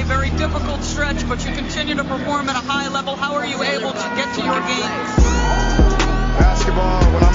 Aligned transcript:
a 0.00 0.04
very 0.04 0.30
difficult 0.30 0.82
stretch, 0.82 1.28
but 1.28 1.44
you 1.44 1.52
continue 1.52 1.94
to 1.94 2.04
perform 2.04 2.48
at 2.48 2.56
a 2.56 2.66
high 2.66 2.88
level. 2.88 3.16
How 3.16 3.34
are 3.34 3.46
you 3.46 3.62
able 3.62 3.92
to 3.92 4.08
get 4.14 4.32
to 4.34 4.42
your 4.42 4.60
games? 4.60 5.16
Basketball, 6.38 7.27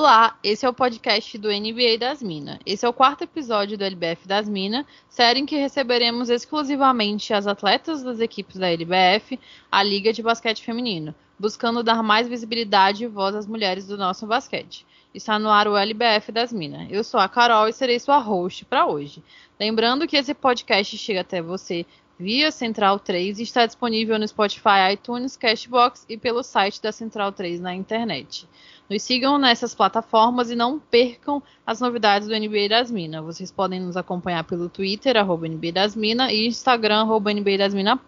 Olá, 0.00 0.38
esse 0.44 0.64
é 0.64 0.68
o 0.68 0.72
podcast 0.72 1.36
do 1.38 1.48
NBA 1.48 1.98
das 1.98 2.22
Minas. 2.22 2.60
Esse 2.64 2.86
é 2.86 2.88
o 2.88 2.92
quarto 2.92 3.24
episódio 3.24 3.76
do 3.76 3.82
LBF 3.82 4.28
das 4.28 4.48
Minas, 4.48 4.86
série 5.08 5.40
em 5.40 5.44
que 5.44 5.56
receberemos 5.56 6.30
exclusivamente 6.30 7.34
as 7.34 7.48
atletas 7.48 8.00
das 8.04 8.20
equipes 8.20 8.58
da 8.58 8.70
LBF, 8.70 9.40
a 9.68 9.82
Liga 9.82 10.12
de 10.12 10.22
Basquete 10.22 10.62
Feminino, 10.62 11.12
buscando 11.36 11.82
dar 11.82 12.00
mais 12.00 12.28
visibilidade 12.28 13.02
e 13.02 13.08
voz 13.08 13.34
às 13.34 13.44
mulheres 13.44 13.88
do 13.88 13.98
nosso 13.98 14.24
basquete. 14.24 14.86
Está 15.12 15.36
no 15.36 15.50
ar 15.50 15.66
o 15.66 15.76
LBF 15.76 16.30
das 16.30 16.52
Minas. 16.52 16.86
Eu 16.92 17.02
sou 17.02 17.18
a 17.18 17.28
Carol 17.28 17.66
e 17.66 17.72
serei 17.72 17.98
sua 17.98 18.18
host 18.18 18.64
para 18.66 18.86
hoje. 18.86 19.20
Lembrando 19.58 20.06
que 20.06 20.16
esse 20.16 20.32
podcast 20.32 20.96
chega 20.96 21.22
até 21.22 21.42
você 21.42 21.84
via 22.18 22.50
Central 22.50 22.98
3 22.98 23.38
e 23.38 23.42
está 23.44 23.64
disponível 23.64 24.18
no 24.18 24.26
Spotify, 24.26 24.92
iTunes, 24.92 25.36
Cashbox 25.36 26.04
e 26.08 26.16
pelo 26.16 26.42
site 26.42 26.82
da 26.82 26.90
Central 26.90 27.30
3 27.30 27.60
na 27.60 27.74
internet. 27.74 28.48
Nos 28.90 29.02
sigam 29.02 29.38
nessas 29.38 29.74
plataformas 29.74 30.50
e 30.50 30.56
não 30.56 30.78
percam 30.78 31.42
as 31.66 31.78
novidades 31.78 32.26
do 32.26 32.34
NBA 32.34 32.70
das 32.70 32.90
Minas. 32.90 33.22
Vocês 33.22 33.52
podem 33.52 33.78
nos 33.78 33.98
acompanhar 33.98 34.44
pelo 34.44 34.68
Twitter, 34.68 35.14
arroba 35.16 35.46
NBA 35.46 35.72
das 35.72 35.94
Minas, 35.94 36.32
e 36.32 36.46
Instagram, 36.46 37.02
arroba 37.02 37.32
NBA 37.32 37.58
das 37.58 37.74
Minas. 37.74 37.98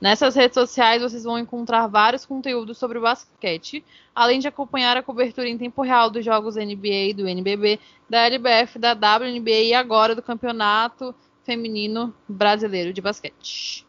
Nessas 0.00 0.34
redes 0.34 0.54
sociais 0.54 1.02
vocês 1.02 1.22
vão 1.22 1.38
encontrar 1.38 1.86
vários 1.86 2.26
conteúdos 2.26 2.76
sobre 2.78 2.98
o 2.98 3.02
basquete, 3.02 3.84
além 4.12 4.40
de 4.40 4.48
acompanhar 4.48 4.96
a 4.96 5.02
cobertura 5.02 5.48
em 5.48 5.56
tempo 5.56 5.82
real 5.82 6.10
dos 6.10 6.24
jogos 6.24 6.56
NBA, 6.56 7.14
do 7.16 7.28
NBB, 7.28 7.78
da 8.10 8.26
LBF, 8.26 8.80
da 8.80 8.92
WNBA 8.94 9.50
e 9.50 9.74
agora 9.74 10.16
do 10.16 10.22
Campeonato 10.22 11.14
Feminino 11.44 12.14
Brasileiro 12.28 12.92
de 12.92 13.00
Basquete. 13.00 13.86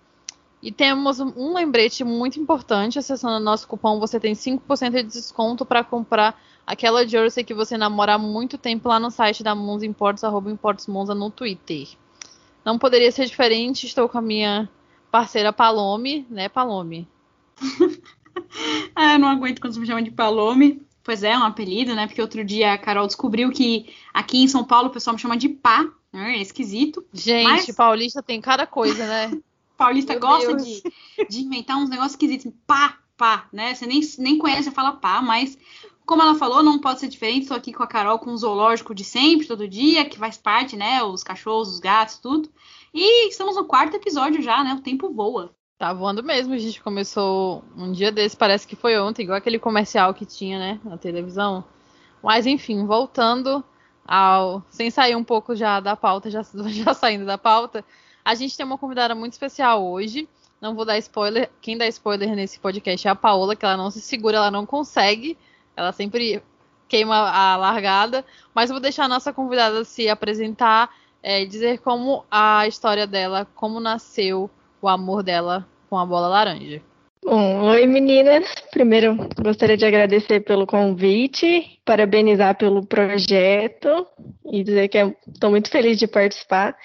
E 0.62 0.72
temos 0.72 1.20
um 1.20 1.54
lembrete 1.54 2.04
muito 2.04 2.40
importante, 2.40 2.98
acessando 2.98 3.36
o 3.36 3.40
nosso 3.40 3.68
cupom 3.68 4.00
você 4.00 4.18
tem 4.20 4.34
5% 4.34 4.92
de 4.92 5.04
desconto 5.04 5.66
para 5.66 5.84
comprar 5.84 6.42
aquela 6.66 7.06
jersey 7.06 7.44
que 7.44 7.54
você 7.54 7.78
namora 7.78 8.14
há 8.14 8.18
muito 8.18 8.58
tempo 8.58 8.88
lá 8.88 8.98
no 9.00 9.12
site 9.12 9.44
da 9.44 9.54
Monza 9.54 9.86
Imports, 9.86 10.24
arroba 10.24 10.50
Imports 10.50 10.88
Monza 10.88 11.14
no 11.14 11.30
Twitter. 11.30 11.90
Não 12.64 12.80
poderia 12.80 13.12
ser 13.12 13.26
diferente, 13.26 13.86
estou 13.86 14.08
com 14.08 14.18
a 14.18 14.22
minha 14.22 14.70
parceira 15.12 15.52
Palome, 15.52 16.26
né 16.30 16.48
Palome? 16.48 17.08
ah, 18.96 19.14
eu 19.14 19.20
não 19.20 19.28
aguento 19.28 19.60
quando 19.60 19.78
me 19.80 19.86
chama 19.86 20.02
de 20.02 20.12
Palome. 20.12 20.82
Pois 21.04 21.22
é, 21.22 21.32
é 21.32 21.38
um 21.38 21.44
apelido, 21.44 21.94
né? 21.94 22.08
Porque 22.08 22.22
outro 22.22 22.46
dia 22.46 22.72
a 22.72 22.78
Carol 22.78 23.06
descobriu 23.06 23.52
que 23.52 23.94
aqui 24.14 24.42
em 24.42 24.48
São 24.48 24.64
Paulo 24.64 24.88
o 24.88 24.92
pessoal 24.92 25.14
me 25.14 25.22
chama 25.22 25.36
de 25.36 25.50
pá. 25.50 25.86
Né? 26.14 26.38
É 26.38 26.42
esquisito. 26.42 27.04
Gente, 27.12 27.44
Mas- 27.50 27.76
paulista 27.76 28.22
tem 28.22 28.40
cada 28.40 28.68
coisa, 28.68 29.06
né? 29.06 29.42
Paulista 29.76 30.14
Meu 30.14 30.22
gosta 30.22 30.56
Deus. 30.56 30.66
de, 30.66 30.84
de 31.28 31.40
inventar 31.42 31.78
uns 31.78 31.90
negócios 31.90 32.14
esquisitos. 32.14 32.54
Pá, 32.68 33.00
pá, 33.18 33.48
né? 33.52 33.74
Você 33.74 33.88
nem, 33.88 34.00
nem 34.20 34.38
conhece, 34.38 34.64
você 34.66 34.72
fala 34.72 34.94
pá, 34.94 35.20
mas 35.22 35.58
como 36.06 36.22
ela 36.22 36.36
falou, 36.36 36.62
não 36.62 36.80
pode 36.80 37.00
ser 37.00 37.08
diferente. 37.08 37.42
Estou 37.42 37.58
aqui 37.58 37.74
com 37.74 37.82
a 37.82 37.88
Carol 37.88 38.20
com 38.20 38.32
o 38.32 38.38
zoológico 38.38 38.94
de 38.94 39.04
sempre, 39.04 39.48
todo 39.48 39.68
dia, 39.68 40.06
que 40.06 40.18
faz 40.20 40.38
parte, 40.38 40.78
né? 40.78 41.02
Os 41.04 41.24
cachorros, 41.24 41.74
os 41.74 41.80
gatos, 41.80 42.20
tudo. 42.20 42.50
E 42.94 43.30
estamos 43.30 43.56
no 43.56 43.66
quarto 43.66 43.96
episódio 43.96 44.42
já, 44.42 44.64
né? 44.64 44.76
O 44.76 44.82
tempo 44.82 45.12
voa. 45.12 45.54
Tá 45.80 45.92
voando 45.92 46.24
mesmo, 46.24 46.54
a 46.54 46.58
gente 46.58 46.82
começou 46.82 47.64
um 47.76 47.92
dia 47.92 48.12
desse, 48.12 48.38
parece 48.38 48.68
que 48.68 48.76
foi 48.76 48.98
ontem, 49.00 49.24
igual 49.24 49.38
aquele 49.38 49.58
comercial 49.60 50.14
que 50.14 50.26
tinha, 50.26 50.58
né, 50.60 50.80
na 50.86 50.98
televisão. 50.98 51.64
Mas 52.24 52.46
enfim, 52.46 52.86
voltando 52.86 53.64
ao. 54.08 54.64
Sem 54.70 54.90
sair 54.90 55.16
um 55.16 55.24
pouco 55.24 55.56
já 55.56 55.80
da 55.80 55.96
pauta, 55.96 56.30
já, 56.30 56.42
já 56.68 56.94
saindo 56.94 57.26
da 57.26 57.38
pauta, 57.38 57.84
a 58.24 58.36
gente 58.36 58.56
tem 58.56 58.66
uma 58.66 58.78
convidada 58.78 59.14
muito 59.16 59.34
especial 59.34 59.86
hoje. 59.86 60.28
Não 60.62 60.76
vou 60.76 60.86
dar 60.86 60.98
spoiler. 60.98 61.50
Quem 61.62 61.78
dá 61.78 61.88
spoiler 61.88 62.36
nesse 62.36 62.60
podcast 62.60 63.08
é 63.08 63.12
a 63.12 63.16
Paola, 63.16 63.56
que 63.56 63.66
ela 63.66 63.76
não 63.76 63.92
se 63.92 64.00
segura, 64.00 64.38
ela 64.38 64.52
não 64.52 64.66
consegue. 64.66 65.38
Ela 65.76 65.92
sempre 65.92 66.42
queima 66.88 67.16
a 67.16 67.58
largada. 67.58 68.24
Mas 68.54 68.70
vou 68.70 68.80
deixar 68.80 69.06
a 69.06 69.10
nossa 69.10 69.34
convidada 69.34 69.84
se 69.84 70.08
apresentar, 70.08 70.90
é, 71.22 71.44
dizer 71.44 71.80
como 71.80 72.24
a 72.32 72.66
história 72.66 73.06
dela, 73.06 73.46
como 73.56 73.80
nasceu 73.80 74.50
o 74.82 74.88
amor 74.88 75.22
dela 75.22 75.68
com 75.90 75.98
a 75.98 76.06
bola 76.06 76.28
laranja. 76.28 76.82
Bom, 77.26 77.62
oi 77.70 77.88
meninas. 77.88 78.54
Primeiro, 78.70 79.16
gostaria 79.42 79.78
de 79.78 79.86
agradecer 79.86 80.42
pelo 80.42 80.68
convite, 80.68 81.80
parabenizar 81.86 82.58
pelo 82.58 82.86
projeto 82.86 84.06
e 84.52 84.62
dizer 84.62 84.90
que 84.90 84.98
estou 85.28 85.50
muito 85.50 85.70
feliz 85.70 85.98
de 85.98 86.06
participar 86.06 86.76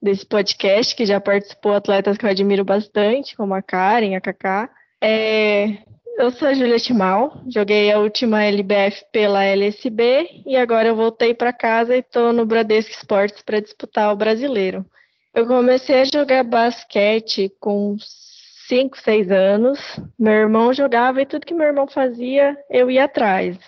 desse 0.00 0.24
podcast, 0.24 0.94
que 0.94 1.04
já 1.04 1.20
participou 1.20 1.74
atletas 1.74 2.16
que 2.16 2.24
eu 2.24 2.30
admiro 2.30 2.64
bastante, 2.64 3.36
como 3.36 3.52
a 3.52 3.60
Karen, 3.60 4.14
a 4.14 4.20
Kaká. 4.20 4.70
É, 5.02 5.78
eu 6.18 6.30
sou 6.30 6.46
a 6.46 6.54
Juliette 6.54 6.94
Mal, 6.94 7.42
joguei 7.48 7.90
a 7.90 7.98
última 7.98 8.44
LBF 8.44 9.04
pela 9.10 9.44
LSB 9.44 10.42
e 10.46 10.56
agora 10.56 10.86
eu 10.86 10.94
voltei 10.94 11.34
para 11.34 11.52
casa 11.52 11.96
e 11.96 12.00
estou 12.00 12.32
no 12.32 12.46
Bradesco 12.46 12.92
Esportes 12.92 13.42
para 13.42 13.60
disputar 13.60 14.12
o 14.12 14.16
brasileiro. 14.16 14.86
Eu 15.34 15.46
comecei 15.46 16.00
a 16.00 16.04
jogar 16.04 16.44
basquete 16.44 17.52
com 17.58 17.96
5, 18.70 18.96
6 19.00 19.30
anos. 19.32 19.80
Meu 20.16 20.32
irmão 20.32 20.72
jogava 20.72 21.20
e 21.20 21.26
tudo 21.26 21.44
que 21.44 21.52
meu 21.52 21.66
irmão 21.66 21.88
fazia, 21.88 22.56
eu 22.70 22.88
ia 22.88 23.04
atrás. 23.04 23.58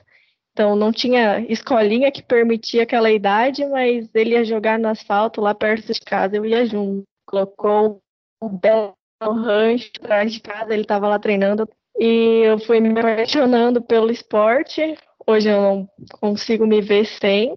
Então 0.52 0.76
não 0.76 0.92
tinha 0.92 1.40
escolinha 1.48 2.12
que 2.12 2.22
permitia 2.22 2.84
aquela 2.84 3.10
idade, 3.10 3.66
mas 3.66 4.08
ele 4.14 4.30
ia 4.30 4.44
jogar 4.44 4.78
no 4.78 4.88
asfalto 4.88 5.40
lá 5.40 5.52
perto 5.54 5.92
de 5.92 6.00
casa, 6.00 6.36
eu 6.36 6.46
ia 6.46 6.64
junto. 6.64 7.02
Colocou 7.26 8.00
um 8.40 8.48
belo 8.48 8.94
rancho 9.20 9.90
atrás 9.98 10.32
de 10.32 10.40
casa, 10.40 10.72
ele 10.72 10.82
estava 10.82 11.08
lá 11.08 11.18
treinando 11.18 11.68
e 11.98 12.42
eu 12.44 12.58
fui 12.60 12.78
me 12.78 12.96
apaixonando 12.96 13.82
pelo 13.82 14.10
esporte. 14.10 14.96
Hoje 15.26 15.48
eu 15.48 15.60
não 15.60 15.88
consigo 16.20 16.64
me 16.64 16.80
ver 16.80 17.06
sem. 17.06 17.56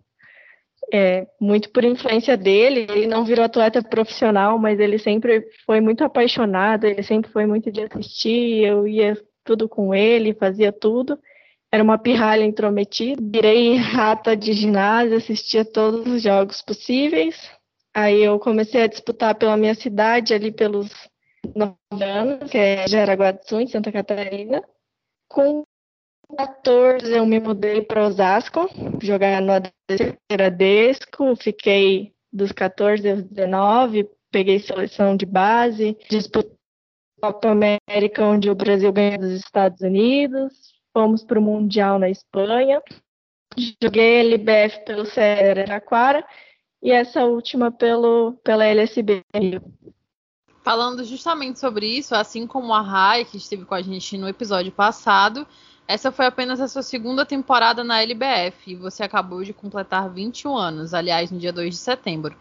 É, 0.94 1.28
muito 1.41 1.72
por 1.72 1.84
influência 1.84 2.38
dele, 2.38 2.85
ele 2.90 3.07
não 3.07 3.25
virou 3.25 3.44
atleta 3.44 3.81
profissional, 3.81 4.57
mas 4.59 4.79
ele 4.79 5.00
sempre 5.00 5.44
foi 5.66 5.81
muito 5.81 6.03
apaixonado, 6.03 6.85
ele 6.85 7.01
sempre 7.01 7.31
foi 7.31 7.46
muito 7.46 7.72
de 7.72 7.81
assistir, 7.81 8.63
eu 8.63 8.88
ia 8.88 9.18
tudo 9.44 9.68
com 9.68 9.94
ele, 9.94 10.34
fazia 10.34 10.72
tudo. 10.72 11.18
Era 11.72 11.84
uma 11.84 11.97
pirralha 11.97 12.44
intrometida, 12.44 13.22
virei 13.22 13.75
rata 13.75 14.35
de 14.35 14.53
ginásio, 14.53 15.18
assistia 15.18 15.66
todos 15.66 16.06
os 16.07 16.22
jogos 16.22 16.62
possíveis. 16.62 17.35
Aí 17.94 18.23
eu 18.23 18.40
comecei 18.40 18.84
a 18.84 18.88
disputar 18.88 19.35
pela 19.35 19.57
minha 19.57 19.73
cidade, 19.73 20.34
ali 20.34 20.52
pelos 20.52 20.90
nove 21.56 22.03
anos, 22.03 22.50
que 22.50 22.57
é 22.57 22.88
Jaraguá 22.88 23.31
do 23.31 23.47
Sul, 23.47 23.62
em 23.62 23.67
Santa 23.67 23.91
Catarina. 23.91 24.63
Com 25.28 25.63
14 26.37 27.11
eu 27.11 27.25
me 27.25 27.39
mudei 27.39 27.81
para 27.81 28.07
Osasco, 28.07 28.69
jogar 29.01 29.41
no 29.41 29.53
Bradesco, 30.31 31.35
fiquei 31.35 32.13
dos 32.31 32.51
14 32.51 33.09
aos 33.09 33.23
19, 33.23 34.09
peguei 34.31 34.59
seleção 34.59 35.15
de 35.15 35.25
base, 35.25 35.97
disputei 36.09 36.55
a 37.21 37.31
Copa 37.31 37.49
América, 37.49 38.23
onde 38.23 38.49
o 38.49 38.55
Brasil 38.55 38.91
ganhou 38.91 39.19
dos 39.19 39.31
Estados 39.31 39.81
Unidos, 39.81 40.73
fomos 40.93 41.23
para 41.23 41.39
o 41.39 41.41
Mundial 41.41 41.99
na 41.99 42.09
Espanha, 42.09 42.81
joguei 43.81 44.19
LBF 44.19 44.83
pelo 44.85 45.05
CR 45.05 45.59
Araraquara 45.61 46.25
e 46.81 46.91
essa 46.91 47.25
última 47.25 47.71
pelo, 47.71 48.33
pela 48.43 48.66
LSB. 48.66 49.23
Falando 50.63 51.03
justamente 51.03 51.59
sobre 51.59 51.85
isso, 51.85 52.16
assim 52.16 52.45
como 52.47 52.73
a 52.73 52.81
Rai, 52.81 53.23
que 53.23 53.37
esteve 53.37 53.66
com 53.66 53.75
a 53.75 53.81
gente 53.81 54.17
no 54.17 54.28
episódio 54.28 54.71
passado, 54.71 55.47
essa 55.87 56.11
foi 56.11 56.26
apenas 56.26 56.59
a 56.59 56.67
sua 56.67 56.82
segunda 56.82 57.26
temporada 57.26 57.84
na 57.84 58.02
LBF 58.02 58.72
e 58.72 58.76
você 58.76 59.03
acabou 59.03 59.43
de 59.43 59.53
completar 59.53 60.09
21 60.09 60.55
anos, 60.55 60.93
aliás, 60.93 61.32
no 61.32 61.40
dia 61.40 61.53
2 61.53 61.70
de 61.70 61.79
setembro. 61.79 62.35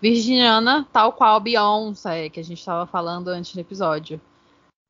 Virginiana, 0.00 0.86
tal 0.92 1.12
qual 1.12 1.38
Beyoncé, 1.40 2.30
que 2.30 2.40
a 2.40 2.44
gente 2.44 2.58
estava 2.58 2.86
falando 2.86 3.28
antes 3.28 3.54
do 3.54 3.60
episódio. 3.60 4.20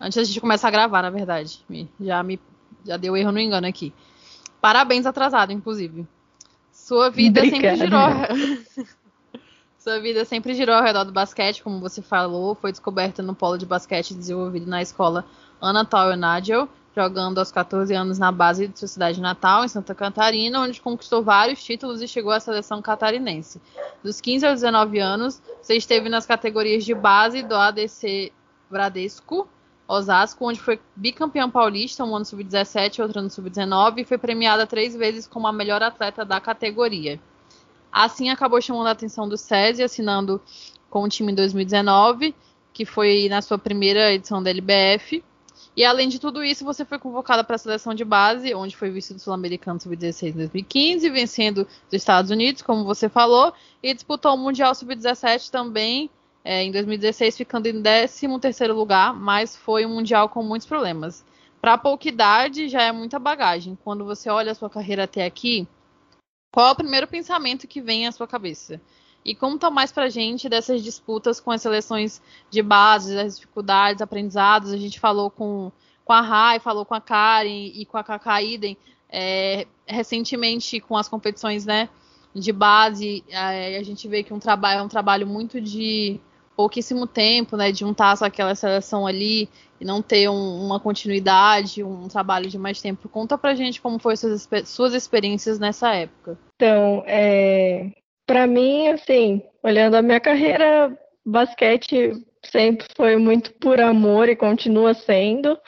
Antes 0.01 0.17
da 0.17 0.25
gente 0.25 0.41
começar 0.41 0.69
a 0.69 0.71
gravar, 0.71 1.03
na 1.03 1.11
verdade. 1.11 1.65
Já 2.01 2.23
me 2.23 2.41
já 2.85 2.97
deu 2.97 3.17
erro 3.17 3.33
no 3.33 3.41
engano 3.41 3.67
aqui. 3.67 3.93
Parabéns 4.61 5.07
atrasado, 5.07 5.53
inclusive. 5.53 6.07
Sua 6.73 7.11
vida 7.11 7.43
sempre 7.43 7.77
girou. 7.77 8.01
Obrigada. 8.01 8.35
Sua 9.79 9.99
vida 9.99 10.25
sempre 10.27 10.55
girou 10.55 10.75
ao 10.75 10.83
redor 10.83 11.05
do 11.05 11.13
basquete, 11.13 11.63
como 11.63 11.81
você 11.81 12.03
falou. 12.03 12.55
Foi 12.55 12.71
descoberta 12.71 13.23
no 13.23 13.35
polo 13.35 13.57
de 13.57 13.65
basquete 13.65 14.15
desenvolvido 14.15 14.67
na 14.67 14.83
escola 14.83 15.25
Ana 15.61 15.85
Tauer 15.85 16.17
Nagel, 16.17 16.69
jogando 16.95 17.39
aos 17.39 17.53
14 17.53 17.95
anos 17.95 18.19
na 18.19 18.33
base 18.33 18.67
de 18.67 18.79
sua 18.79 18.89
cidade 18.89 19.21
natal, 19.21 19.65
em 19.65 19.69
Santa 19.69 19.95
Catarina, 19.95 20.61
onde 20.61 20.81
conquistou 20.81 21.23
vários 21.23 21.63
títulos 21.63 22.03
e 22.03 22.09
chegou 22.09 22.33
à 22.33 22.41
seleção 22.41 22.83
catarinense. 22.83 23.61
Dos 24.03 24.21
15 24.21 24.47
aos 24.47 24.61
19 24.61 24.99
anos, 24.99 25.41
você 25.63 25.77
esteve 25.77 26.09
nas 26.09 26.27
categorias 26.27 26.85
de 26.85 26.95
base 26.95 27.43
do 27.43 27.55
ADC 27.55 28.33
Bradesco, 28.71 29.49
Osasco, 29.87 30.47
onde 30.47 30.61
foi 30.61 30.81
bicampeão 30.95 31.51
paulista, 31.51 32.05
um 32.05 32.15
ano 32.15 32.25
sub-17 32.25 33.03
outro 33.03 33.19
ano 33.19 33.31
sub-19, 33.31 33.99
e 33.99 34.05
foi 34.05 34.19
premiada 34.19 34.67
três 34.67 34.95
vezes 34.95 35.27
como 35.27 35.49
a 35.49 35.53
melhor 35.53 35.83
atleta 35.83 36.25
da 36.25 36.41
categoria. 36.41 37.21
Assim, 37.93 38.31
acabou 38.31 38.61
chamando 38.61 38.87
a 38.87 38.93
atenção 38.93 39.29
do 39.29 39.37
SESI, 39.37 39.83
assinando 39.83 40.41
com 40.89 41.03
o 41.03 41.09
time 41.09 41.33
em 41.33 41.35
2019, 41.35 42.35
que 42.73 42.85
foi 42.85 43.29
na 43.29 43.43
sua 43.43 43.59
primeira 43.59 44.13
edição 44.13 44.41
da 44.41 44.51
LBF, 44.51 45.25
e 45.77 45.85
além 45.85 46.09
de 46.09 46.19
tudo 46.19 46.43
isso, 46.43 46.65
você 46.65 46.85
foi 46.85 46.99
convocada 46.99 47.45
para 47.45 47.55
a 47.55 47.59
seleção 47.59 47.95
de 47.95 48.05
base, 48.05 48.55
onde 48.55 48.77
foi 48.77 48.91
vice 48.91 49.15
do 49.15 49.21
Sul-Americano 49.21 49.81
Sub-16 49.81 50.29
em 50.31 50.33
2015, 50.33 51.11
vencendo 51.11 51.59
os 51.59 51.93
Estados 51.93 52.31
Unidos, 52.31 52.63
como 52.63 52.85
você 52.85 53.09
falou, 53.09 53.53
e 53.83 53.95
disputou 53.95 54.35
o 54.35 54.39
Mundial 54.39 54.75
Sub-17 54.75 55.51
também 55.51 56.11
é, 56.45 56.65
em 56.65 56.73
2016, 56.73 57.37
ficando 57.37 57.67
em 57.67 57.83
13º 57.83 58.73
lugar, 58.73 59.15
mas 59.15 59.57
foi 59.57 59.87
um 59.87 59.95
Mundial 59.95 60.29
com 60.29 60.43
muitos 60.43 60.67
problemas. 60.67 61.25
Para 61.61 61.79
pouca 61.79 62.09
idade, 62.09 62.69
já 62.69 62.83
é 62.83 62.93
muita 62.93 63.19
bagagem. 63.19 63.79
Quando 63.85 64.05
você 64.05 64.31
olha 64.31 64.53
a 64.53 64.55
sua 64.55 64.71
carreira 64.71 65.05
até 65.05 65.25
aqui, 65.25 65.69
qual 66.53 66.69
é 66.69 66.73
o 66.73 66.77
primeiro 66.77 67.07
pensamento 67.07 67.69
que 67.69 67.81
vem 67.81 68.07
à 68.07 68.13
sua 68.13 68.27
cabeça? 68.27 68.81
E 69.25 69.35
conta 69.35 69.71
mais 69.71 69.93
pra 69.93 70.09
gente 70.09 70.49
dessas 70.49 70.83
disputas 70.83 71.41
com 71.41 71.51
as 71.51 71.61
seleções 71.61 72.23
de 72.51 72.63
base, 72.63 73.19
as 73.19 73.37
dificuldades, 73.37 74.01
aprendizados. 74.01 74.73
A 74.73 74.77
gente 74.77 74.99
falou 74.99 75.31
com, 75.31 75.71
com 76.05 76.13
a 76.13 76.21
Rai, 76.21 76.59
falou 76.59 76.85
com 76.85 76.95
a 76.95 77.01
Karen 77.01 77.71
e 77.75 77.85
com 77.85 77.99
a 77.99 78.05
Kakaiden 78.05 78.77
é, 79.11 79.67
recentemente 79.87 80.81
com 80.81 80.97
as 80.97 81.09
competições 81.09 81.67
né, 81.67 81.89
de 82.35 82.53
base. 82.53 83.25
É, 83.29 83.77
a 83.77 83.83
gente 83.83 84.09
vê 84.09 84.23
que 84.23 84.33
um 84.33 84.39
trabalho 84.39 84.81
é 84.81 84.83
um 84.83 84.89
trabalho 84.89 85.27
muito 85.27 85.61
de 85.61 86.21
pouquíssimo 86.57 87.07
tempo, 87.07 87.57
né? 87.57 87.73
De 87.73 87.81
juntar 87.81 88.17
só 88.17 88.27
aquela 88.27 88.55
seleção 88.55 89.07
ali 89.07 89.49
e 89.81 89.85
não 89.85 90.03
ter 90.03 90.29
um, 90.29 90.67
uma 90.67 90.79
continuidade, 90.79 91.83
um 91.83 92.07
trabalho 92.07 92.51
de 92.51 92.59
mais 92.59 92.81
tempo. 92.81 93.09
Conta 93.09 93.39
pra 93.39 93.55
gente 93.55 93.81
como 93.81 93.99
foram 93.99 94.17
suas, 94.17 94.49
suas 94.67 94.95
experiências 94.95 95.59
nessa 95.59 95.95
época. 95.95 96.39
Então, 96.57 97.03
é, 97.07 97.91
para 98.31 98.47
mim, 98.47 98.87
assim, 98.87 99.43
olhando 99.61 99.97
a 99.97 100.03
minha 100.03 100.21
carreira, 100.21 100.97
basquete 101.27 102.13
sempre 102.47 102.87
foi 102.97 103.17
muito 103.17 103.53
por 103.55 103.81
amor 103.81 104.29
e 104.29 104.37
continua 104.37 104.95
sendo. 104.95 105.59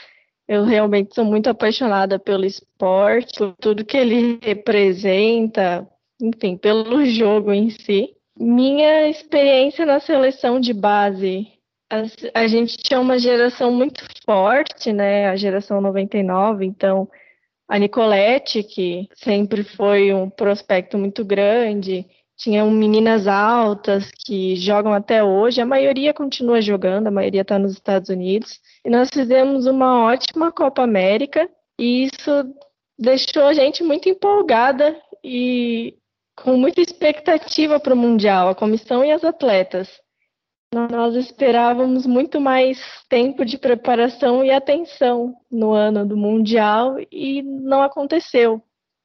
Eu 0.47 0.63
realmente 0.63 1.13
sou 1.13 1.25
muito 1.25 1.51
apaixonada 1.51 2.21
pelo 2.21 2.45
esporte, 2.45 3.37
por 3.37 3.57
tudo 3.61 3.85
que 3.85 3.97
ele 3.97 4.39
representa, 4.41 5.85
enfim, 6.21 6.57
pelo 6.57 7.05
jogo 7.05 7.53
em 7.53 7.69
si. 7.69 8.15
Minha 8.39 9.09
experiência 9.09 9.85
na 9.85 9.99
seleção 9.99 10.61
de 10.61 10.73
base, 10.73 11.49
a, 11.91 12.43
a 12.43 12.47
gente 12.47 12.77
tinha 12.77 13.01
uma 13.01 13.19
geração 13.19 13.73
muito 13.73 14.05
forte, 14.25 14.93
né? 14.93 15.27
A 15.27 15.35
geração 15.35 15.81
99, 15.81 16.65
então 16.65 17.09
a 17.69 17.77
Nicolette, 17.77 18.63
que 18.63 19.09
sempre 19.17 19.65
foi 19.65 20.15
um 20.15 20.31
prospecto 20.31 20.97
muito 20.97 21.25
grande, 21.25 22.07
tinham 22.37 22.71
meninas 22.71 23.27
altas 23.27 24.11
que 24.25 24.57
jogam 24.57 24.93
até 24.93 25.23
hoje, 25.23 25.61
a 25.61 25.67
maioria 25.67 26.13
continua 26.13 26.61
jogando, 26.61 27.07
a 27.07 27.11
maioria 27.11 27.43
está 27.43 27.59
nos 27.59 27.73
Estados 27.73 28.09
Unidos. 28.09 28.61
E 28.85 28.91
nós 28.91 29.09
fizemos 29.13 29.67
uma 29.67 30.05
ótima 30.05 30.51
Copa 30.51 30.83
América 30.83 31.49
e 31.79 32.05
isso 32.05 32.55
deixou 32.99 33.45
a 33.45 33.53
gente 33.53 33.83
muito 33.83 34.09
empolgada 34.09 34.97
e 35.23 35.97
com 36.37 36.57
muita 36.57 36.81
expectativa 36.81 37.79
para 37.79 37.95
o 37.95 37.97
Mundial, 37.97 38.49
a 38.49 38.55
comissão 38.55 39.05
e 39.05 39.13
as 39.13 39.23
atletas. 39.23 39.89
Nós 40.73 41.15
esperávamos 41.15 42.07
muito 42.07 42.41
mais 42.41 42.81
tempo 43.09 43.45
de 43.45 43.59
preparação 43.59 44.43
e 44.43 44.51
atenção 44.51 45.35
no 45.51 45.73
ano 45.73 46.07
do 46.07 46.17
Mundial 46.17 46.97
e 47.11 47.43
não 47.43 47.83
aconteceu 47.83 48.63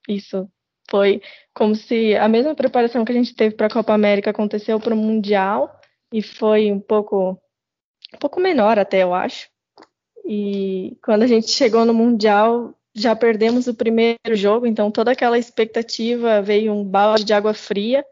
isso. 0.08 0.50
Foi 0.90 1.22
como 1.54 1.76
se 1.76 2.16
a 2.16 2.28
mesma 2.28 2.56
preparação 2.56 3.04
que 3.04 3.12
a 3.12 3.16
gente 3.16 3.36
teve 3.36 3.56
para 3.56 3.68
a 3.68 3.72
Copa 3.72 3.94
América 3.94 4.30
aconteceu 4.30 4.80
para 4.80 4.94
o 4.94 4.98
Mundial 4.98 5.80
e 6.12 6.22
foi 6.22 6.72
um 6.72 6.80
pouco 6.80 7.38
um 8.14 8.18
pouco 8.20 8.40
menor 8.40 8.80
até, 8.80 9.04
eu 9.04 9.14
acho. 9.14 9.50
E 10.26 10.98
quando 11.04 11.24
a 11.24 11.28
gente 11.28 11.50
chegou 11.50 11.86
no 11.86 11.94
Mundial, 11.94 12.74
já 12.94 13.16
perdemos 13.16 13.68
o 13.68 13.74
primeiro 13.74 14.34
jogo, 14.34 14.66
então 14.66 14.90
toda 14.90 15.12
aquela 15.12 15.38
expectativa 15.38 16.42
veio 16.42 16.74
um 16.74 16.84
balde 16.84 17.24
de 17.24 17.34
água 17.34 17.54
fria. 17.54 18.04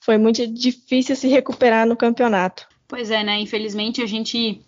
Foi 0.00 0.18
muito 0.18 0.46
difícil 0.46 1.14
se 1.14 1.28
recuperar 1.28 1.86
no 1.86 1.96
campeonato. 1.96 2.66
Pois 2.88 3.10
é, 3.10 3.22
né? 3.22 3.38
Infelizmente 3.38 4.02
a 4.02 4.06
gente 4.06 4.60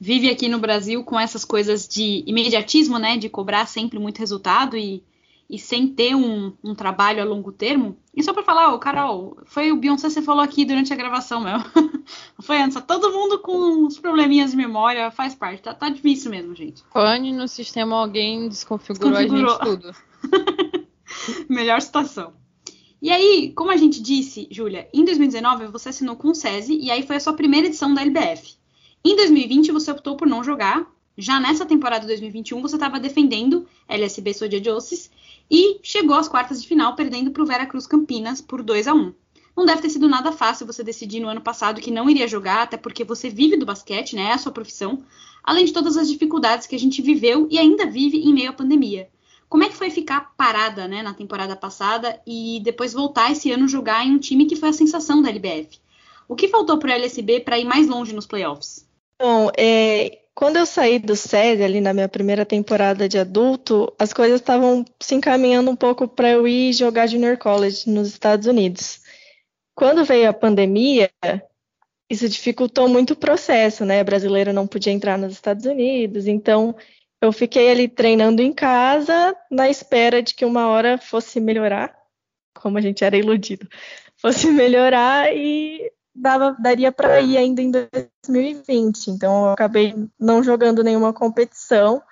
vive 0.00 0.30
aqui 0.30 0.48
no 0.48 0.58
Brasil 0.58 1.04
com 1.04 1.18
essas 1.18 1.44
coisas 1.44 1.86
de 1.86 2.24
imediatismo, 2.26 2.98
né? 2.98 3.16
De 3.16 3.28
cobrar 3.28 3.66
sempre 3.66 3.98
muito 3.98 4.18
resultado 4.18 4.76
e 4.76 5.04
e 5.48 5.58
sem 5.58 5.88
ter 5.88 6.14
um, 6.14 6.52
um 6.62 6.74
trabalho 6.74 7.22
a 7.22 7.24
longo 7.24 7.50
termo. 7.50 7.96
E 8.14 8.22
só 8.22 8.34
para 8.34 8.42
falar, 8.42 8.74
oh, 8.74 8.78
Carol, 8.78 9.38
foi 9.46 9.72
o 9.72 9.76
Beyoncé 9.76 10.10
você 10.10 10.20
falou 10.20 10.42
aqui 10.42 10.64
durante 10.64 10.92
a 10.92 10.96
gravação, 10.96 11.40
meu. 11.40 11.58
foi 12.42 12.60
antes, 12.60 12.78
todo 12.86 13.12
mundo 13.12 13.38
com 13.38 13.56
uns 13.86 13.98
probleminhas 13.98 14.50
de 14.50 14.56
memória, 14.56 15.10
faz 15.10 15.34
parte. 15.34 15.62
Tá, 15.62 15.72
tá 15.72 15.88
difícil 15.88 16.30
mesmo, 16.30 16.54
gente. 16.54 16.84
Pane 16.92 17.32
no 17.32 17.48
sistema, 17.48 17.96
alguém 17.96 18.48
desconfigurou, 18.48 19.12
desconfigurou. 19.12 19.58
a 19.60 19.64
gente 19.64 19.82
tudo. 19.82 20.86
Melhor 21.48 21.80
situação. 21.80 22.34
E 23.00 23.10
aí, 23.10 23.52
como 23.54 23.70
a 23.70 23.76
gente 23.76 24.02
disse, 24.02 24.48
Júlia, 24.50 24.88
em 24.92 25.04
2019 25.04 25.68
você 25.68 25.90
assinou 25.90 26.16
com 26.16 26.28
o 26.28 26.34
SESI 26.34 26.76
e 26.76 26.90
aí 26.90 27.06
foi 27.06 27.16
a 27.16 27.20
sua 27.20 27.32
primeira 27.32 27.68
edição 27.68 27.94
da 27.94 28.02
LBF. 28.02 28.56
Em 29.04 29.14
2020 29.14 29.70
você 29.70 29.90
optou 29.92 30.16
por 30.16 30.26
não 30.26 30.42
jogar. 30.42 30.86
Já 31.16 31.40
nessa 31.40 31.64
temporada 31.64 32.02
de 32.02 32.08
2021 32.08 32.60
você 32.60 32.76
estava 32.76 32.98
defendendo 32.98 33.66
LSB 33.88 34.34
Sodia 34.34 34.62
Joses 34.62 35.10
e 35.50 35.80
chegou 35.82 36.16
às 36.16 36.28
quartas 36.28 36.62
de 36.62 36.68
final 36.68 36.94
perdendo 36.94 37.30
para 37.30 37.42
o 37.42 37.46
Veracruz 37.46 37.86
Campinas 37.86 38.40
por 38.40 38.62
2 38.62 38.88
a 38.88 38.94
1. 38.94 39.14
Não 39.56 39.66
deve 39.66 39.82
ter 39.82 39.90
sido 39.90 40.08
nada 40.08 40.30
fácil 40.30 40.66
você 40.66 40.84
decidir 40.84 41.18
no 41.18 41.28
ano 41.28 41.40
passado 41.40 41.80
que 41.80 41.90
não 41.90 42.08
iria 42.08 42.28
jogar, 42.28 42.62
até 42.62 42.76
porque 42.76 43.02
você 43.02 43.28
vive 43.28 43.56
do 43.56 43.66
basquete, 43.66 44.14
né? 44.14 44.24
É 44.24 44.32
a 44.32 44.38
sua 44.38 44.52
profissão, 44.52 45.02
além 45.42 45.64
de 45.64 45.72
todas 45.72 45.96
as 45.96 46.08
dificuldades 46.08 46.66
que 46.66 46.76
a 46.76 46.78
gente 46.78 47.02
viveu 47.02 47.48
e 47.50 47.58
ainda 47.58 47.84
vive 47.84 48.18
em 48.18 48.32
meio 48.32 48.50
à 48.50 48.52
pandemia. 48.52 49.08
Como 49.48 49.64
é 49.64 49.68
que 49.68 49.74
foi 49.74 49.90
ficar 49.90 50.32
parada, 50.36 50.86
né, 50.86 51.02
na 51.02 51.14
temporada 51.14 51.56
passada 51.56 52.20
e 52.26 52.60
depois 52.62 52.92
voltar 52.92 53.32
esse 53.32 53.50
ano 53.50 53.66
jogar 53.66 54.06
em 54.06 54.12
um 54.12 54.18
time 54.18 54.46
que 54.46 54.54
foi 54.54 54.68
a 54.68 54.72
sensação 54.74 55.22
da 55.22 55.30
LBF? 55.30 55.80
O 56.28 56.36
que 56.36 56.46
faltou 56.46 56.78
para 56.78 56.90
o 56.90 56.92
LSB 56.92 57.40
para 57.40 57.58
ir 57.58 57.64
mais 57.64 57.88
longe 57.88 58.14
nos 58.14 58.26
playoffs? 58.26 58.86
Bom, 59.20 59.50
é, 59.56 60.20
quando 60.38 60.54
eu 60.54 60.66
saí 60.66 61.00
do 61.00 61.16
SESI, 61.16 61.64
ali 61.64 61.80
na 61.80 61.92
minha 61.92 62.08
primeira 62.08 62.46
temporada 62.46 63.08
de 63.08 63.18
adulto, 63.18 63.92
as 63.98 64.12
coisas 64.12 64.40
estavam 64.40 64.84
se 65.00 65.16
encaminhando 65.16 65.68
um 65.68 65.74
pouco 65.74 66.06
para 66.06 66.30
eu 66.30 66.46
ir 66.46 66.72
jogar 66.72 67.08
Junior 67.08 67.36
College 67.36 67.90
nos 67.90 68.06
Estados 68.06 68.46
Unidos. 68.46 69.00
Quando 69.74 70.04
veio 70.04 70.30
a 70.30 70.32
pandemia, 70.32 71.10
isso 72.08 72.28
dificultou 72.28 72.88
muito 72.88 73.14
o 73.14 73.16
processo, 73.16 73.84
né? 73.84 73.98
A 73.98 74.04
brasileira 74.04 74.52
não 74.52 74.64
podia 74.64 74.92
entrar 74.92 75.18
nos 75.18 75.32
Estados 75.32 75.66
Unidos, 75.66 76.28
então 76.28 76.72
eu 77.20 77.32
fiquei 77.32 77.72
ali 77.72 77.88
treinando 77.88 78.40
em 78.40 78.52
casa, 78.52 79.36
na 79.50 79.68
espera 79.68 80.22
de 80.22 80.34
que 80.34 80.44
uma 80.44 80.68
hora 80.68 80.98
fosse 80.98 81.40
melhorar, 81.40 81.98
como 82.54 82.78
a 82.78 82.80
gente 82.80 83.04
era 83.04 83.16
iludido, 83.16 83.68
fosse 84.16 84.46
melhorar 84.54 85.34
e 85.34 85.90
dava, 86.20 86.56
daria 86.58 86.92
para 86.92 87.20
ir 87.20 87.36
ainda 87.36 87.62
em 87.62 87.70
2020. 87.70 89.08
Então 89.08 89.46
eu 89.46 89.52
acabei 89.52 89.94
não 90.18 90.42
jogando 90.42 90.82
nenhuma 90.82 91.12
competição. 91.12 92.02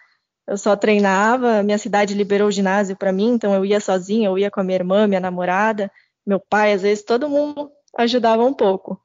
Eu 0.46 0.56
só 0.56 0.76
treinava, 0.76 1.62
minha 1.62 1.78
cidade 1.78 2.14
liberou 2.14 2.48
o 2.48 2.52
ginásio 2.52 2.96
para 2.96 3.12
mim, 3.12 3.30
então 3.30 3.52
eu 3.52 3.64
ia 3.64 3.80
sozinha, 3.80 4.28
eu 4.28 4.38
ia 4.38 4.50
com 4.50 4.60
a 4.60 4.64
minha 4.64 4.76
irmã, 4.76 5.06
minha 5.06 5.20
namorada, 5.20 5.90
meu 6.24 6.38
pai, 6.38 6.72
às 6.72 6.82
vezes 6.82 7.04
todo 7.04 7.28
mundo 7.28 7.70
ajudava 7.98 8.44
um 8.44 8.54
pouco. 8.54 9.00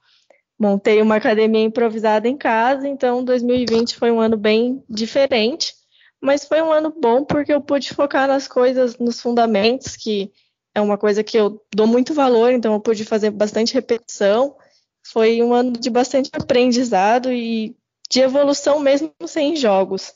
Montei 0.59 1.01
uma 1.01 1.15
academia 1.15 1.63
improvisada 1.63 2.27
em 2.27 2.37
casa, 2.37 2.87
então 2.87 3.23
2020 3.23 3.95
foi 3.95 4.11
um 4.11 4.19
ano 4.19 4.37
bem 4.37 4.83
diferente, 4.87 5.73
mas 6.21 6.45
foi 6.45 6.61
um 6.61 6.71
ano 6.71 6.93
bom 6.95 7.25
porque 7.25 7.51
eu 7.51 7.59
pude 7.59 7.91
focar 7.91 8.27
nas 8.27 8.47
coisas, 8.47 8.99
nos 8.99 9.19
fundamentos, 9.19 9.95
que 9.95 10.31
é 10.75 10.79
uma 10.79 10.97
coisa 10.97 11.23
que 11.23 11.37
eu 11.37 11.59
dou 11.75 11.87
muito 11.87 12.13
valor, 12.13 12.51
então 12.51 12.73
eu 12.73 12.79
pude 12.79 13.03
fazer 13.03 13.31
bastante 13.31 13.73
repetição, 13.73 14.55
foi 15.03 15.41
um 15.41 15.53
ano 15.53 15.73
de 15.73 15.89
bastante 15.89 16.29
aprendizado 16.33 17.31
e 17.31 17.75
de 18.09 18.21
evolução 18.21 18.79
mesmo 18.79 19.13
sem 19.25 19.55
jogos. 19.55 20.13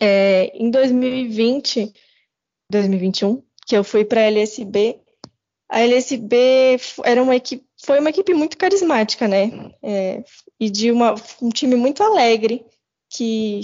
É, 0.00 0.50
em 0.54 0.70
2020, 0.70 1.92
2021, 2.70 3.42
que 3.66 3.76
eu 3.76 3.84
fui 3.84 4.04
para 4.04 4.20
a 4.20 4.24
LSB, 4.24 4.98
a 5.68 5.80
LSB 5.80 6.76
era 7.04 7.22
uma 7.22 7.36
equipe 7.36 7.64
foi 7.84 7.98
uma 7.98 8.10
equipe 8.10 8.32
muito 8.32 8.56
carismática, 8.56 9.26
né? 9.26 9.72
É, 9.82 10.22
e 10.60 10.70
de 10.70 10.92
uma, 10.92 11.16
um 11.40 11.48
time 11.48 11.74
muito 11.74 12.02
alegre 12.02 12.64
que 13.10 13.62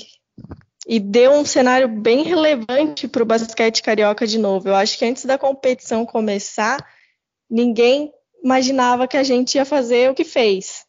e 0.87 0.99
deu 0.99 1.33
um 1.33 1.45
cenário 1.45 1.87
bem 1.87 2.23
relevante 2.23 3.07
para 3.07 3.23
o 3.23 3.26
basquete 3.26 3.83
carioca 3.83 4.26
de 4.26 4.38
novo. 4.38 4.68
Eu 4.68 4.75
acho 4.75 4.99
que 4.99 5.04
antes 5.04 5.26
da 5.26 5.37
competição 5.37 6.07
começar, 6.07 6.78
ninguém 7.49 8.11
imaginava 8.42 9.09
que 9.09 9.16
a 9.16 9.23
gente 9.23 9.57
ia 9.57 9.64
fazer 9.64 10.11
o 10.11 10.14
que 10.14 10.25
fez. 10.25 10.87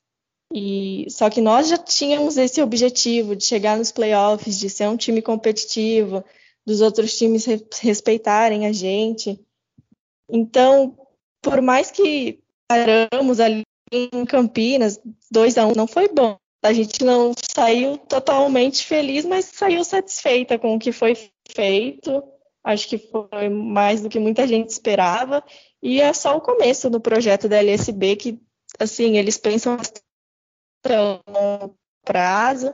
E 0.53 1.05
só 1.09 1.29
que 1.29 1.41
nós 1.41 1.67
já 1.67 1.77
tínhamos 1.77 2.37
esse 2.37 2.61
objetivo 2.61 3.35
de 3.35 3.43
chegar 3.43 3.77
nos 3.77 3.91
playoffs, 3.91 4.59
de 4.59 4.69
ser 4.69 4.87
um 4.87 4.97
time 4.97 5.21
competitivo, 5.21 6.23
dos 6.65 6.81
outros 6.81 7.17
times 7.17 7.45
respeitarem 7.81 8.65
a 8.65 8.71
gente. 8.71 9.39
Então, 10.29 10.97
por 11.41 11.61
mais 11.61 11.91
que 11.91 12.39
paramos 12.67 13.39
ali 13.39 13.63
em 13.91 14.25
Campinas, 14.25 14.99
2 15.31 15.57
a 15.57 15.65
1 15.65 15.71
um, 15.71 15.75
não 15.75 15.87
foi 15.87 16.07
bom. 16.07 16.37
A 16.63 16.73
gente 16.73 17.03
não 17.03 17.33
saiu 17.55 17.97
totalmente 17.97 18.85
feliz, 18.85 19.25
mas 19.25 19.45
saiu 19.45 19.83
satisfeita 19.83 20.59
com 20.59 20.75
o 20.75 20.79
que 20.79 20.91
foi 20.91 21.15
feito. 21.47 22.23
Acho 22.63 22.87
que 22.87 22.97
foi 22.97 23.49
mais 23.49 24.01
do 24.01 24.09
que 24.09 24.19
muita 24.19 24.47
gente 24.47 24.69
esperava. 24.69 25.43
E 25.81 26.01
é 26.01 26.11
só 26.13 26.35
o 26.35 26.41
começo 26.41 26.89
do 26.89 26.99
projeto 26.99 27.47
da 27.47 27.57
LSB, 27.57 28.15
que, 28.15 28.39
assim, 28.77 29.17
eles 29.17 29.37
pensam 29.37 29.77
a 30.85 31.21
longo 31.27 31.75
prazo. 32.03 32.73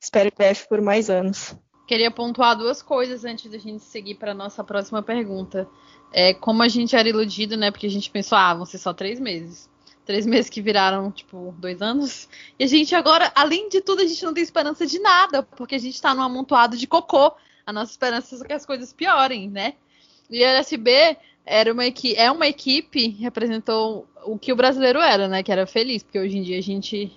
Espero 0.00 0.30
que 0.30 0.38
deve 0.38 0.66
por 0.66 0.80
mais 0.80 1.08
anos. 1.08 1.56
Queria 1.86 2.10
pontuar 2.10 2.56
duas 2.56 2.82
coisas 2.82 3.24
antes 3.24 3.50
da 3.50 3.58
gente 3.58 3.84
seguir 3.84 4.14
para 4.14 4.32
a 4.32 4.34
nossa 4.34 4.62
próxima 4.62 5.02
pergunta. 5.02 5.68
É, 6.12 6.34
como 6.34 6.62
a 6.62 6.68
gente 6.68 6.94
era 6.94 7.08
iludido, 7.08 7.56
né? 7.56 7.70
Porque 7.70 7.86
a 7.86 7.90
gente 7.90 8.10
pensou, 8.10 8.36
ah, 8.36 8.54
vão 8.54 8.66
ser 8.66 8.78
só 8.78 8.92
três 8.92 9.18
meses. 9.18 9.70
Três 10.04 10.26
meses 10.26 10.50
que 10.50 10.60
viraram, 10.60 11.10
tipo, 11.10 11.54
dois 11.58 11.80
anos. 11.80 12.28
E 12.58 12.64
a 12.64 12.66
gente 12.66 12.94
agora, 12.94 13.30
além 13.34 13.68
de 13.68 13.80
tudo, 13.80 14.02
a 14.02 14.06
gente 14.06 14.24
não 14.24 14.34
tem 14.34 14.42
esperança 14.42 14.86
de 14.86 14.98
nada, 14.98 15.42
porque 15.42 15.74
a 15.74 15.78
gente 15.78 15.94
está 15.94 16.14
num 16.14 16.22
amontoado 16.22 16.76
de 16.76 16.86
cocô. 16.86 17.34
A 17.66 17.72
nossa 17.72 17.92
esperança 17.92 18.36
é 18.36 18.46
que 18.46 18.52
as 18.52 18.66
coisas 18.66 18.92
piorem, 18.92 19.48
né? 19.48 19.74
E 20.30 20.44
a 20.44 20.50
LSB 20.50 21.16
era 21.44 21.72
uma 21.72 21.84
equipe, 21.84 22.18
é 22.18 22.30
uma 22.30 22.46
equipe, 22.46 23.08
representou 23.08 24.06
o 24.24 24.38
que 24.38 24.52
o 24.52 24.56
brasileiro 24.56 25.00
era, 25.00 25.28
né? 25.28 25.42
Que 25.42 25.52
era 25.52 25.66
feliz, 25.66 26.02
porque 26.02 26.18
hoje 26.18 26.38
em 26.38 26.42
dia 26.42 26.58
a 26.58 26.62
gente. 26.62 27.12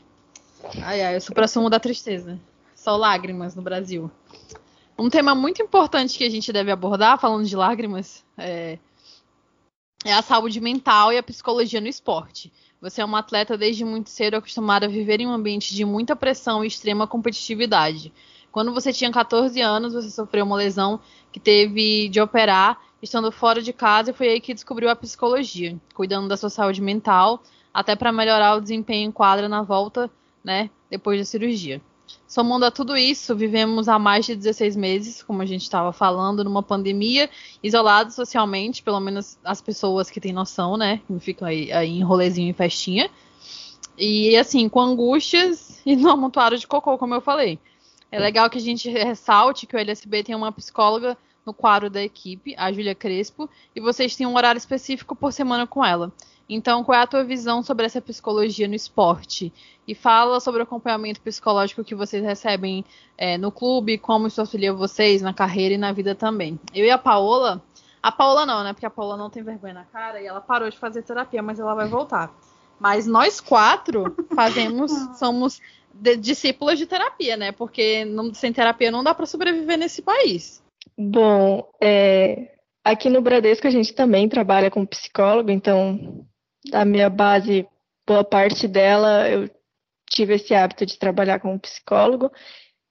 Ai, 0.81 1.01
ai, 1.01 1.17
o 1.17 1.21
supra-sumo 1.21 1.69
da 1.69 1.79
tristeza. 1.79 2.39
Só 2.75 2.95
lágrimas 2.95 3.55
no 3.55 3.61
Brasil. 3.61 4.11
Um 4.97 5.09
tema 5.09 5.35
muito 5.35 5.61
importante 5.61 6.17
que 6.17 6.23
a 6.23 6.29
gente 6.29 6.53
deve 6.53 6.71
abordar, 6.71 7.19
falando 7.19 7.45
de 7.45 7.55
lágrimas, 7.55 8.23
é, 8.37 8.79
é 10.05 10.13
a 10.13 10.21
saúde 10.21 10.61
mental 10.61 11.11
e 11.11 11.17
a 11.17 11.23
psicologia 11.23 11.81
no 11.81 11.87
esporte. 11.87 12.51
Você 12.79 13.01
é 13.01 13.05
uma 13.05 13.19
atleta 13.19 13.57
desde 13.57 13.83
muito 13.83 14.09
cedo 14.09 14.35
acostumada 14.35 14.85
a 14.85 14.89
viver 14.89 15.19
em 15.19 15.27
um 15.27 15.31
ambiente 15.31 15.73
de 15.73 15.83
muita 15.83 16.15
pressão 16.15 16.63
e 16.63 16.67
extrema 16.67 17.07
competitividade. 17.07 18.13
Quando 18.55 18.74
você 18.74 18.93
tinha 18.93 19.12
14 19.12 19.59
anos, 19.59 19.93
você 19.93 20.09
sofreu 20.09 20.45
uma 20.45 20.55
lesão 20.55 20.97
que 21.29 21.41
teve 21.41 22.07
de 22.07 22.21
operar 22.21 22.79
estando 23.01 23.29
fora 23.29 23.62
de 23.62 23.74
casa 23.74 24.12
e 24.12 24.13
foi 24.13 24.29
aí 24.29 24.39
que 24.39 24.53
descobriu 24.53 24.89
a 24.89 24.95
psicologia, 24.95 25.77
cuidando 25.93 26.29
da 26.29 26.38
sua 26.38 26.50
saúde 26.50 26.81
mental, 26.81 27.43
até 27.74 27.97
para 27.97 28.13
melhorar 28.13 28.55
o 28.55 28.62
desempenho 28.62 29.09
em 29.09 29.12
quadra 29.12 29.50
na 29.50 29.62
volta, 29.62 30.09
né, 30.41 30.69
depois 30.89 31.19
da 31.19 31.25
cirurgia. 31.25 31.81
Somando 32.25 32.65
a 32.65 32.71
tudo 32.71 32.95
isso, 32.95 33.35
vivemos 33.35 33.89
há 33.89 34.00
mais 34.00 34.25
de 34.25 34.38
16 34.38 34.77
meses, 34.77 35.21
como 35.21 35.41
a 35.41 35.45
gente 35.45 35.63
estava 35.63 35.91
falando, 35.91 36.41
numa 36.41 36.63
pandemia, 36.63 37.29
isolados 37.62 38.15
socialmente, 38.15 38.81
pelo 38.81 39.01
menos 39.01 39.38
as 39.43 39.59
pessoas 39.59 40.09
que 40.09 40.21
têm 40.21 40.31
noção, 40.31 40.77
né? 40.77 41.01
Que 41.05 41.19
ficam 41.19 41.45
aí, 41.45 41.74
aí 41.74 41.89
em 41.89 42.03
rolezinho 42.03 42.51
e 42.51 42.53
festinha. 42.53 43.09
E 43.97 44.38
assim, 44.38 44.69
com 44.69 44.79
angústias 44.79 45.81
e 45.85 45.93
no 45.97 46.09
amontoado 46.09 46.57
de 46.57 46.65
cocô, 46.65 46.97
como 46.97 47.13
eu 47.13 47.19
falei. 47.19 47.59
É 48.15 48.19
legal 48.19 48.50
que 48.50 48.57
a 48.57 48.62
gente 48.62 48.89
ressalte 48.89 49.67
que 49.67 49.75
o 49.75 49.77
LSB 49.77 50.24
tem 50.24 50.36
uma 50.36 50.50
psicóloga 50.50 51.17
no 51.45 51.53
quadro 51.53 51.89
da 51.89 52.01
equipe, 52.01 52.55
a 52.57 52.72
Júlia 52.72 52.95
Crespo, 52.95 53.50
e 53.75 53.81
vocês 53.81 54.15
têm 54.15 54.25
um 54.25 54.38
horário 54.38 54.57
específico 54.57 55.13
por 55.13 55.34
semana 55.34 55.67
com 55.67 55.84
ela. 55.84 56.13
Então, 56.48 56.81
qual 56.81 56.98
é 56.98 57.01
a 57.01 57.07
tua 57.07 57.25
visão 57.25 57.62
sobre 57.62 57.86
essa 57.86 58.00
psicologia 58.00 58.69
no 58.69 58.74
esporte? 58.74 59.51
E 59.86 59.93
fala 59.93 60.39
sobre 60.39 60.62
o 60.62 60.63
acompanhamento 60.63 61.19
psicológico 61.19 61.84
que 61.84 61.93
vocês 61.93 62.24
recebem 62.24 62.86
é, 63.17 63.38
no 63.38 63.51
clube, 63.51 63.98
como 63.98 64.27
isso 64.27 64.39
auxilia 64.39 64.72
vocês 64.72 65.22
na 65.22 65.34
carreira 65.34 65.75
e 65.75 65.77
na 65.77 65.91
vida 65.91 66.15
também. 66.15 66.57
Eu 66.74 66.86
e 66.86 66.91
a 66.91 66.98
Paola, 66.98 67.62
a 68.01 68.13
Paola 68.13 68.45
não, 68.45 68.63
né? 68.63 68.72
Porque 68.72 68.86
a 68.86 68.89
Paola 68.89 69.17
não 69.17 69.29
tem 69.29 69.43
vergonha 69.43 69.74
na 69.74 69.84
cara 69.84 70.22
e 70.22 70.25
ela 70.25 70.39
parou 70.39 70.69
de 70.69 70.77
fazer 70.77 71.01
terapia, 71.01 71.43
mas 71.43 71.60
ela 71.60 71.75
vai 71.75 71.89
voltar. 71.89 72.34
Mas 72.79 73.05
nós 73.05 73.39
quatro 73.39 74.15
fazemos, 74.36 74.91
somos 75.17 75.62
de, 75.94 76.17
discípulas 76.17 76.77
de 76.77 76.86
terapia, 76.86 77.38
né? 77.38 77.51
Porque 77.51 78.05
não, 78.05 78.34
sem 78.34 78.51
terapia 78.51 78.91
não 78.91 79.03
dá 79.03 79.13
para 79.13 79.25
sobreviver 79.25 79.77
nesse 79.77 80.01
país. 80.01 80.63
Bom, 80.98 81.70
é, 81.82 82.53
aqui 82.84 83.10
no 83.10 83.22
Bradesco 83.22 83.67
a 83.67 83.72
gente 83.72 83.94
também 83.94 84.29
trabalha 84.29 84.70
com 84.70 84.86
psicólogo, 84.86 85.51
então 85.51 86.25
da 86.70 86.84
minha 86.84 87.10
base, 87.10 87.67
boa 88.08 88.24
parte 88.24 88.67
dela, 88.67 89.29
eu 89.29 89.50
tive 90.10 90.36
esse 90.36 90.53
hábito 90.53 90.86
de 90.86 90.98
trabalhar 90.98 91.39
com 91.39 91.58
psicólogo. 91.60 92.32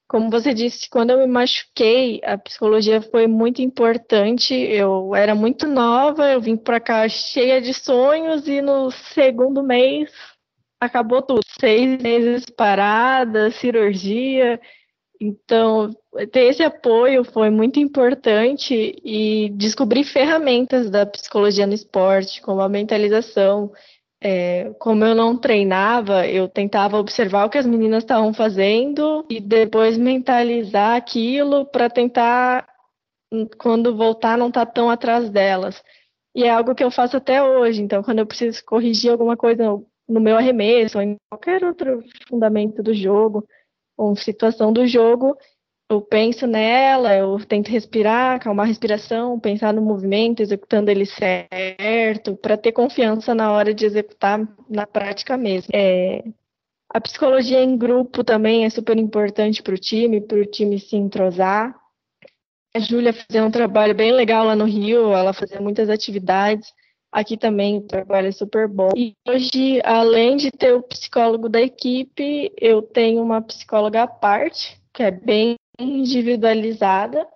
Como 0.08 0.30
você 0.30 0.52
disse, 0.52 0.88
quando 0.88 1.10
eu 1.10 1.18
me 1.18 1.26
machuquei, 1.26 2.20
a 2.24 2.36
psicologia 2.36 3.00
foi 3.00 3.26
muito 3.26 3.62
importante. 3.62 4.54
Eu 4.54 5.14
era 5.14 5.34
muito 5.34 5.66
nova, 5.66 6.30
eu 6.30 6.40
vim 6.40 6.56
para 6.56 6.78
cá 6.80 7.08
cheia 7.08 7.60
de 7.60 7.72
sonhos 7.72 8.46
e 8.46 8.60
no 8.60 8.90
segundo 8.90 9.62
mês 9.62 10.10
acabou 10.80 11.22
tudo. 11.22 11.40
Seis 11.58 12.00
meses 12.02 12.44
parada, 12.46 13.50
cirurgia. 13.50 14.60
Então, 15.20 15.90
ter 16.32 16.50
esse 16.50 16.62
apoio 16.62 17.24
foi 17.24 17.48
muito 17.48 17.80
importante 17.80 18.94
e 19.02 19.48
descobrir 19.50 20.04
ferramentas 20.04 20.90
da 20.90 21.06
psicologia 21.06 21.66
no 21.66 21.72
esporte, 21.72 22.42
como 22.42 22.60
a 22.60 22.68
mentalização. 22.68 23.72
É, 24.26 24.72
como 24.78 25.04
eu 25.04 25.14
não 25.14 25.36
treinava, 25.36 26.26
eu 26.26 26.48
tentava 26.48 26.96
observar 26.96 27.44
o 27.44 27.50
que 27.50 27.58
as 27.58 27.66
meninas 27.66 28.02
estavam 28.02 28.32
fazendo 28.32 29.26
e 29.28 29.38
depois 29.38 29.98
mentalizar 29.98 30.96
aquilo 30.96 31.66
para 31.66 31.90
tentar, 31.90 32.66
quando 33.58 33.94
voltar, 33.94 34.38
não 34.38 34.48
estar 34.48 34.64
tá 34.64 34.72
tão 34.72 34.88
atrás 34.90 35.28
delas. 35.28 35.82
E 36.34 36.42
é 36.44 36.48
algo 36.48 36.74
que 36.74 36.82
eu 36.82 36.90
faço 36.90 37.18
até 37.18 37.42
hoje. 37.42 37.82
Então, 37.82 38.02
quando 38.02 38.20
eu 38.20 38.26
preciso 38.26 38.64
corrigir 38.64 39.12
alguma 39.12 39.36
coisa 39.36 39.78
no 40.08 40.20
meu 40.20 40.38
arremesso 40.38 40.96
ou 40.96 41.04
em 41.04 41.16
qualquer 41.30 41.62
outro 41.62 42.02
fundamento 42.26 42.82
do 42.82 42.94
jogo, 42.94 43.46
ou 43.94 44.16
situação 44.16 44.72
do 44.72 44.86
jogo, 44.86 45.36
eu 45.94 46.02
penso 46.02 46.46
nela, 46.46 47.14
eu 47.14 47.38
tento 47.46 47.68
respirar, 47.68 48.36
acalmar 48.36 48.66
a 48.66 48.68
respiração, 48.68 49.38
pensar 49.38 49.72
no 49.72 49.80
movimento, 49.80 50.40
executando 50.40 50.90
ele 50.90 51.06
certo, 51.06 52.36
para 52.36 52.56
ter 52.56 52.72
confiança 52.72 53.34
na 53.34 53.52
hora 53.52 53.72
de 53.72 53.86
executar 53.86 54.40
na 54.68 54.86
prática 54.86 55.36
mesmo. 55.36 55.70
É, 55.72 56.24
a 56.92 57.00
psicologia 57.00 57.62
em 57.62 57.76
grupo 57.76 58.22
também 58.22 58.64
é 58.64 58.70
super 58.70 58.96
importante 58.98 59.62
para 59.62 59.74
o 59.74 59.78
time, 59.78 60.20
para 60.20 60.38
o 60.38 60.46
time 60.46 60.78
se 60.78 60.96
entrosar. 60.96 61.74
A 62.74 62.80
Júlia 62.80 63.12
fazia 63.12 63.44
um 63.44 63.50
trabalho 63.50 63.94
bem 63.94 64.12
legal 64.12 64.44
lá 64.44 64.56
no 64.56 64.64
Rio, 64.64 65.12
ela 65.12 65.32
fazia 65.32 65.60
muitas 65.60 65.88
atividades. 65.88 66.72
Aqui 67.12 67.36
também 67.36 67.78
o 67.78 67.82
trabalho 67.82 68.26
é 68.26 68.32
super 68.32 68.66
bom. 68.66 68.90
E 68.96 69.14
hoje, 69.28 69.80
além 69.84 70.36
de 70.36 70.50
ter 70.50 70.72
o 70.72 70.82
psicólogo 70.82 71.48
da 71.48 71.60
equipe, 71.60 72.52
eu 72.60 72.82
tenho 72.82 73.22
uma 73.22 73.40
psicóloga 73.40 74.02
à 74.02 74.06
parte, 74.08 74.76
que 74.92 75.00
é 75.00 75.12
bem 75.12 75.54
individualizada, 75.78 77.26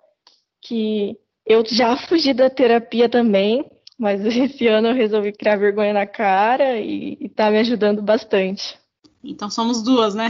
que 0.61 1.17
eu 1.45 1.63
já 1.65 1.95
fugi 2.07 2.33
da 2.33 2.49
terapia 2.49 3.09
também, 3.09 3.65
mas 3.97 4.23
esse 4.25 4.67
ano 4.67 4.89
eu 4.89 4.95
resolvi 4.95 5.31
criar 5.31 5.57
vergonha 5.57 5.93
na 5.93 6.05
cara 6.05 6.79
e, 6.79 7.17
está 7.21 7.49
me 7.49 7.59
ajudando 7.59 8.01
bastante. 8.01 8.77
Então 9.23 9.49
somos 9.49 9.83
duas, 9.83 10.15
né? 10.15 10.29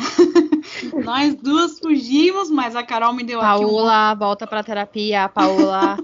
Nós 1.06 1.36
duas 1.36 1.78
fugimos, 1.80 2.50
mas 2.50 2.76
a 2.76 2.84
Carol 2.84 3.14
me 3.14 3.24
deu 3.24 3.40
Paula, 3.40 3.56
aqui 3.56 3.76
Paula, 3.76 4.16
volta 4.16 4.48
para 4.48 4.64
terapia, 4.64 5.30
Paula. 5.30 5.98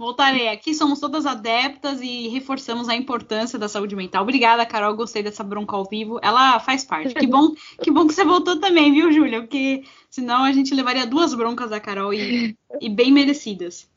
Voltarei. 0.00 0.48
Aqui 0.48 0.72
somos 0.72 0.98
todas 0.98 1.26
adeptas 1.26 2.00
e 2.00 2.26
reforçamos 2.28 2.88
a 2.88 2.96
importância 2.96 3.58
da 3.58 3.68
saúde 3.68 3.94
mental. 3.94 4.22
Obrigada, 4.22 4.64
Carol. 4.64 4.96
Gostei 4.96 5.22
dessa 5.22 5.44
bronca 5.44 5.76
ao 5.76 5.84
vivo. 5.84 6.18
Ela 6.22 6.58
faz 6.58 6.82
parte. 6.82 7.14
Que 7.14 7.26
bom, 7.26 7.54
que 7.82 7.90
bom 7.90 8.06
que 8.06 8.14
você 8.14 8.24
voltou 8.24 8.58
também, 8.58 8.94
viu, 8.94 9.12
Júlia? 9.12 9.42
Porque 9.42 9.84
senão 10.08 10.42
a 10.42 10.52
gente 10.52 10.74
levaria 10.74 11.06
duas 11.06 11.34
broncas 11.34 11.68
da 11.68 11.78
Carol 11.78 12.14
e, 12.14 12.56
e 12.80 12.88
bem 12.88 13.12
merecidas. 13.12 13.90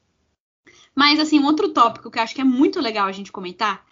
Mas, 0.94 1.22
assim, 1.22 1.40
um 1.40 1.46
outro 1.46 1.70
tópico 1.70 2.12
que 2.12 2.20
eu 2.20 2.24
acho 2.24 2.36
que 2.36 2.42
é 2.42 2.44
muito 2.44 2.82
legal 2.82 3.08
a 3.08 3.14
gente 3.14 3.32
comentar 3.32 3.86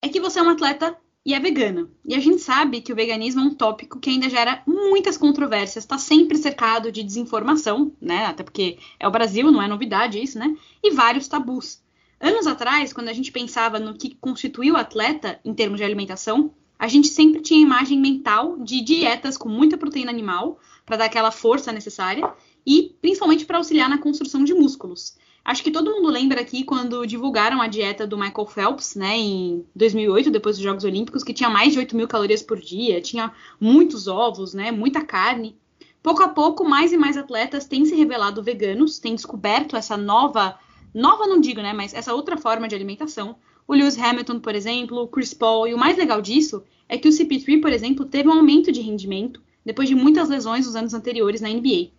é 0.00 0.08
que 0.08 0.20
você 0.20 0.38
é 0.38 0.42
uma 0.42 0.52
atleta 0.52 0.96
e 1.28 1.34
é 1.34 1.38
vegana. 1.38 1.90
E 2.06 2.14
a 2.14 2.20
gente 2.20 2.40
sabe 2.40 2.80
que 2.80 2.90
o 2.90 2.96
veganismo 2.96 3.42
é 3.42 3.44
um 3.44 3.54
tópico 3.54 4.00
que 4.00 4.08
ainda 4.08 4.30
gera 4.30 4.62
muitas 4.66 5.18
controvérsias, 5.18 5.84
está 5.84 5.98
sempre 5.98 6.38
cercado 6.38 6.90
de 6.90 7.02
desinformação, 7.02 7.92
né? 8.00 8.24
Até 8.24 8.42
porque 8.42 8.78
é 8.98 9.06
o 9.06 9.10
Brasil, 9.10 9.52
não 9.52 9.60
é 9.60 9.68
novidade 9.68 10.18
isso, 10.18 10.38
né? 10.38 10.56
E 10.82 10.90
vários 10.90 11.28
tabus. 11.28 11.82
Anos 12.18 12.46
atrás, 12.46 12.94
quando 12.94 13.10
a 13.10 13.12
gente 13.12 13.30
pensava 13.30 13.78
no 13.78 13.92
que 13.92 14.14
constitui 14.14 14.70
o 14.70 14.76
atleta 14.78 15.38
em 15.44 15.52
termos 15.52 15.76
de 15.76 15.84
alimentação, 15.84 16.54
a 16.78 16.88
gente 16.88 17.08
sempre 17.08 17.42
tinha 17.42 17.60
imagem 17.60 18.00
mental 18.00 18.58
de 18.60 18.80
dietas 18.80 19.36
com 19.36 19.50
muita 19.50 19.76
proteína 19.76 20.10
animal 20.10 20.58
para 20.86 20.96
dar 20.96 21.04
aquela 21.04 21.30
força 21.30 21.70
necessária 21.70 22.26
e 22.66 22.96
principalmente 23.02 23.44
para 23.44 23.58
auxiliar 23.58 23.90
na 23.90 23.98
construção 23.98 24.42
de 24.42 24.54
músculos. 24.54 25.18
Acho 25.48 25.62
que 25.62 25.70
todo 25.70 25.90
mundo 25.90 26.10
lembra 26.10 26.42
aqui 26.42 26.62
quando 26.62 27.06
divulgaram 27.06 27.62
a 27.62 27.66
dieta 27.66 28.06
do 28.06 28.18
Michael 28.18 28.46
Phelps, 28.46 28.94
né, 28.94 29.16
em 29.16 29.64
2008, 29.74 30.30
depois 30.30 30.56
dos 30.56 30.62
Jogos 30.62 30.84
Olímpicos, 30.84 31.24
que 31.24 31.32
tinha 31.32 31.48
mais 31.48 31.72
de 31.72 31.78
8 31.78 31.96
mil 31.96 32.06
calorias 32.06 32.42
por 32.42 32.60
dia, 32.60 33.00
tinha 33.00 33.32
muitos 33.58 34.06
ovos, 34.08 34.52
né, 34.52 34.70
muita 34.70 35.02
carne. 35.02 35.56
Pouco 36.02 36.22
a 36.22 36.28
pouco, 36.28 36.68
mais 36.68 36.92
e 36.92 36.98
mais 36.98 37.16
atletas 37.16 37.64
têm 37.64 37.86
se 37.86 37.94
revelado 37.94 38.42
veganos, 38.42 38.98
têm 38.98 39.14
descoberto 39.14 39.74
essa 39.74 39.96
nova, 39.96 40.58
nova 40.92 41.26
não 41.26 41.40
digo, 41.40 41.62
né, 41.62 41.72
mas 41.72 41.94
essa 41.94 42.12
outra 42.12 42.36
forma 42.36 42.68
de 42.68 42.74
alimentação. 42.74 43.34
O 43.66 43.72
Lewis 43.72 43.98
Hamilton, 43.98 44.40
por 44.40 44.54
exemplo, 44.54 44.98
o 44.98 45.08
Chris 45.08 45.32
Paul, 45.32 45.66
e 45.66 45.72
o 45.72 45.78
mais 45.78 45.96
legal 45.96 46.20
disso 46.20 46.62
é 46.86 46.98
que 46.98 47.08
o 47.08 47.10
CP3, 47.10 47.58
por 47.62 47.72
exemplo, 47.72 48.04
teve 48.04 48.28
um 48.28 48.34
aumento 48.34 48.70
de 48.70 48.82
rendimento 48.82 49.40
depois 49.64 49.88
de 49.88 49.94
muitas 49.94 50.28
lesões 50.28 50.66
nos 50.66 50.76
anos 50.76 50.92
anteriores 50.92 51.40
na 51.40 51.48
NBA. 51.48 51.96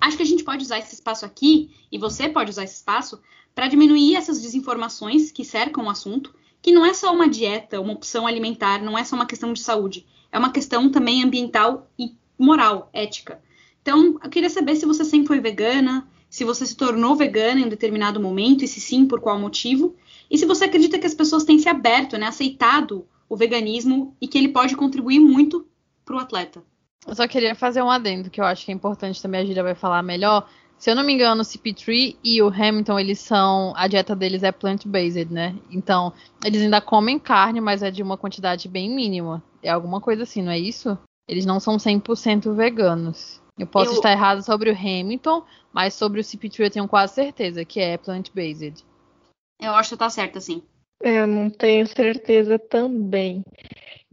Acho 0.00 0.16
que 0.16 0.22
a 0.22 0.26
gente 0.26 0.44
pode 0.44 0.64
usar 0.64 0.78
esse 0.78 0.94
espaço 0.94 1.26
aqui, 1.26 1.70
e 1.92 1.98
você 1.98 2.28
pode 2.28 2.50
usar 2.50 2.64
esse 2.64 2.76
espaço, 2.76 3.20
para 3.54 3.68
diminuir 3.68 4.16
essas 4.16 4.40
desinformações 4.40 5.30
que 5.30 5.44
cercam 5.44 5.84
o 5.84 5.90
assunto, 5.90 6.34
que 6.62 6.72
não 6.72 6.84
é 6.84 6.94
só 6.94 7.12
uma 7.12 7.28
dieta, 7.28 7.80
uma 7.80 7.92
opção 7.92 8.26
alimentar, 8.26 8.82
não 8.82 8.96
é 8.96 9.04
só 9.04 9.16
uma 9.16 9.26
questão 9.26 9.52
de 9.52 9.60
saúde, 9.60 10.06
é 10.30 10.38
uma 10.38 10.52
questão 10.52 10.90
também 10.90 11.22
ambiental 11.22 11.90
e 11.98 12.14
moral, 12.38 12.88
ética. 12.92 13.42
Então, 13.82 14.18
eu 14.22 14.30
queria 14.30 14.50
saber 14.50 14.76
se 14.76 14.86
você 14.86 15.04
sempre 15.04 15.28
foi 15.28 15.40
vegana, 15.40 16.08
se 16.28 16.44
você 16.44 16.64
se 16.64 16.76
tornou 16.76 17.16
vegana 17.16 17.60
em 17.60 17.64
um 17.64 17.68
determinado 17.68 18.20
momento, 18.20 18.64
e 18.64 18.68
se 18.68 18.80
sim, 18.80 19.06
por 19.06 19.20
qual 19.20 19.38
motivo, 19.38 19.96
e 20.30 20.38
se 20.38 20.46
você 20.46 20.64
acredita 20.64 20.98
que 20.98 21.06
as 21.06 21.14
pessoas 21.14 21.44
têm 21.44 21.58
se 21.58 21.68
aberto, 21.68 22.16
né, 22.16 22.26
aceitado 22.26 23.06
o 23.28 23.36
veganismo 23.36 24.16
e 24.20 24.28
que 24.28 24.38
ele 24.38 24.48
pode 24.48 24.76
contribuir 24.76 25.18
muito 25.20 25.66
para 26.04 26.16
o 26.16 26.18
atleta. 26.18 26.62
Eu 27.06 27.14
só 27.14 27.26
queria 27.26 27.54
fazer 27.54 27.82
um 27.82 27.90
adendo 27.90 28.30
que 28.30 28.40
eu 28.40 28.44
acho 28.44 28.64
que 28.64 28.70
é 28.70 28.74
importante 28.74 29.20
também, 29.22 29.40
a 29.40 29.44
Gira 29.44 29.62
vai 29.62 29.74
falar 29.74 30.02
melhor. 30.02 30.48
Se 30.78 30.90
eu 30.90 30.94
não 30.94 31.04
me 31.04 31.12
engano, 31.12 31.42
o 31.42 31.44
CP3 31.44 32.16
e 32.24 32.40
o 32.40 32.48
Hamilton, 32.48 32.98
eles 32.98 33.18
são. 33.18 33.74
A 33.76 33.86
dieta 33.86 34.16
deles 34.16 34.42
é 34.42 34.50
plant-based, 34.50 35.30
né? 35.30 35.54
Então, 35.70 36.12
eles 36.42 36.62
ainda 36.62 36.80
comem 36.80 37.18
carne, 37.18 37.60
mas 37.60 37.82
é 37.82 37.90
de 37.90 38.02
uma 38.02 38.16
quantidade 38.16 38.66
bem 38.66 38.88
mínima. 38.88 39.42
É 39.62 39.68
alguma 39.70 40.00
coisa 40.00 40.22
assim, 40.22 40.42
não 40.42 40.52
é 40.52 40.58
isso? 40.58 40.96
Eles 41.28 41.44
não 41.44 41.60
são 41.60 41.76
100% 41.76 42.54
veganos. 42.54 43.42
Eu 43.58 43.66
posso 43.66 43.90
eu... 43.90 43.94
estar 43.96 44.10
errado 44.10 44.42
sobre 44.42 44.70
o 44.70 44.74
Hamilton, 44.74 45.44
mas 45.70 45.92
sobre 45.92 46.20
o 46.20 46.24
CP3 46.24 46.60
eu 46.60 46.70
tenho 46.70 46.88
quase 46.88 47.14
certeza 47.14 47.64
que 47.64 47.78
é 47.78 47.98
plant-based. 47.98 48.82
Eu 49.60 49.74
acho 49.74 49.90
que 49.90 49.96
tá 49.98 50.08
certo, 50.08 50.38
assim. 50.38 50.62
Eu 51.02 51.26
não 51.26 51.50
tenho 51.50 51.86
certeza 51.86 52.58
também. 52.58 53.42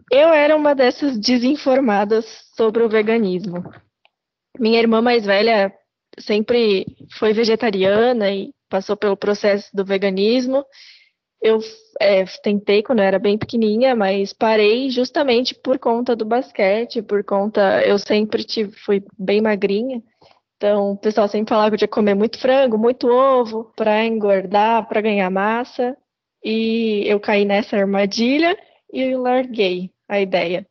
Eu 0.10 0.30
era 0.30 0.56
uma 0.56 0.74
dessas 0.74 1.20
desinformadas 1.20 2.26
sobre 2.56 2.82
o 2.82 2.90
veganismo. 2.90 3.64
Minha 4.58 4.80
irmã 4.80 5.02
mais 5.02 5.26
velha 5.26 5.74
sempre 6.18 6.86
foi 7.18 7.34
vegetariana 7.34 8.32
e 8.32 8.54
passou 8.70 8.96
pelo 8.96 9.18
processo 9.18 9.70
do 9.76 9.84
veganismo. 9.84 10.66
Eu 11.42 11.60
é, 12.00 12.24
tentei 12.42 12.82
quando 12.82 13.00
eu 13.00 13.06
era 13.06 13.20
bem 13.20 13.38
pequenininha, 13.38 13.96
mas 13.96 14.32
parei 14.34 14.90
justamente 14.90 15.54
por 15.54 15.78
conta 15.78 16.16
do 16.16 16.26
basquete, 16.26 17.02
por 17.02 17.24
conta. 17.24 17.86
Eu 17.86 18.00
sempre 18.00 18.44
tive, 18.46 18.72
fui 18.72 19.04
bem 19.20 19.42
magrinha. 19.42 20.02
Então, 20.56 20.94
o 20.94 20.98
pessoal 20.98 21.28
sempre 21.28 21.50
falava 21.50 21.70
que 21.70 21.76
eu 21.76 21.80
tinha 21.80 21.88
comer 21.90 22.16
muito 22.16 22.40
frango, 22.40 22.78
muito 22.78 23.08
ovo 23.08 23.72
para 23.76 24.06
engordar, 24.06 24.88
para 24.88 25.02
ganhar 25.02 25.30
massa. 25.30 25.96
E 26.44 27.04
eu 27.06 27.20
caí 27.20 27.44
nessa 27.44 27.76
armadilha 27.76 28.58
e 28.92 29.16
larguei 29.16 29.92
a 30.08 30.20
ideia. 30.20 30.66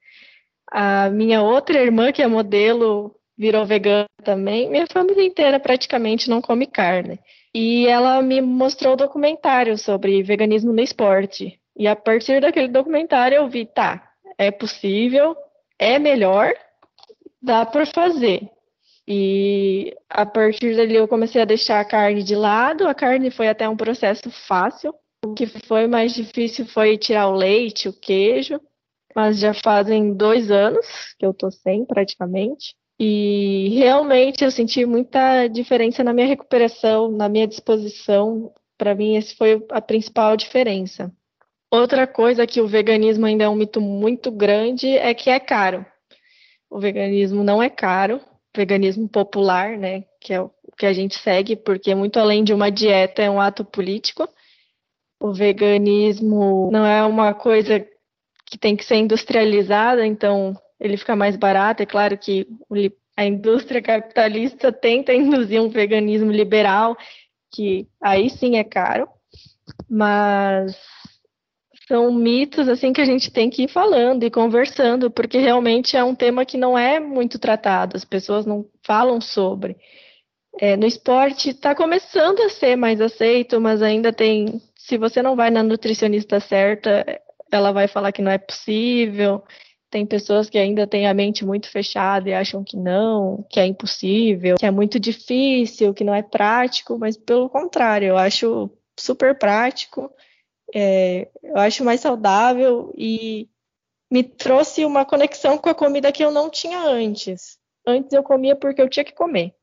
A 0.71 1.09
minha 1.11 1.43
outra 1.43 1.81
irmã, 1.81 2.13
que 2.13 2.23
é 2.23 2.27
modelo, 2.27 3.15
virou 3.37 3.65
vegana 3.65 4.07
também. 4.25 4.69
Minha 4.71 4.87
família 4.91 5.25
inteira 5.25 5.61
praticamente 5.61 6.29
não 6.29 6.41
come 6.41 6.67
carne. 6.67 7.21
E 7.55 7.87
ela 7.87 8.21
me 8.23 8.41
mostrou 8.41 8.95
o 8.95 8.97
documentário 8.97 9.77
sobre 9.79 10.23
veganismo 10.23 10.73
no 10.73 10.83
esporte. 10.83 11.61
E 11.77 11.87
a 11.87 11.95
partir 11.95 12.41
daquele 12.41 12.69
documentário 12.69 13.37
eu 13.37 13.49
vi, 13.49 13.67
tá, 13.67 14.11
é 14.39 14.51
possível, 14.51 15.37
é 15.79 15.99
melhor, 15.99 16.53
dá 17.41 17.65
para 17.65 17.87
fazer. 17.87 18.51
E 19.07 19.95
a 20.11 20.27
partir 20.27 20.77
dali 20.77 20.97
eu 20.97 21.07
comecei 21.07 21.41
a 21.41 21.45
deixar 21.45 21.81
a 21.81 21.85
carne 21.85 22.23
de 22.25 22.35
lado. 22.35 22.89
A 22.89 22.95
carne 22.95 23.31
foi 23.31 23.49
até 23.49 23.69
um 23.69 23.77
processo 23.77 24.31
fácil. 24.31 24.93
O 25.25 25.35
que 25.35 25.47
foi 25.47 25.87
mais 25.87 26.13
difícil 26.13 26.67
foi 26.67 26.99
tirar 26.99 27.29
o 27.29 27.37
leite, 27.37 27.89
o 27.89 27.93
queijo 27.93 28.61
mas 29.17 29.39
já 29.39 29.55
fazem 29.55 30.13
dois 30.13 30.51
anos 30.51 30.87
que 31.19 31.25
eu 31.25 31.33
tô 31.33 31.51
sem 31.51 31.87
praticamente. 31.87 32.75
E 33.01 33.71
realmente 33.73 34.45
eu 34.45 34.51
senti 34.51 34.85
muita 34.85 35.49
diferença 35.49 36.05
na 36.05 36.13
minha 36.13 36.27
recuperação, 36.27 37.11
na 37.11 37.27
minha 37.27 37.47
disposição. 37.47 38.53
Para 38.77 38.95
mim, 38.95 39.17
essa 39.17 39.35
foi 39.35 39.65
a 39.71 39.81
principal 39.81 40.37
diferença. 40.37 41.11
Outra 41.71 42.07
coisa 42.07 42.47
que 42.47 42.61
o 42.61 42.69
veganismo 42.69 43.25
ainda 43.25 43.45
é 43.45 43.49
um 43.49 43.55
mito 43.55 43.81
muito 43.81 44.31
grande 44.31 44.87
é 44.99 45.15
que 45.15 45.31
é 45.31 45.41
caro. 45.41 45.85
O 46.69 46.79
veganismo 46.79 47.43
não 47.43 47.63
é 47.63 47.71
caro, 47.71 48.21
veganismo 48.55 49.09
popular, 49.09 49.79
né, 49.79 50.05
que 50.21 50.35
é 50.35 50.41
o 50.43 50.51
que 50.77 50.85
a 50.85 50.93
gente 50.93 51.19
segue, 51.19 51.57
porque 51.57 51.95
muito 51.95 52.19
além 52.19 52.45
de 52.45 52.53
uma 52.53 52.71
dieta 52.71 53.23
é 53.23 53.31
um 53.31 53.41
ato 53.41 53.65
político. 53.65 54.29
O 55.19 55.33
veganismo 55.33 56.69
não 56.71 56.85
é 56.85 57.03
uma 57.05 57.33
coisa 57.33 57.87
que 58.57 58.59
tem 58.59 58.75
que 58.75 58.85
ser 58.85 58.97
industrializada, 58.97 60.05
então 60.07 60.57
ele 60.81 60.97
fica 60.97 61.15
mais 61.15 61.37
barato. 61.37 61.83
É 61.83 61.87
claro 61.87 62.17
que 62.17 62.49
a 63.15 63.25
indústria 63.25 63.83
capitalista 63.83 64.73
tenta 64.73 65.13
induzir 65.13 65.61
um 65.61 65.69
veganismo 65.69 66.33
liberal, 66.33 66.97
que 67.53 67.87
aí 68.01 68.31
sim 68.31 68.57
é 68.57 68.65
caro, 68.65 69.07
mas 69.89 70.75
são 71.87 72.11
mitos 72.13 72.69
assim 72.69 72.93
que 72.93 73.01
a 73.01 73.05
gente 73.05 73.31
tem 73.31 73.49
que 73.51 73.65
ir 73.65 73.69
falando 73.69 74.25
e 74.25 74.31
conversando, 74.31 75.11
porque 75.11 75.39
realmente 75.39 75.97
é 75.97 76.03
um 76.03 76.15
tema 76.15 76.45
que 76.45 76.57
não 76.57 76.77
é 76.77 76.99
muito 76.99 77.39
tratado, 77.39 77.97
as 77.97 78.05
pessoas 78.05 78.47
não 78.47 78.67
falam 78.83 79.21
sobre. 79.21 79.77
É, 80.59 80.75
no 80.77 80.87
esporte 80.87 81.51
está 81.51 81.75
começando 81.75 82.41
a 82.41 82.49
ser 82.49 82.77
mais 82.77 83.03
aceito, 83.03 83.61
mas 83.61 83.83
ainda 83.83 84.11
tem. 84.11 84.63
Se 84.75 84.97
você 84.97 85.21
não 85.21 85.37
vai 85.37 85.51
na 85.51 85.63
nutricionista 85.63 86.41
certa, 86.41 87.05
ela 87.57 87.73
vai 87.73 87.89
falar 87.89 88.13
que 88.13 88.23
não 88.23 88.31
é 88.31 88.39
possível. 88.39 89.43
Tem 89.91 90.05
pessoas 90.05 90.51
que 90.51 90.59
ainda 90.59 90.87
têm 90.87 91.07
a 91.07 91.15
mente 91.15 91.45
muito 91.45 91.71
fechada 91.71 92.29
e 92.29 92.35
acham 92.35 92.63
que 92.65 92.77
não, 92.77 93.45
que 93.49 93.61
é 93.61 93.67
impossível, 93.67 94.57
que 94.57 94.67
é 94.67 94.71
muito 94.71 94.99
difícil, 94.99 95.95
que 95.95 96.05
não 96.05 96.15
é 96.15 96.23
prático, 96.23 96.99
mas 96.99 97.17
pelo 97.17 97.49
contrário, 97.49 98.09
eu 98.09 98.19
acho 98.19 98.71
super 98.99 99.39
prático, 99.39 100.11
é, 100.75 101.29
eu 101.43 101.57
acho 101.57 101.85
mais 101.85 102.01
saudável 102.01 102.93
e 102.97 103.49
me 104.11 104.23
trouxe 104.23 104.85
uma 104.85 105.05
conexão 105.05 105.59
com 105.59 105.69
a 105.69 105.75
comida 105.75 106.13
que 106.13 106.25
eu 106.25 106.31
não 106.31 106.51
tinha 106.51 106.81
antes. 106.81 107.59
Antes 107.87 108.13
eu 108.13 108.23
comia 108.23 108.57
porque 108.57 108.83
eu 108.83 108.89
tinha 108.89 109.05
que 109.05 109.15
comer. 109.15 109.55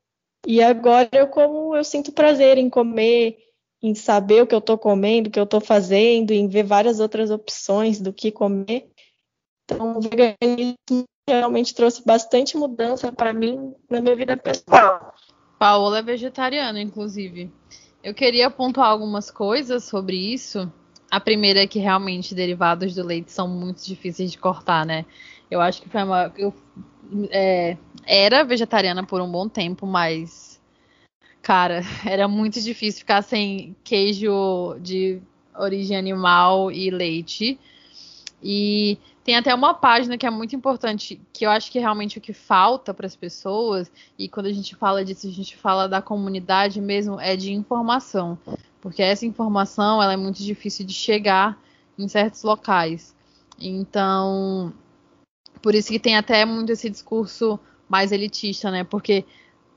E 0.46 0.62
agora 0.62 1.10
eu 1.14 1.28
como 1.28 1.76
eu 1.76 1.84
sinto 1.84 2.12
prazer 2.12 2.58
em 2.58 2.70
comer, 2.70 3.38
em 3.84 3.94
saber 3.94 4.42
o 4.42 4.48
que 4.48 4.56
eu 4.56 4.60
estou 4.60 4.78
comendo, 4.78 5.28
o 5.28 5.32
que 5.32 5.40
eu 5.40 5.44
estou 5.44 5.60
fazendo, 5.60 6.32
em 6.32 6.48
ver 6.48 6.64
várias 6.64 7.02
outras 7.02 7.30
opções 7.30 8.00
do 8.00 8.14
que 8.14 8.32
comer. 8.32 8.90
Então, 9.66 9.98
o 9.98 10.02
veganismo 10.02 11.06
realmente 11.28 11.76
trouxe 11.76 12.04
bastante 12.06 12.56
mudança 12.56 13.12
para 13.12 13.34
mim 13.34 13.74
na 13.90 14.00
minha 14.00 14.16
vida 14.16 14.38
pessoal. 14.38 15.14
Paola 15.60 16.00
é 16.00 16.02
vegetariana, 16.02 16.82
inclusive. 16.82 17.52
Eu 18.02 18.14
queria 18.14 18.50
pontuar 18.50 18.88
algumas 18.88 19.30
coisas 19.30 19.84
sobre 19.84 20.16
isso. 20.16 20.72
A 21.12 21.20
primeira 21.20 21.64
é 21.64 21.68
que 21.68 21.80
realmente 21.80 22.34
derivados 22.34 22.96
do 22.96 23.06
leite 23.06 23.32
são 23.32 23.48
muito 23.48 23.86
difíceis 23.86 24.32
de 24.32 24.38
cortar, 24.38 24.86
né? 24.86 25.06
Eu 25.52 25.60
acho 25.62 25.82
que 25.82 25.90
foi 25.90 26.04
uma. 26.04 26.34
Eu 26.38 26.54
é, 27.30 27.78
era 28.06 28.44
vegetariana 28.44 29.06
por 29.06 29.22
um 29.22 29.32
bom 29.32 29.48
tempo, 29.48 29.86
mas 29.86 30.53
Cara, 31.44 31.82
era 32.06 32.28
muito 32.28 32.60
difícil 32.60 33.00
ficar 33.00 33.22
sem 33.22 33.76
queijo 33.84 34.78
de 34.80 35.22
origem 35.54 35.96
animal 35.96 36.72
e 36.72 36.90
leite. 36.90 37.60
E 38.42 38.98
tem 39.24 39.36
até 39.36 39.54
uma 39.54 39.74
página 39.74 40.18
que 40.18 40.26
é 40.26 40.30
muito 40.30 40.56
importante, 40.56 41.22
que 41.32 41.46
eu 41.46 41.52
acho 41.52 41.72
que 41.72 41.80
realmente 41.80 42.18
o 42.18 42.22
que 42.22 42.34
falta 42.34 42.94
para 42.94 43.06
as 43.06 43.16
pessoas, 43.16 43.92
e 44.18 44.28
quando 44.28 44.48
a 44.48 44.52
gente 44.54 44.76
fala 44.76 45.04
disso, 45.04 45.28
a 45.28 45.32
gente 45.32 45.56
fala 45.56 45.88
da 45.88 46.02
comunidade 46.02 46.82
mesmo, 46.82 47.20
é 47.20 47.36
de 47.36 47.54
informação. 47.54 48.38
Porque 48.82 49.02
essa 49.02 49.26
informação 49.26 50.02
ela 50.02 50.14
é 50.14 50.18
muito 50.18 50.44
difícil 50.44 50.86
de 50.86 50.94
chegar 50.94 51.58
em 51.98 52.08
certos 52.08 52.44
locais. 52.44 53.16
Então, 53.60 54.74
por 55.62 55.76
isso 55.76 55.90
que 55.90 56.00
tem 56.00 56.18
até 56.18 56.44
muito 56.46 56.72
esse 56.72 56.90
discurso 56.90 57.60
mais 57.88 58.12
elitista, 58.12 58.72
né? 58.72 58.84
Porque 58.84 59.24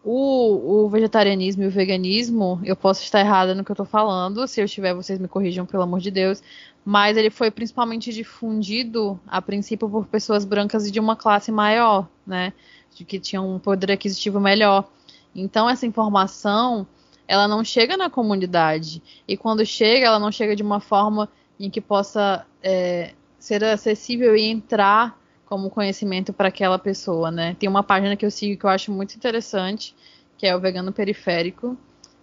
O, 0.09 0.85
o, 0.85 0.89
vegetarianismo 0.89 1.65
e 1.65 1.67
o 1.67 1.71
veganismo, 1.71 2.61
eu 2.63 2.77
posso 2.77 3.03
estar 3.03 3.19
errada 3.19 3.57
no 3.57 3.65
que 3.65 3.73
eu 3.73 3.75
estou 3.75 3.85
falando, 3.85 4.47
se 4.47 4.61
eu 4.61 4.65
estiver, 4.65 4.95
vocês 4.95 5.19
me 5.19 5.27
corrijam, 5.27 5.67
pelo 5.67 5.83
amor 5.83 5.99
de 5.99 6.13
Deus, 6.13 6.41
mas 6.85 7.17
ele 7.17 7.29
foi 7.29 7.51
principalmente 7.51 8.13
difundido, 8.13 9.19
a 9.27 9.43
princípio, 9.43 9.91
por 9.91 10.07
pessoas 10.07 10.45
brancas 10.45 10.93
de 10.93 11.01
uma 11.01 11.17
classe 11.17 11.51
maior, 11.51 12.09
né? 12.25 12.53
De 12.95 13.05
que 13.05 13.19
tinham 13.19 13.53
um 13.53 13.59
poder 13.59 13.91
aquisitivo 13.91 14.39
melhor. 14.39 14.89
Então, 15.35 15.69
essa 15.69 15.85
informação, 15.85 16.87
ela 17.27 17.49
não 17.49 17.65
chega 17.65 17.97
na 17.97 18.09
comunidade. 18.09 19.03
E 19.27 19.37
quando 19.37 19.67
chega, 19.67 20.07
ela 20.07 20.21
não 20.21 20.31
chega 20.31 20.55
de 20.55 20.63
uma 20.63 20.79
forma 20.79 21.29
em 21.59 21.69
que 21.69 21.81
possa 21.81 22.47
é, 22.63 23.11
ser 23.41 23.65
acessível 23.65 24.37
e 24.37 24.45
entrar 24.45 25.19
como 25.47 25.71
conhecimento 25.71 26.33
para 26.33 26.49
aquela 26.49 26.79
pessoa, 26.79 27.31
né? 27.31 27.57
Tem 27.59 27.69
uma 27.69 27.83
página 27.83 28.17
que 28.17 28.27
eu 28.27 28.31
sigo 28.31 28.59
que 28.59 28.67
eu 28.67 28.71
acho 28.71 28.93
muito 28.93 29.15
interessante, 29.15 29.95
que 30.37 30.47
é 30.47 30.55
o 30.55 30.61
Vegano 30.61 30.93
Periférico. 30.93 31.77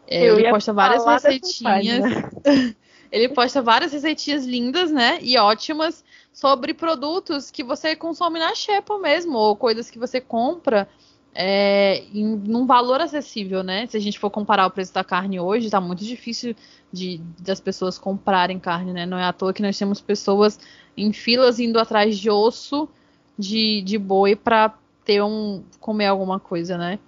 É, 0.05 0.25
ele 0.25 0.49
posta 0.49 0.73
várias 0.73 1.05
receitinhas. 1.05 2.03
ele 3.09 3.29
posta 3.29 3.62
várias 3.62 3.93
receitinhas 3.93 4.45
lindas, 4.45 4.91
né? 4.91 5.19
E 5.21 5.38
ótimas 5.38 6.03
sobre 6.33 6.73
produtos 6.73 7.49
que 7.49 7.63
você 7.63 7.95
consome 7.95 8.39
na 8.39 8.53
Shepa 8.53 8.99
mesmo, 8.99 9.38
ou 9.38 9.55
coisas 9.55 9.89
que 9.89 9.97
você 9.97 10.19
compra 10.19 10.88
é, 11.33 12.03
em 12.13 12.25
num 12.25 12.65
valor 12.65 12.99
acessível, 12.99 13.63
né? 13.63 13.88
Se 13.88 13.95
a 13.95 14.01
gente 14.01 14.19
for 14.19 14.29
comparar 14.29 14.67
o 14.67 14.71
preço 14.71 14.93
da 14.93 15.03
carne 15.03 15.39
hoje, 15.39 15.67
está 15.67 15.79
muito 15.79 16.03
difícil 16.03 16.55
de, 16.91 17.21
das 17.39 17.62
pessoas 17.62 17.97
comprarem 17.97 18.59
carne, 18.59 18.91
né? 18.91 19.05
Não 19.05 19.17
é 19.17 19.23
à 19.23 19.31
toa 19.31 19.53
que 19.53 19.62
nós 19.62 19.77
temos 19.77 20.01
pessoas 20.01 20.59
em 20.97 21.13
filas 21.13 21.57
indo 21.59 21.79
atrás 21.79 22.17
de 22.17 22.29
osso 22.29 22.89
de, 23.38 23.82
de 23.82 23.98
boi 23.98 24.36
para 24.36 24.78
ter 25.04 25.22
um 25.22 25.63
comer 25.80 26.08
alguma 26.08 26.39
coisa, 26.39 26.78
né? 26.78 27.00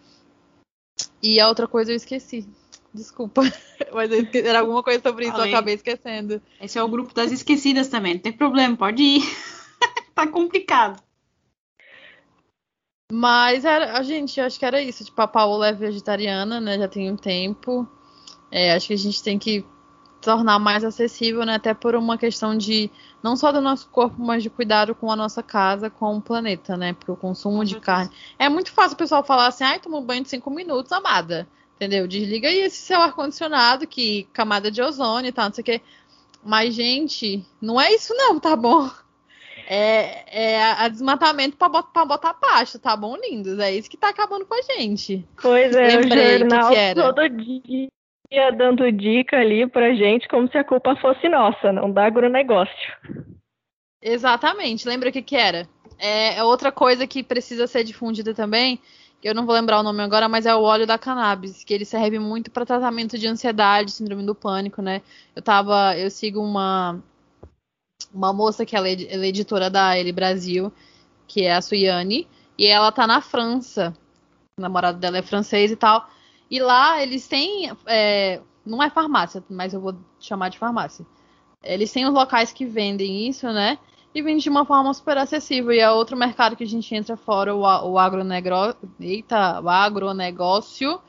E 1.21 1.39
a 1.39 1.47
outra 1.47 1.67
coisa 1.67 1.91
eu 1.91 1.95
esqueci. 1.95 2.47
Desculpa, 2.93 3.41
mas 3.93 4.09
era 4.33 4.59
alguma 4.59 4.81
coisa 4.81 5.01
sobre 5.01 5.25
isso, 5.25 5.33
Falei. 5.33 5.51
eu 5.51 5.55
acabei 5.55 5.73
esquecendo. 5.75 6.41
Esse 6.61 6.77
é 6.77 6.83
o 6.83 6.87
grupo 6.87 7.13
das 7.13 7.31
esquecidas 7.31 7.89
também, 7.89 8.13
não 8.13 8.21
tem 8.21 8.31
problema, 8.31 8.75
pode 8.77 9.03
ir. 9.03 9.23
tá 10.15 10.25
complicado. 10.25 11.03
Mas 13.11 13.65
era, 13.65 13.97
a 13.97 14.03
gente, 14.03 14.41
acho 14.41 14.57
que 14.57 14.65
era 14.65 14.81
isso. 14.81 15.05
Tipo, 15.05 15.21
a 15.21 15.27
Paola 15.27 15.67
é 15.67 15.73
vegetariana, 15.73 16.59
né? 16.59 16.77
Já 16.77 16.87
tem 16.87 17.11
um 17.11 17.15
tempo. 17.15 17.87
É, 18.51 18.73
acho 18.73 18.87
que 18.87 18.93
a 18.93 18.97
gente 18.97 19.21
tem 19.21 19.37
que 19.37 19.63
tornar 20.25 20.57
mais 20.57 20.83
acessível, 20.83 21.45
né? 21.45 21.55
Até 21.55 21.73
por 21.73 21.95
uma 21.95 22.17
questão 22.17 22.57
de 22.57 22.89
não 23.21 23.37
só 23.37 23.51
do 23.51 23.61
nosso 23.61 23.87
corpo, 23.89 24.15
mas 24.19 24.41
de 24.41 24.49
cuidado 24.49 24.95
com 24.95 25.11
a 25.11 25.15
nossa 25.15 25.43
casa, 25.43 25.89
com 25.89 26.17
o 26.17 26.21
planeta, 26.21 26.75
né? 26.75 26.93
Porque 26.93 27.11
o 27.11 27.15
consumo 27.15 27.63
de 27.63 27.79
carne. 27.79 28.09
É 28.39 28.49
muito 28.49 28.71
fácil 28.71 28.95
o 28.95 28.97
pessoal 28.97 29.23
falar 29.23 29.47
assim, 29.47 29.63
ai, 29.63 29.79
toma 29.79 29.99
um 29.99 30.03
banho 30.03 30.23
de 30.23 30.29
cinco 30.29 30.49
minutos, 30.49 30.91
amada. 30.91 31.47
Entendeu? 31.75 32.07
Desliga 32.07 32.47
aí 32.47 32.59
esse 32.59 32.77
seu 32.77 32.99
ar-condicionado, 32.99 33.85
que 33.85 34.27
camada 34.33 34.71
de 34.71 34.81
ozônio 34.81 35.29
e 35.29 35.31
tal, 35.31 35.45
não 35.45 35.53
sei 35.53 35.61
o 35.61 35.65
quê. 35.65 35.81
Mas, 36.43 36.73
gente, 36.73 37.45
não 37.61 37.79
é 37.79 37.93
isso 37.93 38.13
não, 38.15 38.39
tá 38.39 38.55
bom? 38.55 38.89
É, 39.67 40.53
é 40.53 40.63
a 40.63 40.87
desmatamento 40.87 41.57
para 41.57 41.69
botar, 41.69 42.05
botar 42.05 42.33
pasto, 42.33 42.79
tá 42.79 42.95
bom, 42.95 43.15
lindos? 43.15 43.59
É 43.59 43.71
isso 43.71 43.89
que 43.89 43.97
tá 43.97 44.09
acabando 44.09 44.45
com 44.45 44.55
a 44.55 44.61
gente. 44.61 45.27
Pois 45.41 45.75
é, 45.75 45.97
Lembrei 45.97 46.35
o 46.35 46.39
jornal 46.39 46.69
que 46.69 46.75
que 46.75 46.95
todo 46.95 47.29
dia 47.29 47.89
dando 48.51 48.91
dica 48.91 49.37
ali 49.37 49.67
pra 49.67 49.93
gente 49.93 50.27
como 50.27 50.49
se 50.49 50.57
a 50.57 50.63
culpa 50.63 50.95
fosse 50.95 51.27
nossa, 51.29 51.71
não 51.71 51.91
da 51.91 52.05
agronegócio. 52.05 52.93
Exatamente. 54.01 54.87
Lembra 54.87 55.09
o 55.09 55.11
que 55.11 55.21
que 55.21 55.35
era? 55.35 55.67
É, 55.97 56.35
é 56.37 56.43
outra 56.43 56.71
coisa 56.71 57.07
que 57.07 57.23
precisa 57.23 57.67
ser 57.67 57.83
difundida 57.83 58.33
também, 58.33 58.79
eu 59.25 59.33
não 59.33 59.43
vou 59.43 59.55
lembrar 59.55 59.79
o 59.79 59.83
nome 59.83 60.03
agora, 60.03 60.29
mas 60.29 60.45
é 60.45 60.53
o 60.53 60.61
óleo 60.61 60.85
da 60.85 60.99
cannabis, 60.99 61.63
que 61.63 61.73
ele 61.73 61.83
serve 61.83 62.19
muito 62.19 62.51
para 62.51 62.63
tratamento 62.63 63.17
de 63.17 63.25
ansiedade, 63.25 63.91
síndrome 63.91 64.23
do 64.23 64.35
pânico, 64.35 64.83
né? 64.83 65.01
Eu 65.35 65.41
tava, 65.41 65.97
eu 65.97 66.11
sigo 66.11 66.39
uma 66.39 67.01
uma 68.13 68.31
moça 68.31 68.65
que 68.65 68.75
ela 68.75 68.87
é, 68.87 68.93
ela 69.11 69.25
é 69.25 69.29
editora 69.29 69.67
da 69.67 69.97
Ele 69.97 70.11
Brasil, 70.11 70.71
que 71.27 71.43
é 71.43 71.55
a 71.55 71.61
Suiane, 71.61 72.27
e 72.55 72.67
ela 72.67 72.91
tá 72.91 73.07
na 73.07 73.19
França. 73.19 73.97
O 74.59 74.61
namorado 74.61 74.99
dela 74.99 75.17
é 75.17 75.23
francês 75.23 75.71
e 75.71 75.75
tal. 75.75 76.07
E 76.55 76.59
lá 76.59 77.03
eles 77.03 77.27
têm. 77.27 77.69
É, 77.85 78.39
não 78.65 78.81
é 78.81 78.89
farmácia, 78.89 79.43
mas 79.49 79.73
eu 79.73 79.81
vou 79.81 79.93
chamar 80.17 80.47
de 80.47 80.57
farmácia. 80.57 81.05
Eles 81.61 81.91
têm 81.91 82.05
os 82.05 82.13
locais 82.13 82.53
que 82.53 82.65
vendem 82.65 83.27
isso, 83.27 83.45
né? 83.51 83.77
E 84.13 84.21
vende 84.21 84.43
de 84.43 84.49
uma 84.49 84.63
forma 84.63 84.93
super 84.93 85.17
acessível. 85.17 85.73
E 85.73 85.79
é 85.79 85.91
outro 85.91 86.15
mercado 86.15 86.55
que 86.55 86.63
a 86.63 86.67
gente 86.67 86.95
entra 86.95 87.17
fora, 87.17 87.53
o, 87.53 87.59
o, 87.59 87.99
agronegro... 87.99 88.73
Eita, 88.97 89.59
o 89.59 89.67
agronegócio, 89.67 91.01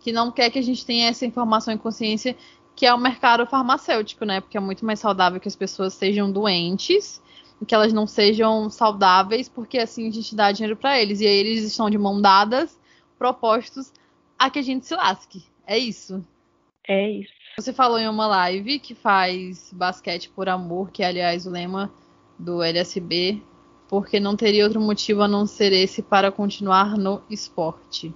que 0.00 0.10
não 0.10 0.30
quer 0.30 0.48
que 0.48 0.58
a 0.58 0.62
gente 0.62 0.86
tenha 0.86 1.08
essa 1.08 1.26
informação 1.26 1.74
em 1.74 1.76
consciência, 1.76 2.34
que 2.74 2.86
é 2.86 2.94
o 2.94 2.98
mercado 2.98 3.44
farmacêutico, 3.44 4.24
né? 4.24 4.40
Porque 4.40 4.56
é 4.56 4.60
muito 4.60 4.86
mais 4.86 5.00
saudável 5.00 5.38
que 5.38 5.48
as 5.48 5.56
pessoas 5.56 5.92
sejam 5.92 6.32
doentes 6.32 7.20
que 7.66 7.74
elas 7.74 7.92
não 7.92 8.06
sejam 8.06 8.70
saudáveis, 8.70 9.48
porque 9.48 9.78
assim 9.78 10.08
a 10.08 10.12
gente 10.12 10.32
dá 10.32 10.50
dinheiro 10.52 10.76
para 10.76 10.98
eles. 10.98 11.20
E 11.20 11.26
aí 11.26 11.36
eles 11.36 11.64
estão 11.64 11.90
de 11.90 11.98
mão 11.98 12.22
dadas, 12.22 12.78
propostos 13.18 13.92
a 14.38 14.50
que 14.50 14.58
a 14.58 14.62
gente 14.62 14.86
se 14.86 14.94
lasque. 14.94 15.44
É 15.66 15.76
isso. 15.76 16.24
É 16.86 17.10
isso. 17.10 17.32
Você 17.58 17.72
falou 17.72 17.98
em 17.98 18.08
uma 18.08 18.26
live 18.26 18.78
que 18.78 18.94
faz 18.94 19.72
basquete 19.72 20.30
por 20.30 20.48
amor, 20.48 20.90
que 20.90 21.02
é, 21.02 21.06
aliás, 21.06 21.46
o 21.46 21.50
lema 21.50 21.92
do 22.38 22.62
LSB, 22.62 23.42
porque 23.88 24.20
não 24.20 24.36
teria 24.36 24.64
outro 24.64 24.80
motivo 24.80 25.22
a 25.22 25.28
não 25.28 25.44
ser 25.44 25.72
esse 25.72 26.02
para 26.02 26.30
continuar 26.30 26.96
no 26.96 27.20
esporte. 27.28 28.14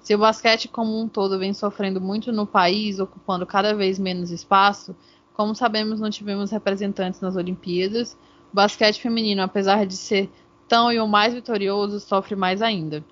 Se 0.00 0.14
o 0.14 0.18
basquete 0.18 0.68
como 0.68 1.00
um 1.00 1.08
todo 1.08 1.38
vem 1.38 1.54
sofrendo 1.54 2.00
muito 2.00 2.30
no 2.30 2.46
país, 2.46 2.98
ocupando 2.98 3.46
cada 3.46 3.74
vez 3.74 3.98
menos 3.98 4.30
espaço, 4.30 4.94
como 5.32 5.54
sabemos, 5.54 5.98
não 5.98 6.10
tivemos 6.10 6.50
representantes 6.50 7.20
nas 7.20 7.36
Olimpíadas. 7.36 8.12
O 8.52 8.54
basquete 8.54 9.00
feminino, 9.00 9.42
apesar 9.42 9.86
de 9.86 9.96
ser 9.96 10.30
tão 10.68 10.92
e 10.92 11.00
o 11.00 11.08
mais 11.08 11.32
vitorioso, 11.34 11.98
sofre 11.98 12.36
mais 12.36 12.62
ainda. 12.62 13.04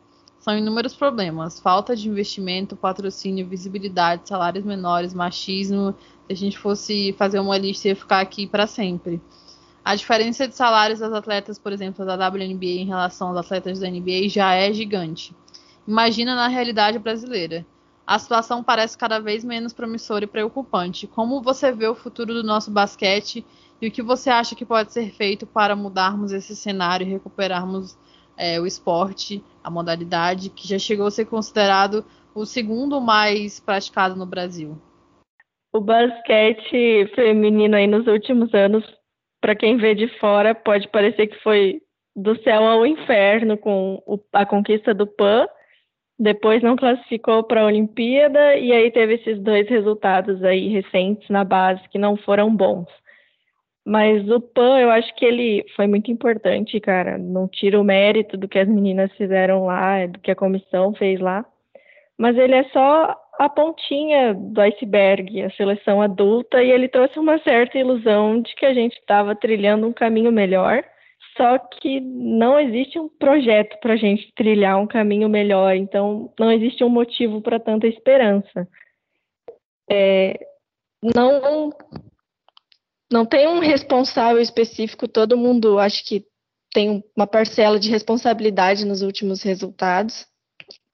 São 0.43 0.59
inúmeros 0.59 0.93
problemas: 0.93 1.61
falta 1.61 1.95
de 1.95 2.09
investimento, 2.09 2.75
patrocínio, 2.75 3.49
visibilidade, 3.49 4.29
salários 4.29 4.65
menores, 4.65 5.15
machismo. 5.15 5.95
Se 6.27 6.33
a 6.33 6.35
gente 6.35 6.59
fosse 6.59 7.15
fazer 7.17 7.39
uma 7.39 7.57
lista, 7.57 7.87
ia 7.87 7.97
ficar 7.97 8.19
aqui 8.19 8.45
para 8.45 8.67
sempre. 8.67 9.23
A 9.85 9.95
diferença 9.95 10.49
de 10.49 10.57
salários 10.57 10.99
das 10.99 11.13
atletas, 11.13 11.61
por 11.61 11.73
exemplo, 11.73 12.05
da 12.05 12.15
WNBA 12.15 12.81
em 12.81 12.87
relação 12.87 13.29
aos 13.29 13.37
atletas 13.37 13.79
da 13.79 13.89
NBA 13.89 14.29
já 14.29 14.53
é 14.53 14.73
gigante. 14.73 15.33
Imagina 15.87 16.35
na 16.35 16.49
realidade 16.49 16.99
brasileira. 16.99 17.65
A 18.05 18.19
situação 18.19 18.65
parece 18.65 18.99
cada 18.99 19.21
vez 19.21 19.45
menos 19.45 19.73
promissora 19.73 20.25
e 20.25 20.29
preocupante. 20.29 21.07
Como 21.07 21.41
você 21.41 21.71
vê 21.71 21.87
o 21.87 21.95
futuro 21.95 22.35
do 22.35 22.43
nosso 22.43 22.69
basquete 22.69 23.47
e 23.81 23.87
o 23.87 23.93
que 23.93 24.03
você 24.03 24.29
acha 24.29 24.57
que 24.57 24.65
pode 24.65 24.93
ser 24.93 25.13
feito 25.13 25.47
para 25.47 25.77
mudarmos 25.77 26.33
esse 26.33 26.57
cenário 26.57 27.07
e 27.07 27.11
recuperarmos 27.11 27.97
é, 28.43 28.61
o 28.61 28.67
esporte, 28.67 29.41
a 29.63 29.71
modalidade, 29.71 30.51
que 30.51 30.67
já 30.67 30.77
chegou 30.77 31.07
a 31.07 31.13
ser 31.13 31.27
considerado 31.27 32.05
o 32.35 32.45
segundo 32.45 33.01
mais 33.01 33.61
praticado 33.61 34.17
no 34.17 34.27
Brasil. 34.27 34.77
O 35.73 35.81
basquete 35.81 37.07
feminino 37.15 37.77
aí 37.77 37.87
nos 37.87 38.05
últimos 38.09 38.53
anos, 38.53 38.85
para 39.41 39.55
quem 39.55 39.77
vê 39.77 39.95
de 39.95 40.09
fora, 40.19 40.57
pode 40.57 40.89
parecer 40.89 41.29
que 41.29 41.41
foi 41.41 41.81
do 42.17 42.37
céu 42.43 42.65
ao 42.65 42.85
inferno 42.85 43.57
com 43.57 44.03
a 44.33 44.45
conquista 44.45 44.93
do 44.93 45.07
PAN, 45.07 45.47
depois 46.19 46.63
não 46.65 46.75
classificou 46.75 47.45
para 47.45 47.63
a 47.63 47.67
Olimpíada 47.67 48.57
e 48.57 48.73
aí 48.73 48.91
teve 48.91 49.15
esses 49.15 49.39
dois 49.41 49.69
resultados 49.69 50.43
aí 50.43 50.67
recentes 50.69 51.29
na 51.31 51.45
base 51.45 51.89
que 51.91 51.99
não 51.99 52.17
foram 52.17 52.55
bons. 52.55 52.89
Mas 53.85 54.29
o 54.31 54.41
PAN, 54.41 54.79
eu 54.79 54.91
acho 54.91 55.13
que 55.17 55.25
ele 55.25 55.65
foi 55.75 55.87
muito 55.87 56.11
importante, 56.11 56.79
cara. 56.81 57.19
Não 57.19 57.49
tira 57.49 57.81
o 57.81 57.85
mérito 57.85 58.37
do 58.37 58.49
que 58.49 58.59
as 58.59 58.69
meninas 58.69 59.11
fizeram 59.17 59.67
lá, 59.67 60.07
do 60.07 60.21
que 60.21 60.31
a 60.31 60.37
comissão 60.37 60.95
fez 60.95 61.19
lá. 61.21 61.45
Mas 62.17 62.37
ele 62.39 62.55
é 62.55 62.65
só 62.71 63.17
a 63.41 63.49
pontinha 63.49 64.35
do 64.35 64.61
iceberg, 64.61 65.43
a 65.43 65.51
seleção 65.51 66.01
adulta, 66.01 66.63
e 66.63 66.71
ele 66.71 66.87
trouxe 66.89 67.19
uma 67.19 67.39
certa 67.41 67.77
ilusão 67.79 68.41
de 68.41 68.55
que 68.55 68.65
a 68.65 68.73
gente 68.73 68.97
estava 68.99 69.35
trilhando 69.35 69.87
um 69.89 69.93
caminho 69.93 70.31
melhor. 70.31 70.85
Só 71.37 71.59
que 71.59 71.99
não 72.01 72.61
existe 72.61 72.99
um 72.99 73.09
projeto 73.09 73.79
para 73.81 73.95
a 73.95 73.97
gente 73.97 74.33
trilhar 74.37 74.79
um 74.79 74.87
caminho 74.87 75.29
melhor, 75.29 75.75
então 75.75 76.33
não 76.39 76.53
existe 76.53 76.85
um 76.85 76.89
motivo 76.89 77.41
para 77.41 77.59
tanta 77.59 77.87
esperança. 77.89 78.69
É, 79.91 80.39
não 81.03 81.71
não 83.13 83.27
tem 83.27 83.47
um 83.47 83.59
responsável 83.59 84.41
específico, 84.41 85.07
todo 85.07 85.37
mundo 85.37 85.79
acho 85.79 86.05
que 86.05 86.25
tem 86.73 87.05
uma 87.17 87.27
parcela 87.27 87.79
de 87.79 87.91
responsabilidade 87.91 88.87
nos 88.87 89.03
últimos 89.03 89.43
resultados, 89.43 90.27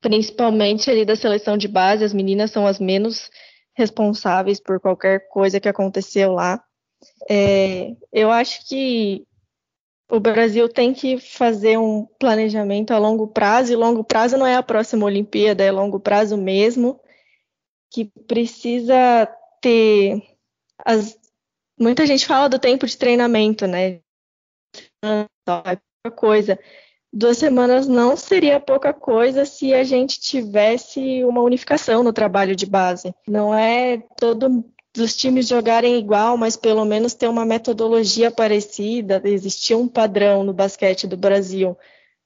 principalmente 0.01 0.91
ali 0.91 1.05
da 1.05 1.17
seleção 1.17 1.57
de 1.57 1.69
base, 1.69 2.05
as 2.05 2.13
meninas 2.13 2.51
são 2.51 2.67
as 2.67 2.79
menos 2.79 3.31
responsáveis 3.75 4.61
por 4.61 4.81
qualquer 4.81 5.29
coisa 5.29 5.61
que 5.61 5.69
aconteceu 5.69 6.33
lá. 6.33 6.63
É, 7.31 7.95
eu 8.13 8.31
acho 8.31 8.67
que 8.67 9.25
o 10.11 10.19
Brasil 10.19 10.69
tem 10.69 10.95
que 10.95 11.19
fazer 11.19 11.79
um 11.79 12.07
planejamento 12.19 12.93
a 12.93 12.99
longo 12.99 13.29
prazo, 13.29 13.73
e 13.73 13.77
longo 13.77 14.03
prazo 14.03 14.37
não 14.37 14.47
é 14.47 14.57
a 14.57 14.63
próxima 14.63 15.05
Olimpíada, 15.05 15.63
é 15.63 15.71
longo 15.71 16.01
prazo 16.01 16.37
mesmo, 16.37 16.99
que 17.91 18.07
precisa 18.27 19.29
ter. 19.61 20.23
As... 20.85 21.18
Muita 21.79 22.07
gente 22.07 22.27
fala 22.27 22.49
do 22.49 22.59
tempo 22.59 22.87
de 22.87 22.97
treinamento, 22.97 23.67
né? 23.67 24.01
É 25.05 25.27
pouca 25.45 26.17
coisa. 26.17 26.59
Duas 27.13 27.39
semanas 27.39 27.87
não 27.87 28.17
seria 28.17 28.61
pouca 28.61 28.93
coisa 28.93 29.45
se 29.45 29.73
a 29.73 29.83
gente 29.83 30.21
tivesse 30.21 31.25
uma 31.25 31.41
unificação 31.41 32.03
no 32.03 32.13
trabalho 32.13 32.55
de 32.55 32.67
base. 32.67 33.15
Não 33.27 33.55
é 33.55 33.99
todo 34.19 34.65
dos 34.95 35.17
times 35.17 35.47
jogarem 35.47 35.99
igual, 35.99 36.37
mas 36.37 36.57
pelo 36.57 36.85
menos 36.85 37.15
ter 37.15 37.29
uma 37.29 37.47
metodologia 37.47 38.31
parecida, 38.31 39.23
existir 39.25 39.75
um 39.75 39.87
padrão 39.87 40.43
no 40.43 40.53
basquete 40.53 41.07
do 41.07 41.17
Brasil. 41.17 41.79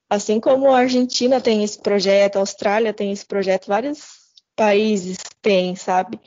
Assim 0.09 0.41
como 0.41 0.71
a 0.71 0.79
Argentina 0.79 1.41
tem 1.41 1.63
esse 1.63 1.79
projeto, 1.79 2.37
a 2.37 2.41
Austrália 2.41 2.93
tem 2.93 3.13
esse 3.13 3.27
projeto, 3.27 3.67
vários 3.67 4.01
países 4.57 5.19
têm, 5.41 5.77
sabe? 5.77 6.21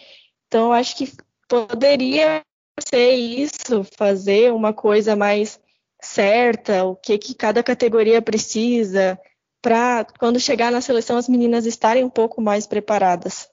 Então, 0.47 0.71
acho 0.71 0.95
que 0.95 1.11
poderia 1.47 2.41
ser 2.79 3.15
isso, 3.15 3.85
fazer 3.97 4.51
uma 4.51 4.73
coisa 4.73 5.15
mais 5.15 5.59
certa, 6.01 6.83
o 6.85 6.95
que, 6.95 7.17
que 7.17 7.33
cada 7.33 7.63
categoria 7.63 8.21
precisa, 8.21 9.19
para 9.61 10.05
quando 10.19 10.39
chegar 10.39 10.71
na 10.71 10.81
seleção 10.81 11.17
as 11.17 11.27
meninas 11.27 11.65
estarem 11.65 12.03
um 12.03 12.09
pouco 12.09 12.41
mais 12.41 12.67
preparadas. 12.67 13.49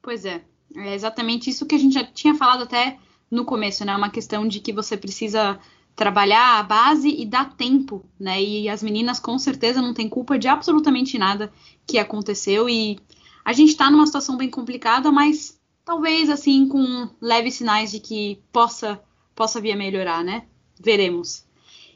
Pois 0.00 0.24
é, 0.24 0.42
é 0.76 0.94
exatamente 0.94 1.50
isso 1.50 1.66
que 1.66 1.74
a 1.74 1.78
gente 1.78 1.94
já 1.94 2.04
tinha 2.04 2.34
falado 2.34 2.62
até 2.62 2.98
no 3.30 3.44
começo, 3.44 3.84
né? 3.84 3.94
Uma 3.94 4.10
questão 4.10 4.46
de 4.46 4.60
que 4.60 4.72
você 4.72 4.96
precisa 4.96 5.58
trabalhar 5.94 6.58
a 6.58 6.62
base 6.62 7.08
e 7.08 7.24
dar 7.26 7.56
tempo, 7.56 8.04
né? 8.18 8.40
E 8.42 8.68
as 8.68 8.82
meninas 8.82 9.18
com 9.18 9.38
certeza 9.38 9.82
não 9.82 9.92
têm 9.92 10.08
culpa 10.08 10.38
de 10.38 10.46
absolutamente 10.46 11.18
nada 11.18 11.52
que 11.86 11.98
aconteceu 11.98 12.68
e 12.68 12.98
a 13.44 13.52
gente 13.52 13.70
está 13.70 13.90
numa 13.90 14.06
situação 14.06 14.36
bem 14.36 14.50
complicada, 14.50 15.10
mas 15.10 15.55
talvez 15.86 16.28
assim 16.28 16.68
com 16.68 17.08
leves 17.20 17.54
sinais 17.54 17.92
de 17.92 18.00
que 18.00 18.42
possa 18.52 19.00
possa 19.34 19.60
vir 19.60 19.72
a 19.72 19.76
melhorar, 19.76 20.24
né? 20.24 20.46
Veremos. 20.78 21.46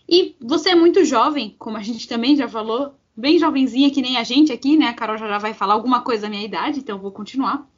E 0.09 0.37
você 0.41 0.71
é 0.71 0.75
muito 0.75 1.05
jovem, 1.05 1.57
como 1.59 1.77
a 1.77 1.83
gente 1.83 2.07
também 2.07 2.37
já 2.37 2.49
falou, 2.49 2.95
bem 3.17 3.39
jovenzinha 3.39 3.91
que 3.91 4.03
nem 4.03 4.17
a 4.17 4.23
gente 4.23 4.53
aqui, 4.53 4.77
né? 4.77 4.87
A 4.87 4.95
Carol 4.95 5.19
já 5.19 5.39
vai 5.39 5.53
falar 5.53 5.75
alguma 5.75 6.03
coisa 6.03 6.23
da 6.23 6.29
minha 6.29 6.45
idade, 6.45 6.79
então 6.79 6.99
vou 6.99 7.11
continuar. 7.11 7.69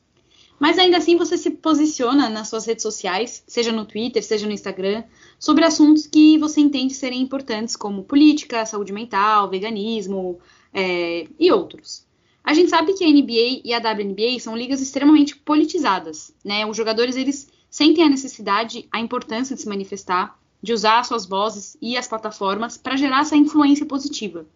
Mas 0.59 0.79
ainda 0.79 0.99
assim 0.99 1.17
você 1.17 1.39
se 1.39 1.51
posiciona 1.51 2.29
nas 2.29 2.49
suas 2.49 2.67
redes 2.67 2.83
sociais, 2.83 3.43
seja 3.47 3.73
no 3.73 3.85
Twitter, 3.85 4.23
seja 4.23 4.47
no 4.47 4.53
Instagram, 4.53 5.05
sobre 5.39 5.65
assuntos 5.65 6.07
que 6.07 6.39
você 6.39 6.61
entende 6.61 6.95
serem 6.95 7.21
importantes, 7.21 7.75
como 7.75 8.05
política, 8.05 8.67
saúde 8.67 8.93
mental, 8.93 9.49
veganismo 9.49 10.39
é, 10.75 11.27
e 11.39 11.51
outros. 11.51 12.05
A 12.45 12.55
gente 12.55 12.71
sabe 12.71 12.95
que 12.95 13.05
a 13.05 13.09
NBA 13.09 13.63
e 13.65 13.73
a 13.73 13.79
WNBA 13.79 14.39
são 14.41 14.57
ligas 14.57 14.81
extremamente 14.81 15.37
politizadas, 15.37 16.35
né? 16.45 16.67
Os 16.67 16.77
jogadores 16.77 17.17
eles 17.17 17.49
sentem 17.71 18.05
a 18.05 18.09
necessidade, 18.09 18.89
a 18.91 19.01
importância 19.01 19.55
de 19.55 19.63
se 19.63 19.69
manifestar, 19.69 20.39
de 20.61 20.73
usar 20.73 21.05
suas 21.05 21.25
vozes 21.25 21.77
e 21.81 21.97
as 21.97 22.07
plataformas 22.07 22.77
para 22.77 22.97
gerar 22.97 23.21
essa 23.21 23.37
influência 23.37 23.87
positiva. 23.87 24.47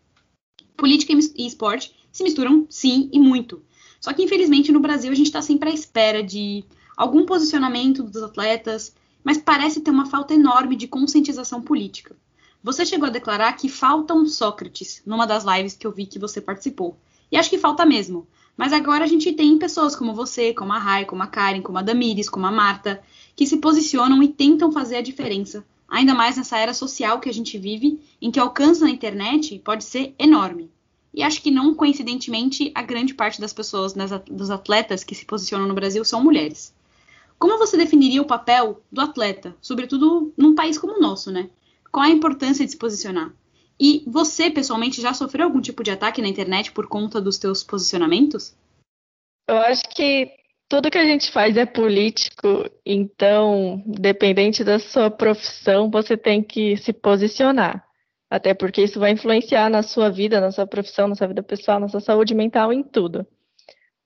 Política 0.77 1.13
e 1.13 1.47
esporte 1.47 1.95
se 2.13 2.23
misturam, 2.23 2.67
sim, 2.69 3.09
e 3.13 3.19
muito. 3.19 3.63
Só 4.01 4.13
que, 4.13 4.23
infelizmente, 4.23 4.73
no 4.73 4.81
Brasil 4.81 5.11
a 5.11 5.15
gente 5.15 5.27
está 5.27 5.41
sempre 5.41 5.71
à 5.71 5.73
espera 5.73 6.23
de 6.23 6.65
algum 6.97 7.25
posicionamento 7.25 8.03
dos 8.03 8.23
atletas, 8.23 8.95
mas 9.23 9.39
parece 9.39 9.81
ter 9.81 9.91
uma 9.91 10.07
falta 10.07 10.35
enorme 10.35 10.77
de 10.77 10.87
conscientização 10.87 11.63
política. 11.63 12.17
Você 12.63 12.85
chegou 12.85 13.07
a 13.07 13.13
declarar 13.13 13.53
que 13.55 13.69
falta 13.69 14.15
um 14.15 14.27
Sócrates 14.27 15.03
numa 15.07 15.27
das 15.27 15.45
lives 15.45 15.75
que 15.77 15.87
eu 15.87 15.93
vi 15.93 16.07
que 16.07 16.19
você 16.19 16.41
participou. 16.41 16.97
E 17.31 17.37
acho 17.37 17.51
que 17.51 17.59
falta 17.59 17.85
mesmo. 17.85 18.27
Mas 18.57 18.73
agora 18.73 19.05
a 19.05 19.07
gente 19.07 19.33
tem 19.33 19.59
pessoas 19.59 19.95
como 19.95 20.15
você, 20.15 20.55
como 20.55 20.73
a 20.73 20.79
Rai, 20.79 21.05
como 21.05 21.23
a 21.23 21.27
Karen, 21.27 21.61
como 21.61 21.79
a 21.79 21.83
Damires, 21.83 22.29
como 22.29 22.47
a 22.47 22.51
Marta, 22.51 23.03
que 23.35 23.47
se 23.47 23.59
posicionam 23.59 24.23
e 24.23 24.29
tentam 24.29 24.73
fazer 24.73 24.97
a 24.97 25.03
diferença. 25.03 25.65
Ainda 25.89 26.15
mais 26.15 26.37
nessa 26.37 26.59
era 26.59 26.73
social 26.73 27.21
que 27.21 27.29
a 27.29 27.35
gente 27.35 27.59
vive, 27.59 28.01
em 28.21 28.31
que 28.31 28.41
o 28.41 28.43
alcance 28.43 28.81
na 28.81 28.91
internet 28.91 29.59
pode 29.59 29.85
ser 29.85 30.15
enorme. 30.19 30.71
E 31.13 31.23
acho 31.23 31.43
que 31.43 31.51
não 31.51 31.75
coincidentemente, 31.75 32.73
a 32.75 32.83
grande 32.83 33.15
parte 33.15 33.41
das 33.41 33.53
pessoas, 33.53 33.95
dos 34.31 34.51
atletas 34.51 35.05
que 35.05 35.15
se 35.15 35.25
posicionam 35.25 35.67
no 35.67 35.75
Brasil 35.75 36.05
são 36.05 36.23
mulheres. 36.23 36.75
Como 37.39 37.59
você 37.59 37.77
definiria 37.77 38.23
o 38.23 38.27
papel 38.27 38.83
do 38.91 39.01
atleta, 39.01 39.55
sobretudo 39.61 40.33
num 40.37 40.55
país 40.55 40.79
como 40.79 40.95
o 40.95 41.01
nosso, 41.01 41.31
né? 41.31 41.51
Qual 41.93 42.05
a 42.05 42.11
importância 42.11 42.65
de 42.65 42.71
se 42.71 42.77
posicionar? 42.77 43.33
E 43.79 44.03
você, 44.07 44.51
pessoalmente, 44.51 45.01
já 45.01 45.13
sofreu 45.13 45.45
algum 45.45 45.61
tipo 45.61 45.83
de 45.83 45.91
ataque 45.91 46.23
na 46.23 46.29
internet 46.29 46.73
por 46.73 46.89
conta 46.89 47.21
dos 47.21 47.39
teus 47.39 47.63
posicionamentos? 47.63 48.57
Eu 49.49 49.59
acho 49.59 49.83
que 49.95 50.31
tudo 50.69 50.91
que 50.91 50.99
a 50.99 51.05
gente 51.05 51.31
faz 51.31 51.57
é 51.57 51.65
político, 51.67 52.69
então, 52.85 53.83
dependente 53.87 54.65
da 54.65 54.79
sua 54.79 55.11
profissão, 55.11 55.91
você 55.91 56.17
tem 56.17 56.43
que 56.43 56.77
se 56.77 56.93
posicionar. 56.93 57.87
Até 58.29 58.55
porque 58.55 58.83
isso 58.83 58.99
vai 58.99 59.13
influenciar 59.13 59.71
na 59.71 59.83
sua 59.83 60.11
vida, 60.11 60.41
na 60.41 60.51
sua 60.51 60.67
profissão, 60.67 61.07
na 61.07 61.15
sua 61.15 61.29
vida 61.29 61.43
pessoal, 61.43 61.79
na 61.79 61.89
sua 61.89 62.01
saúde 62.01 62.35
mental, 62.35 62.73
em 62.73 62.83
tudo. 62.83 63.25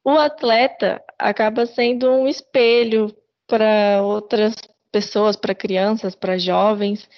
O 0.05 0.11
atleta 0.11 1.03
acaba 1.19 1.65
sendo 1.65 2.11
um 2.11 2.29
espelho 2.29 3.15
para 3.47 4.03
outras 4.03 4.55
pessoas, 4.93 5.37
para 5.37 5.55
crianças, 5.55 6.15
para 6.15 6.39
jovens, 6.39 7.09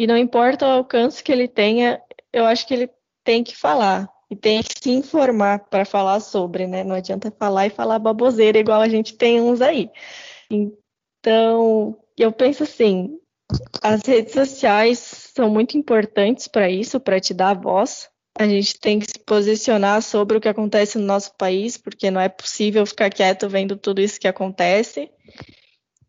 e 0.00 0.06
não 0.06 0.16
importa 0.16 0.66
o 0.66 0.70
alcance 0.70 1.22
que 1.22 1.30
ele 1.30 1.46
tenha, 1.46 2.00
eu 2.32 2.46
acho 2.46 2.66
que 2.66 2.72
ele 2.72 2.90
tem 3.22 3.44
que 3.44 3.54
falar 3.54 4.08
e 4.30 4.34
tem 4.34 4.62
que 4.62 4.72
se 4.82 4.90
informar 4.90 5.68
para 5.68 5.84
falar 5.84 6.20
sobre, 6.20 6.66
né? 6.66 6.82
Não 6.82 6.96
adianta 6.96 7.30
falar 7.30 7.66
e 7.66 7.70
falar 7.70 7.98
baboseira 7.98 8.58
igual 8.58 8.80
a 8.80 8.88
gente 8.88 9.14
tem 9.14 9.42
uns 9.42 9.60
aí. 9.60 9.90
Então, 10.50 11.98
eu 12.16 12.32
penso 12.32 12.62
assim, 12.62 13.18
as 13.82 14.00
redes 14.00 14.32
sociais 14.32 14.98
são 15.36 15.50
muito 15.50 15.76
importantes 15.76 16.48
para 16.48 16.70
isso, 16.70 16.98
para 16.98 17.20
te 17.20 17.34
dar 17.34 17.52
voz. 17.52 18.08
A 18.38 18.48
gente 18.48 18.80
tem 18.80 19.00
que 19.00 19.06
se 19.06 19.18
posicionar 19.18 20.00
sobre 20.00 20.38
o 20.38 20.40
que 20.40 20.48
acontece 20.48 20.96
no 20.96 21.04
nosso 21.04 21.36
país, 21.36 21.76
porque 21.76 22.10
não 22.10 22.22
é 22.22 22.28
possível 22.30 22.86
ficar 22.86 23.10
quieto 23.10 23.50
vendo 23.50 23.76
tudo 23.76 24.00
isso 24.00 24.18
que 24.18 24.28
acontece. 24.28 25.10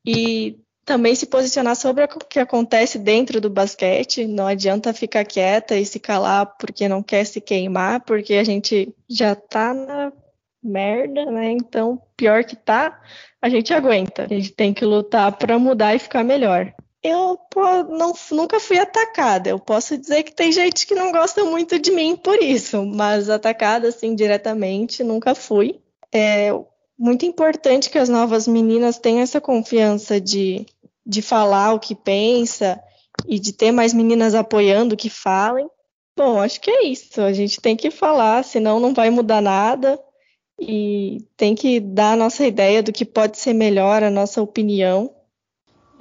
E 0.07 0.57
também 0.91 1.15
se 1.15 1.25
posicionar 1.25 1.77
sobre 1.77 2.03
o 2.03 2.07
que 2.07 2.37
acontece 2.37 2.99
dentro 2.99 3.39
do 3.39 3.49
basquete. 3.49 4.27
Não 4.27 4.45
adianta 4.45 4.93
ficar 4.93 5.23
quieta 5.23 5.77
e 5.77 5.85
se 5.85 6.01
calar 6.01 6.45
porque 6.57 6.89
não 6.89 7.01
quer 7.01 7.23
se 7.23 7.39
queimar, 7.39 8.01
porque 8.01 8.33
a 8.33 8.43
gente 8.43 8.93
já 9.09 9.33
tá 9.33 9.73
na 9.73 10.11
merda, 10.61 11.25
né? 11.31 11.51
Então, 11.51 12.01
pior 12.17 12.43
que 12.43 12.57
tá, 12.57 13.01
a 13.41 13.47
gente 13.47 13.73
aguenta. 13.73 14.25
A 14.25 14.27
gente 14.27 14.51
tem 14.51 14.73
que 14.73 14.83
lutar 14.83 15.31
para 15.37 15.57
mudar 15.57 15.95
e 15.95 15.99
ficar 15.99 16.25
melhor 16.25 16.73
eu 17.03 17.39
não, 17.89 18.13
nunca 18.31 18.59
fui 18.59 18.77
atacada. 18.77 19.49
Eu 19.49 19.57
posso 19.57 19.97
dizer 19.97 20.21
que 20.21 20.35
tem 20.35 20.51
gente 20.51 20.85
que 20.85 20.93
não 20.93 21.11
gosta 21.11 21.43
muito 21.43 21.79
de 21.79 21.89
mim 21.89 22.15
por 22.15 22.39
isso, 22.39 22.85
mas 22.85 23.27
atacada 23.27 23.87
assim 23.87 24.13
diretamente 24.13 25.03
nunca 25.03 25.33
fui. 25.33 25.79
É 26.13 26.51
muito 27.01 27.25
importante 27.25 27.89
que 27.89 27.97
as 27.97 28.09
novas 28.09 28.47
meninas 28.47 28.99
tenham 28.99 29.21
essa 29.21 29.41
confiança 29.41 30.21
de, 30.21 30.67
de 31.05 31.21
falar 31.21 31.73
o 31.73 31.79
que 31.79 31.95
pensa 31.95 32.79
e 33.25 33.39
de 33.39 33.53
ter 33.53 33.71
mais 33.71 33.93
meninas 33.93 34.35
apoiando 34.35 34.97
que 34.97 35.09
falem. 35.09 35.67
Bom, 36.17 36.41
acho 36.41 36.59
que 36.59 36.69
é 36.69 36.85
isso. 36.85 37.21
A 37.21 37.33
gente 37.33 37.59
tem 37.59 37.75
que 37.75 37.89
falar, 37.89 38.43
senão 38.43 38.79
não 38.79 38.93
vai 38.93 39.09
mudar 39.09 39.41
nada. 39.41 39.99
E 40.59 41.25
tem 41.35 41.55
que 41.55 41.79
dar 41.79 42.13
a 42.13 42.15
nossa 42.15 42.45
ideia 42.45 42.83
do 42.83 42.91
que 42.91 43.03
pode 43.03 43.37
ser 43.37 43.53
melhor, 43.53 44.03
a 44.03 44.11
nossa 44.11 44.41
opinião 44.41 45.11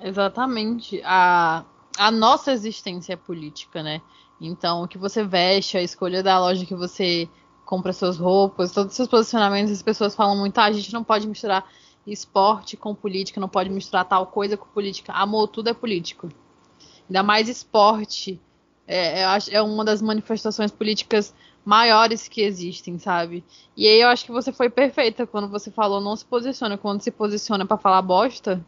Exatamente. 0.02 1.00
A, 1.04 1.64
a 1.98 2.10
nossa 2.10 2.52
existência 2.52 3.12
é 3.12 3.16
política, 3.16 3.82
né? 3.82 4.00
Então, 4.40 4.82
o 4.82 4.88
que 4.88 4.96
você 4.96 5.22
veste, 5.22 5.76
a 5.76 5.82
escolha 5.82 6.22
da 6.22 6.40
loja 6.40 6.64
que 6.64 6.74
você 6.74 7.28
compra 7.66 7.92
suas 7.92 8.16
roupas, 8.16 8.72
todos 8.72 8.92
os 8.92 8.96
seus 8.96 9.08
posicionamentos, 9.08 9.72
as 9.72 9.82
pessoas 9.82 10.14
falam 10.14 10.36
muito, 10.36 10.58
ah, 10.58 10.64
a 10.64 10.72
gente 10.72 10.92
não 10.92 11.04
pode 11.04 11.28
misturar 11.28 11.64
esporte 12.06 12.76
com 12.76 12.94
política, 12.94 13.40
não 13.40 13.48
pode 13.48 13.70
misturar 13.70 14.04
tal 14.04 14.26
coisa 14.26 14.56
com 14.56 14.66
política. 14.66 15.12
Amor, 15.12 15.48
tudo 15.48 15.68
é 15.68 15.74
político. 15.74 16.28
Ainda 17.08 17.22
mais 17.22 17.48
esporte. 17.48 18.40
É, 18.86 19.22
é, 19.50 19.62
uma 19.62 19.84
das 19.84 20.02
manifestações 20.02 20.70
políticas 20.70 21.32
maiores 21.64 22.26
que 22.26 22.40
existem, 22.40 22.98
sabe? 22.98 23.44
E 23.76 23.86
aí 23.86 24.00
eu 24.00 24.08
acho 24.08 24.24
que 24.24 24.32
você 24.32 24.52
foi 24.52 24.68
perfeita 24.68 25.26
quando 25.26 25.48
você 25.48 25.70
falou 25.70 26.00
não 26.00 26.16
se 26.16 26.24
posiciona. 26.24 26.76
Quando 26.76 27.00
se 27.02 27.10
posiciona 27.10 27.64
para 27.64 27.76
falar 27.76 28.02
bosta, 28.02 28.64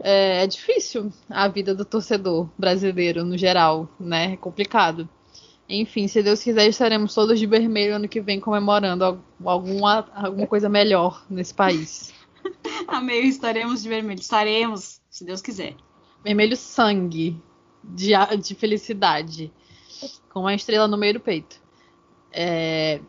é, 0.00 0.42
é, 0.42 0.46
difícil 0.46 1.12
a 1.28 1.48
vida 1.48 1.74
do 1.74 1.84
torcedor 1.84 2.48
brasileiro 2.58 3.24
no 3.24 3.36
geral, 3.36 3.88
né? 3.98 4.32
É 4.32 4.36
complicado. 4.36 5.08
Enfim, 5.68 6.06
se 6.06 6.22
Deus 6.22 6.42
quiser, 6.42 6.68
estaremos 6.68 7.12
todos 7.14 7.38
de 7.38 7.46
vermelho 7.46 7.96
ano 7.96 8.08
que 8.08 8.20
vem 8.20 8.38
comemorando 8.38 9.20
alguma, 9.44 10.08
alguma 10.14 10.46
coisa 10.46 10.68
melhor 10.68 11.24
nesse 11.28 11.52
país. 11.52 12.14
Amém, 12.86 13.26
estaremos 13.28 13.82
de 13.82 13.88
vermelho. 13.88 14.20
Estaremos, 14.20 15.00
se 15.10 15.24
Deus 15.24 15.42
quiser. 15.42 15.74
Vermelho 16.22 16.56
sangue. 16.56 17.40
de, 17.82 18.12
de 18.42 18.54
felicidade. 18.54 19.52
Com 20.32 20.40
uma 20.40 20.54
estrela 20.54 20.86
no 20.86 20.96
meio 20.96 21.14
do 21.14 21.20
peito. 21.20 21.60
É, 22.32 23.00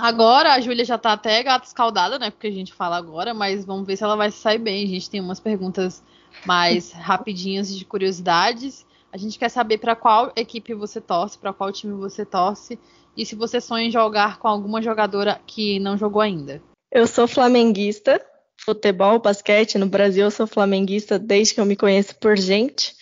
Agora 0.00 0.54
a 0.54 0.60
Júlia 0.60 0.82
já 0.82 0.96
tá 0.96 1.12
até 1.12 1.42
gata 1.42 1.66
escaldada, 1.66 2.18
né? 2.18 2.30
Porque 2.30 2.46
a 2.46 2.52
gente 2.52 2.72
fala 2.72 2.96
agora, 2.96 3.34
mas 3.34 3.66
vamos 3.66 3.86
ver 3.86 3.96
se 3.96 4.02
ela 4.02 4.16
vai 4.16 4.30
sair 4.30 4.58
bem. 4.58 4.84
A 4.84 4.88
gente 4.88 5.10
tem 5.10 5.20
umas 5.20 5.38
perguntas 5.38 6.02
mais 6.46 6.90
rapidinhas 6.92 7.76
de 7.76 7.84
curiosidades. 7.84 8.86
A 9.12 9.16
gente 9.16 9.38
quer 9.38 9.48
saber 9.48 9.78
para 9.78 9.96
qual 9.96 10.32
equipe 10.36 10.72
você 10.74 11.00
torce, 11.00 11.38
para 11.38 11.52
qual 11.52 11.72
time 11.72 11.94
você 11.94 12.24
torce 12.24 12.78
e 13.16 13.26
se 13.26 13.34
você 13.34 13.60
sonha 13.60 13.86
em 13.86 13.90
jogar 13.90 14.38
com 14.38 14.46
alguma 14.46 14.80
jogadora 14.80 15.40
que 15.46 15.80
não 15.80 15.96
jogou 15.96 16.22
ainda. 16.22 16.62
Eu 16.92 17.06
sou 17.06 17.26
flamenguista, 17.26 18.24
futebol, 18.64 19.18
basquete 19.18 19.78
no 19.78 19.86
Brasil, 19.86 20.24
eu 20.24 20.30
sou 20.30 20.46
flamenguista 20.46 21.18
desde 21.18 21.54
que 21.54 21.60
eu 21.60 21.66
me 21.66 21.76
conheço 21.76 22.16
por 22.18 22.36
gente. 22.36 22.94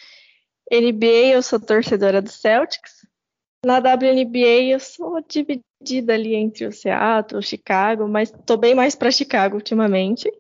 NBA, 0.71 1.33
eu 1.33 1.43
sou 1.43 1.61
torcedora 1.61 2.21
do 2.21 2.31
Celtics. 2.31 3.07
Na 3.65 3.79
WNBA, 3.79 4.71
eu 4.71 4.81
sou 4.81 5.21
dividida 5.27 6.15
ali 6.15 6.35
entre 6.35 6.67
o 6.67 6.73
Seattle, 6.73 7.41
o 7.41 7.43
Chicago, 7.43 8.07
mas 8.07 8.33
tô 8.47 8.57
bem 8.57 8.75
mais 8.75 8.95
para 8.95 9.11
Chicago 9.11 9.57
ultimamente. 9.57 10.31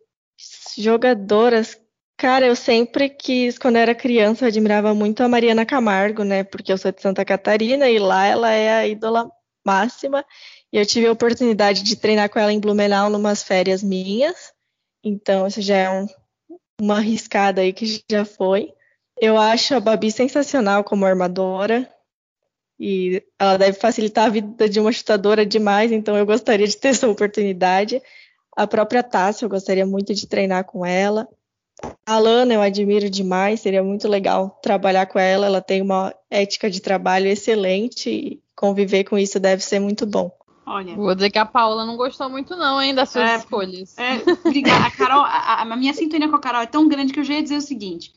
Jogadoras 0.76 1.80
Cara, 2.18 2.48
eu 2.48 2.56
sempre 2.56 3.08
quis, 3.08 3.56
quando 3.56 3.76
era 3.76 3.94
criança, 3.94 4.44
eu 4.44 4.48
admirava 4.48 4.92
muito 4.92 5.22
a 5.22 5.28
Mariana 5.28 5.64
Camargo, 5.64 6.24
né? 6.24 6.42
Porque 6.42 6.72
eu 6.72 6.76
sou 6.76 6.90
de 6.90 7.00
Santa 7.00 7.24
Catarina 7.24 7.88
e 7.88 8.00
lá 8.00 8.26
ela 8.26 8.50
é 8.50 8.72
a 8.74 8.88
ídola 8.88 9.30
máxima. 9.64 10.26
E 10.72 10.78
eu 10.78 10.84
tive 10.84 11.06
a 11.06 11.12
oportunidade 11.12 11.84
de 11.84 11.94
treinar 11.94 12.28
com 12.28 12.40
ela 12.40 12.52
em 12.52 12.58
Blumenau 12.58 13.08
numas 13.08 13.44
férias 13.44 13.84
minhas. 13.84 14.52
Então, 15.04 15.46
isso 15.46 15.62
já 15.62 15.76
é 15.76 15.90
um, 15.90 16.08
uma 16.80 16.96
arriscada 16.96 17.60
aí 17.60 17.72
que 17.72 18.02
já 18.10 18.24
foi. 18.24 18.72
Eu 19.20 19.38
acho 19.38 19.76
a 19.76 19.80
Babi 19.80 20.10
sensacional 20.10 20.82
como 20.82 21.06
armadora. 21.06 21.88
E 22.80 23.22
ela 23.38 23.56
deve 23.56 23.78
facilitar 23.78 24.26
a 24.26 24.30
vida 24.30 24.68
de 24.68 24.80
uma 24.80 24.90
chutadora 24.90 25.46
demais, 25.46 25.92
então 25.92 26.16
eu 26.16 26.26
gostaria 26.26 26.66
de 26.66 26.76
ter 26.76 26.88
essa 26.88 27.08
oportunidade. 27.08 28.02
A 28.56 28.66
própria 28.66 29.04
Tássia, 29.04 29.44
eu 29.44 29.48
gostaria 29.48 29.86
muito 29.86 30.12
de 30.12 30.26
treinar 30.26 30.64
com 30.64 30.84
ela. 30.84 31.28
A 32.06 32.18
Lana 32.18 32.54
eu 32.54 32.60
admiro 32.60 33.08
demais, 33.08 33.60
seria 33.60 33.82
muito 33.82 34.08
legal 34.08 34.58
trabalhar 34.62 35.06
com 35.06 35.18
ela. 35.18 35.46
Ela 35.46 35.60
tem 35.60 35.82
uma 35.82 36.14
ética 36.30 36.70
de 36.70 36.80
trabalho 36.80 37.26
excelente 37.26 38.10
e 38.10 38.42
conviver 38.56 39.04
com 39.04 39.18
isso 39.18 39.38
deve 39.38 39.62
ser 39.62 39.78
muito 39.78 40.06
bom. 40.06 40.30
Olha. 40.66 40.94
Vou 40.94 41.14
dizer 41.14 41.30
que 41.30 41.38
a 41.38 41.46
Paula 41.46 41.86
não 41.86 41.96
gostou 41.96 42.28
muito, 42.28 42.54
não, 42.54 42.80
hein, 42.80 42.94
das 42.94 43.08
suas 43.08 43.30
é, 43.30 43.36
escolhas. 43.36 43.96
É, 43.96 44.20
obrigada. 44.44 44.86
A 44.86 44.90
Carol, 44.90 45.22
a, 45.22 45.62
a, 45.62 45.76
minha 45.76 45.94
sintonia 45.94 46.28
com 46.28 46.36
a 46.36 46.40
Carol 46.40 46.60
é 46.60 46.66
tão 46.66 46.86
grande 46.86 47.12
que 47.12 47.20
eu 47.20 47.24
já 47.24 47.34
ia 47.34 47.42
dizer 47.42 47.56
o 47.56 47.62
seguinte. 47.62 48.12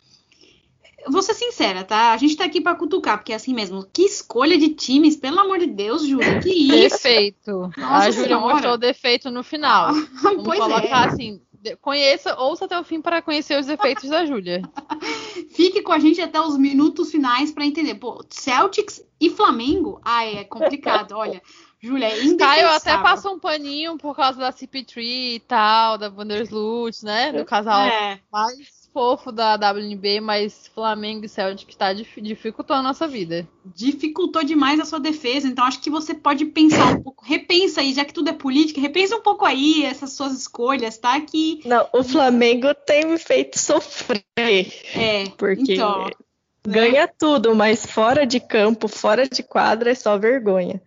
vou 1.08 1.22
ser 1.22 1.34
sincera, 1.34 1.86
tá? 1.86 2.12
A 2.12 2.18
gente 2.18 2.36
tá 2.36 2.44
aqui 2.44 2.60
pra 2.60 2.76
cutucar, 2.76 3.18
porque 3.18 3.32
é 3.32 3.36
assim 3.36 3.54
mesmo. 3.54 3.86
Que 3.94 4.02
escolha 4.02 4.58
de 4.58 4.70
times, 4.70 5.16
pelo 5.16 5.40
amor 5.40 5.60
de 5.60 5.68
Deus, 5.68 6.06
Júlia. 6.06 6.40
Que 6.42 6.50
isso? 6.50 6.98
Defeito. 6.98 7.72
Nossa 7.78 8.08
a 8.08 8.12
Júlia 8.12 8.38
mostrou 8.38 8.78
defeito 8.78 9.32
no 9.32 9.44
final. 9.44 9.94
Vamos 10.22 10.44
pois 10.44 10.60
colocar 10.60 11.06
é. 11.06 11.08
assim 11.08 11.42
conheça, 11.82 12.36
ouça 12.40 12.66
até 12.66 12.80
o 12.80 12.84
fim 12.84 13.02
para 13.02 13.22
conhecer 13.22 13.60
os 13.60 13.68
efeitos 13.68 14.10
da 14.10 14.26
Júlia. 14.26 14.62
Fique 15.52 15.82
com 15.82 15.92
a 15.92 16.00
gente 16.00 16.22
até 16.22 16.40
os 16.40 16.58
minutos 16.58 17.12
finais 17.12 17.52
para 17.52 17.66
entender. 17.66 17.96
Pô, 17.96 18.24
Celtics 18.30 19.04
e 19.20 19.30
Flamengo? 19.30 20.00
Ah, 20.04 20.26
é 20.26 20.44
complicado. 20.44 21.14
Olha, 21.14 21.42
Júlia, 21.80 22.08
é 22.08 22.24
indefensável. 22.24 22.64
eu 22.64 22.70
até 22.72 22.98
passo 22.98 23.30
um 23.30 23.40
paninho 23.40 23.98
por 23.98 24.16
causa 24.16 24.40
da 24.40 24.54
CP3 24.54 24.98
e 25.36 25.40
tal, 25.48 25.98
da 25.98 26.10
Vandersloot, 26.10 27.04
né? 27.04 27.32
Do 27.32 27.44
casal 27.44 27.82
é. 27.82 28.20
mais 28.32 28.81
fofo 28.94 29.32
da 29.32 29.56
WNB, 29.56 30.20
mas 30.20 30.70
Flamengo 30.74 31.26
e 31.26 31.30
Celtic 31.30 31.76
tá 31.76 31.94
dificultou 31.94 32.76
a 32.76 32.82
nossa 32.82 33.08
vida. 33.08 33.48
Dificultou 33.66 34.44
demais 34.44 34.80
a 34.80 34.86
sua 34.86 35.00
defesa, 35.00 35.48
então 35.48 35.66
acho 35.66 35.82
que 35.82 35.90
você 35.90 36.14
pode 36.14 36.46
pensar 36.46 36.96
um 36.96 37.02
pouco, 37.02 37.26
repensa 37.26 37.82
aí, 37.82 37.94
já 37.94 38.06
que 38.06 38.14
tudo 38.14 38.30
é 38.30 38.34
política, 38.34 38.82
repensa 38.82 39.16
um 39.16 39.22
pouco 39.22 39.46
aí 39.46 39.86
essas 39.86 40.14
suas 40.14 40.34
escolhas, 40.34 40.98
tá? 40.98 41.20
Que 41.22 41.62
Não, 41.66 41.88
o 41.94 42.04
Flamengo 42.04 42.74
tem 42.74 43.06
me 43.06 43.18
feito 43.18 43.58
sofrer. 43.58 44.24
É, 44.38 45.26
porque 45.38 45.74
então, 45.74 46.10
ganha 46.68 47.06
né? 47.06 47.14
tudo, 47.18 47.56
mas 47.56 47.86
fora 47.86 48.26
de 48.26 48.40
campo, 48.40 48.88
fora 48.88 49.28
de 49.28 49.42
quadra 49.44 49.92
é 49.92 49.96
só 49.96 50.18
vergonha. 50.18 50.82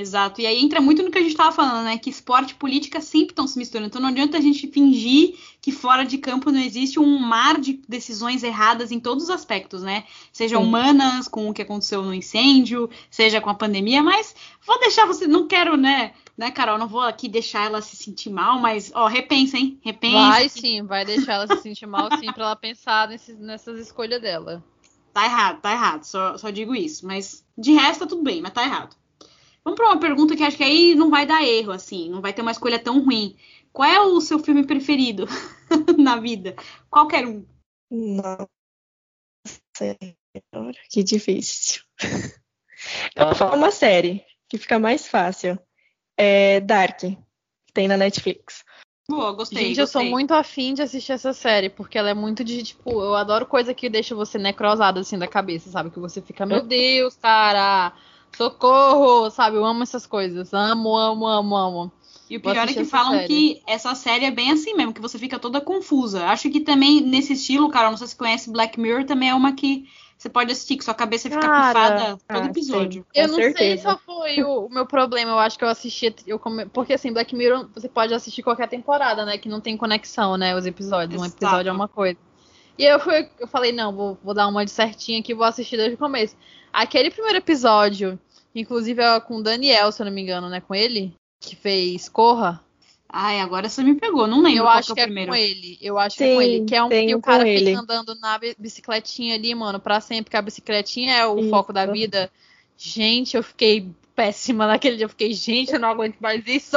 Exato. 0.00 0.40
E 0.40 0.46
aí 0.46 0.60
entra 0.60 0.80
muito 0.80 1.02
no 1.02 1.10
que 1.10 1.18
a 1.18 1.20
gente 1.20 1.32
estava 1.32 1.50
falando, 1.50 1.82
né? 1.82 1.98
Que 1.98 2.08
esporte 2.08 2.52
e 2.52 2.54
política 2.54 3.00
sempre 3.00 3.32
estão 3.32 3.48
se 3.48 3.58
misturando. 3.58 3.88
Então 3.88 4.00
não 4.00 4.10
adianta 4.10 4.38
a 4.38 4.40
gente 4.40 4.68
fingir 4.68 5.34
que 5.60 5.72
fora 5.72 6.04
de 6.04 6.16
campo 6.18 6.52
não 6.52 6.60
existe 6.60 7.00
um 7.00 7.18
mar 7.18 7.60
de 7.60 7.80
decisões 7.88 8.44
erradas 8.44 8.92
em 8.92 9.00
todos 9.00 9.24
os 9.24 9.30
aspectos, 9.30 9.82
né? 9.82 10.04
Seja 10.32 10.56
Sim. 10.56 10.62
humanas, 10.62 11.26
com 11.26 11.50
o 11.50 11.52
que 11.52 11.62
aconteceu 11.62 12.00
no 12.00 12.14
incêndio, 12.14 12.88
seja 13.10 13.40
com 13.40 13.50
a 13.50 13.54
pandemia, 13.54 14.00
mas 14.00 14.36
vou 14.64 14.78
deixar 14.78 15.04
você. 15.04 15.26
Não 15.26 15.48
quero, 15.48 15.76
né? 15.76 16.12
Né, 16.36 16.52
Carol? 16.52 16.78
Não 16.78 16.86
vou 16.86 17.00
aqui 17.00 17.28
deixar 17.28 17.66
ela 17.66 17.82
se 17.82 17.96
sentir 17.96 18.30
mal, 18.30 18.60
mas, 18.60 18.92
ó, 18.94 19.08
repensa, 19.08 19.58
hein? 19.58 19.80
Repensa. 19.82 20.16
Vai 20.16 20.48
sim, 20.48 20.80
vai 20.84 21.04
deixar 21.04 21.32
ela 21.32 21.48
se 21.48 21.60
sentir 21.60 21.86
mal, 21.86 22.08
sim, 22.20 22.32
para 22.32 22.44
ela 22.44 22.56
pensar 22.56 23.08
nesses, 23.08 23.36
nessas 23.36 23.80
escolhas 23.80 24.22
dela. 24.22 24.62
Tá 25.12 25.24
errado, 25.24 25.60
tá 25.60 25.72
errado. 25.72 26.04
Só, 26.04 26.38
só 26.38 26.50
digo 26.50 26.72
isso. 26.72 27.04
Mas 27.04 27.44
de 27.58 27.72
resto 27.72 27.98
tá 27.98 28.06
tudo 28.06 28.22
bem, 28.22 28.40
mas 28.40 28.52
tá 28.52 28.62
errado. 28.62 28.94
Vamos 29.68 29.76
para 29.76 29.90
uma 29.90 30.00
pergunta 30.00 30.34
que 30.34 30.42
acho 30.42 30.56
que 30.56 30.64
aí 30.64 30.94
não 30.94 31.10
vai 31.10 31.26
dar 31.26 31.44
erro, 31.44 31.72
assim, 31.72 32.08
não 32.08 32.22
vai 32.22 32.32
ter 32.32 32.40
uma 32.40 32.52
escolha 32.52 32.78
tão 32.78 33.04
ruim. 33.04 33.36
Qual 33.70 33.86
é 33.86 34.00
o 34.00 34.18
seu 34.18 34.38
filme 34.38 34.66
preferido 34.66 35.26
na 35.98 36.16
vida? 36.18 36.56
Qualquer 36.88 37.26
um. 37.26 37.44
Nossa, 37.90 38.48
que 40.88 41.02
difícil. 41.02 41.82
Eu 43.14 43.26
vou 43.26 43.34
falar 43.34 43.56
uma 43.56 43.70
série 43.70 44.24
que 44.48 44.56
fica 44.56 44.78
mais 44.78 45.06
fácil. 45.06 45.58
É 46.16 46.60
Dark, 46.60 47.00
que 47.00 47.18
tem 47.74 47.86
na 47.86 47.98
Netflix. 47.98 48.64
Boa, 49.06 49.32
gostei. 49.32 49.58
Gente, 49.58 49.76
gostei. 49.76 49.82
eu 49.82 49.86
sou 49.86 50.04
muito 50.04 50.32
afim 50.32 50.72
de 50.72 50.80
assistir 50.80 51.12
essa 51.12 51.34
série, 51.34 51.68
porque 51.68 51.98
ela 51.98 52.08
é 52.08 52.14
muito 52.14 52.42
de, 52.42 52.62
tipo, 52.62 52.90
eu 52.90 53.14
adoro 53.14 53.44
coisa 53.44 53.74
que 53.74 53.90
deixa 53.90 54.14
você 54.14 54.38
necrosado 54.38 55.00
assim 55.00 55.18
da 55.18 55.28
cabeça, 55.28 55.68
sabe? 55.68 55.90
Que 55.90 56.00
você 56.00 56.22
fica, 56.22 56.46
meu 56.46 56.62
Deus, 56.62 57.16
cara, 57.16 57.92
Socorro, 58.36 59.30
sabe? 59.30 59.56
Eu 59.56 59.64
amo 59.64 59.82
essas 59.82 60.06
coisas. 60.06 60.52
Amo, 60.54 60.96
amo, 60.96 61.26
amo, 61.26 61.56
amo. 61.56 61.92
E 62.30 62.36
o 62.36 62.40
pior 62.40 62.68
é 62.68 62.72
que 62.72 62.84
falam 62.84 63.12
série. 63.12 63.26
que 63.26 63.62
essa 63.66 63.94
série 63.94 64.26
é 64.26 64.30
bem 64.30 64.50
assim 64.50 64.74
mesmo, 64.74 64.92
que 64.92 65.00
você 65.00 65.18
fica 65.18 65.38
toda 65.38 65.60
confusa. 65.60 66.26
Acho 66.26 66.50
que 66.50 66.60
também 66.60 67.00
nesse 67.00 67.32
estilo, 67.32 67.70
Carol, 67.70 67.90
não 67.90 67.96
sei 67.96 68.06
se 68.06 68.12
você 68.12 68.18
conhece 68.18 68.52
Black 68.52 68.78
Mirror, 68.78 69.04
também 69.04 69.30
é 69.30 69.34
uma 69.34 69.52
que 69.52 69.88
você 70.18 70.28
pode 70.28 70.50
assistir, 70.50 70.76
que 70.76 70.84
sua 70.84 70.94
cabeça 70.94 71.30
fica 71.30 71.40
Cara, 71.40 71.68
pifada 71.68 72.18
todo 72.28 72.42
ah, 72.42 72.46
episódio. 72.46 73.06
Sim, 73.14 73.20
eu 73.20 73.28
não 73.28 73.34
certeza. 73.36 73.82
sei 73.82 73.92
se 73.92 74.04
foi 74.04 74.42
o, 74.42 74.66
o, 74.66 74.68
meu 74.68 74.84
problema. 74.84 75.30
Eu 75.30 75.38
acho 75.38 75.56
que 75.56 75.64
eu 75.64 75.68
assisti. 75.68 76.14
Eu 76.26 76.40
come... 76.40 76.66
Porque 76.66 76.92
assim, 76.92 77.12
Black 77.12 77.34
Mirror 77.36 77.68
você 77.72 77.88
pode 77.88 78.12
assistir 78.12 78.42
qualquer 78.42 78.68
temporada, 78.68 79.24
né? 79.24 79.38
Que 79.38 79.48
não 79.48 79.60
tem 79.60 79.76
conexão, 79.76 80.36
né? 80.36 80.56
Os 80.56 80.66
episódios. 80.66 81.22
Exato. 81.22 81.32
Um 81.32 81.36
episódio 81.36 81.70
é 81.70 81.72
uma 81.72 81.86
coisa. 81.86 82.18
E 82.76 82.84
eu, 82.84 82.98
fui, 82.98 83.28
eu 83.38 83.46
falei, 83.46 83.72
não, 83.72 83.92
vou, 83.92 84.18
vou 84.22 84.34
dar 84.34 84.48
uma 84.48 84.64
de 84.64 84.70
certinha 84.70 85.20
aqui, 85.20 85.34
vou 85.34 85.44
assistir 85.44 85.76
desde 85.76 85.94
o 85.94 85.98
começo. 85.98 86.36
Aquele 86.80 87.10
primeiro 87.10 87.38
episódio 87.38 88.18
Inclusive 88.54 89.02
é 89.02 89.20
com 89.20 89.36
o 89.36 89.42
Daniel, 89.42 89.92
se 89.92 90.02
eu 90.02 90.06
não 90.06 90.12
me 90.12 90.22
engano, 90.22 90.48
né? 90.48 90.60
Com 90.60 90.74
ele, 90.74 91.14
que 91.40 91.54
fez 91.54 92.08
Corra. 92.08 92.62
Ai, 93.08 93.40
agora 93.40 93.68
você 93.68 93.82
me 93.82 93.94
pegou, 93.94 94.26
não 94.26 94.42
lembro. 94.42 94.64
Eu 94.64 94.68
acho 94.68 94.92
é 94.92 94.94
que 94.94 95.00
é 95.00 95.04
primeiro. 95.04 95.30
com 95.30 95.36
ele. 95.36 95.78
Eu 95.80 95.98
acho 95.98 96.16
Sim, 96.16 96.24
que 96.24 96.24
é 96.24 96.34
com 96.34 96.42
ele. 96.42 96.64
Que 96.64 96.74
é 96.74 96.82
um 96.82 96.88
que 96.88 97.14
o 97.14 97.22
cara 97.22 97.44
fica 97.44 97.50
ele. 97.50 97.74
andando 97.74 98.14
na 98.16 98.38
bicicletinha 98.58 99.34
ali, 99.34 99.54
mano, 99.54 99.80
pra 99.80 100.00
sempre, 100.00 100.30
que 100.30 100.36
a 100.36 100.42
bicicletinha 100.42 101.14
é 101.14 101.26
o 101.26 101.38
Isso. 101.38 101.50
foco 101.50 101.72
da 101.72 101.86
vida. 101.86 102.30
Gente, 102.76 103.36
eu 103.36 103.42
fiquei 103.42 103.88
péssima 104.14 104.66
naquele 104.68 104.96
dia. 104.96 105.06
Eu 105.06 105.10
fiquei, 105.10 105.32
gente, 105.32 105.72
eu 105.72 105.80
não 105.80 105.88
aguento 105.88 106.16
mais 106.18 106.46
isso. 106.46 106.76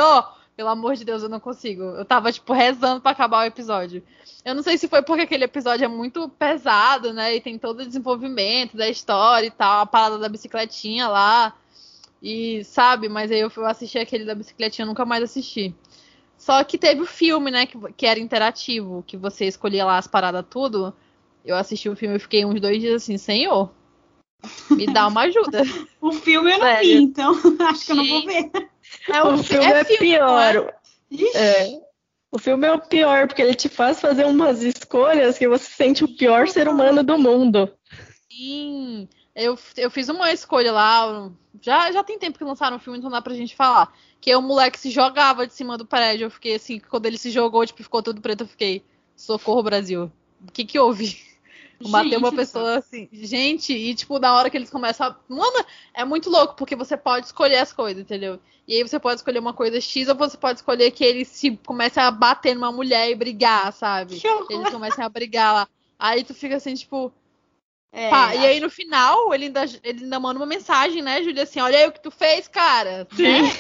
Pelo 0.62 0.70
amor 0.70 0.96
de 0.96 1.04
Deus, 1.04 1.24
eu 1.24 1.28
não 1.28 1.40
consigo. 1.40 1.82
Eu 1.82 2.06
tava, 2.06 2.32
tipo, 2.32 2.54
rezando 2.54 3.02
para 3.02 3.10
acabar 3.10 3.40
o 3.40 3.48
episódio. 3.48 4.04
Eu 4.46 4.54
não 4.54 4.62
sei 4.62 4.78
se 4.78 4.88
foi 4.88 5.02
porque 5.02 5.24
aquele 5.24 5.44
episódio 5.44 5.86
é 5.86 5.88
muito 5.88 6.30
pesado, 6.30 7.12
né? 7.12 7.36
E 7.36 7.42
tem 7.42 7.58
todo 7.58 7.80
o 7.80 7.86
desenvolvimento 7.86 8.78
da 8.78 8.88
história 8.88 9.48
e 9.48 9.50
tal, 9.50 9.82
a 9.82 9.88
parada 9.88 10.20
da 10.20 10.30
bicicletinha 10.30 11.08
lá. 11.08 11.56
E 12.22 12.64
sabe, 12.64 13.10
mas 13.10 13.32
aí 13.32 13.40
eu 13.40 13.52
assisti 13.66 13.98
aquele 13.98 14.24
da 14.24 14.36
bicicletinha, 14.36 14.86
nunca 14.86 15.04
mais 15.04 15.24
assisti. 15.24 15.74
Só 16.38 16.64
que 16.64 16.78
teve 16.78 17.02
o 17.02 17.08
filme, 17.08 17.50
né, 17.50 17.66
que, 17.66 17.76
que 17.94 18.06
era 18.06 18.20
interativo, 18.20 19.04
que 19.08 19.18
você 19.18 19.46
escolhia 19.46 19.84
lá 19.84 19.98
as 19.98 20.06
paradas 20.06 20.46
tudo. 20.48 20.94
Eu 21.44 21.56
assisti 21.56 21.90
o 21.90 21.96
filme 21.96 22.18
e 22.18 22.20
fiquei 22.20 22.46
uns 22.46 22.62
dois 22.62 22.80
dias 22.80 23.02
assim, 23.02 23.18
senhor, 23.18 23.72
me 24.70 24.86
dá 24.86 25.08
uma 25.08 25.22
ajuda. 25.22 25.64
o 26.00 26.12
filme 26.12 26.52
eu 26.52 26.60
não 26.60 26.66
Sério. 26.68 26.88
vi, 26.88 27.02
então 27.02 27.34
acho 27.68 27.86
que 27.88 27.92
eu 27.94 27.96
não 27.96 28.08
vou 28.08 28.26
ver. 28.28 28.52
É, 29.10 29.24
o, 29.24 29.36
o 29.36 29.44
filme 29.44 29.66
é, 29.66 29.80
é 29.80 29.84
filme, 29.84 30.00
pior. 30.00 30.74
É? 31.36 31.74
é? 31.74 31.82
O 32.32 32.40
filme 32.40 32.66
é 32.66 32.72
o 32.72 32.80
pior, 32.80 33.28
porque 33.28 33.42
ele 33.42 33.54
te 33.54 33.68
faz 33.68 34.00
fazer 34.00 34.26
umas 34.26 34.62
escolhas 34.62 35.38
que 35.38 35.48
você 35.48 35.66
sente 35.66 36.04
o 36.04 36.16
pior 36.16 36.48
ser 36.48 36.68
humano 36.68 37.04
do 37.04 37.18
mundo. 37.18 37.70
Sim. 38.32 39.08
Eu, 39.36 39.58
eu 39.76 39.92
fiz 39.92 40.08
uma 40.08 40.32
escolha 40.32 40.72
lá. 40.72 41.30
Já, 41.62 41.92
já 41.92 42.04
tem 42.04 42.18
tempo 42.18 42.38
que 42.38 42.44
lançaram 42.44 42.78
o 42.78 42.80
filme, 42.80 43.00
então 43.00 43.12
dá 43.12 43.22
pra 43.22 43.34
gente 43.34 43.56
falar. 43.56 43.94
Que 44.20 44.34
o 44.36 44.42
moleque 44.42 44.80
se 44.80 44.90
jogava 44.90 45.46
de 45.46 45.54
cima 45.54 45.78
do 45.78 45.86
prédio. 45.86 46.26
Eu 46.26 46.32
fiquei 46.32 46.56
assim, 46.56 46.80
quando 46.80 47.06
ele 47.06 47.18
se 47.18 47.32
jogou, 47.32 47.66
tipo, 47.66 47.84
ficou 47.84 48.02
tudo 48.02 48.22
preto, 48.22 48.42
eu 48.42 48.48
fiquei. 48.48 48.84
Socorro, 49.16 49.64
Brasil. 49.64 50.12
O 50.48 50.52
que 50.52 50.64
que 50.64 50.80
houve? 50.80 51.18
Bater 51.90 52.18
uma 52.18 52.32
pessoa 52.32 52.78
assim. 52.78 53.08
Gente, 53.12 53.74
e 53.74 53.96
tipo, 53.96 54.20
na 54.20 54.36
hora 54.36 54.50
que 54.50 54.58
eles 54.58 54.70
começam 54.70 55.08
a. 55.08 55.16
Mano, 55.28 55.66
é 55.94 56.04
muito 56.06 56.30
louco, 56.30 56.56
porque 56.56 56.76
você 56.76 56.96
pode 56.98 57.28
escolher 57.28 57.58
as 57.58 57.74
coisas, 57.74 58.02
entendeu? 58.02 58.40
E 58.68 58.76
aí 58.76 58.84
você 58.88 59.00
pode 59.00 59.16
escolher 59.20 59.40
uma 59.40 59.54
coisa 59.54 59.82
X 59.82 60.08
ou 60.08 60.16
você 60.16 60.38
pode 60.38 60.60
escolher 60.60 60.92
que 60.92 61.04
eles 61.04 61.28
se 61.28 61.58
comecem 61.66 62.02
a 62.02 62.12
bater 62.12 62.54
numa 62.56 62.72
mulher 62.72 63.10
e 63.10 63.16
brigar, 63.16 63.74
sabe? 63.74 64.18
Eles 64.50 64.70
comecem 64.70 65.04
a 65.04 65.10
brigar 65.10 65.54
lá. 65.54 65.68
Aí 65.98 66.24
tu 66.24 66.34
fica 66.34 66.56
assim, 66.56 66.74
tipo, 66.74 67.12
É, 67.92 68.10
pá. 68.10 68.34
E 68.36 68.46
aí 68.46 68.60
no 68.60 68.70
final, 68.70 69.34
ele 69.34 69.46
ainda, 69.46 69.66
ele 69.84 70.04
ainda 70.04 70.20
manda 70.20 70.40
uma 70.40 70.46
mensagem, 70.46 71.02
né, 71.02 71.22
Júlia, 71.24 71.44
assim, 71.44 71.60
olha 71.60 71.78
aí 71.78 71.88
o 71.88 71.92
que 71.92 72.02
tu 72.02 72.12
fez, 72.12 72.48
cara. 72.48 73.08
Né? 73.18 73.52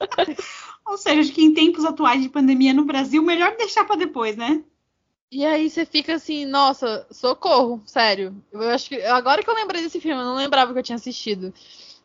Ou 0.86 0.96
seja, 0.96 1.20
acho 1.20 1.32
que 1.32 1.42
em 1.42 1.54
tempos 1.54 1.84
atuais 1.84 2.22
de 2.22 2.28
pandemia 2.28 2.72
no 2.74 2.84
Brasil, 2.84 3.22
melhor 3.22 3.56
deixar 3.56 3.84
pra 3.84 3.96
depois, 3.96 4.36
né? 4.36 4.62
E 5.30 5.46
aí 5.46 5.70
você 5.70 5.86
fica 5.86 6.14
assim, 6.14 6.44
nossa, 6.44 7.06
socorro, 7.10 7.80
sério. 7.86 8.34
Eu 8.52 8.68
acho 8.70 8.88
que. 8.88 9.00
Agora 9.02 9.42
que 9.42 9.48
eu 9.48 9.54
lembrei 9.54 9.82
desse 9.82 10.00
filme, 10.00 10.20
eu 10.20 10.24
não 10.24 10.34
lembrava 10.36 10.72
que 10.72 10.78
eu 10.78 10.82
tinha 10.82 10.96
assistido. 10.96 11.54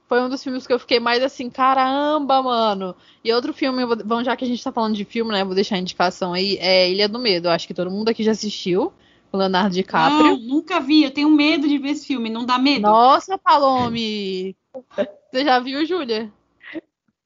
Foi 0.07 0.21
um 0.21 0.29
dos 0.29 0.43
filmes 0.43 0.67
que 0.67 0.73
eu 0.73 0.77
fiquei 0.77 0.99
mais 0.99 1.23
assim, 1.23 1.49
caramba, 1.49 2.41
mano. 2.43 2.95
E 3.23 3.33
outro 3.33 3.51
filme, 3.51 3.83
bom, 4.03 4.23
já 4.23 4.35
que 4.35 4.45
a 4.45 4.47
gente 4.47 4.63
tá 4.63 4.71
falando 4.71 4.95
de 4.95 5.03
filme, 5.03 5.31
né? 5.31 5.43
Vou 5.43 5.55
deixar 5.55 5.75
a 5.75 5.79
indicação 5.79 6.33
aí, 6.33 6.57
é 6.57 6.87
Ilha 6.89 7.09
do 7.09 7.17
Medo. 7.17 7.47
Eu 7.47 7.51
acho 7.51 7.65
que 7.65 7.73
todo 7.73 7.89
mundo 7.89 8.09
aqui 8.09 8.23
já 8.23 8.31
assistiu. 8.31 8.93
Leonardo 9.33 9.69
Não, 9.69 9.75
DiCaprio. 9.75 10.37
nunca 10.37 10.79
vi. 10.79 11.03
Eu 11.03 11.11
tenho 11.11 11.29
medo 11.29 11.67
de 11.67 11.77
ver 11.77 11.89
esse 11.89 12.05
filme. 12.05 12.29
Não 12.29 12.45
dá 12.45 12.59
medo? 12.59 12.83
Nossa, 12.83 13.37
Palome! 13.37 14.55
Você 15.31 15.43
já 15.43 15.59
viu, 15.59 15.85
Júlia? 15.85 16.31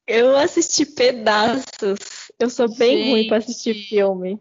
Eu 0.08 0.36
assisti 0.38 0.86
pedaços. 0.86 2.32
Eu 2.40 2.50
sou 2.50 2.74
bem 2.76 3.12
ruim 3.12 3.28
pra 3.28 3.38
assistir 3.38 3.74
Gente. 3.74 3.90
filme. 3.90 4.40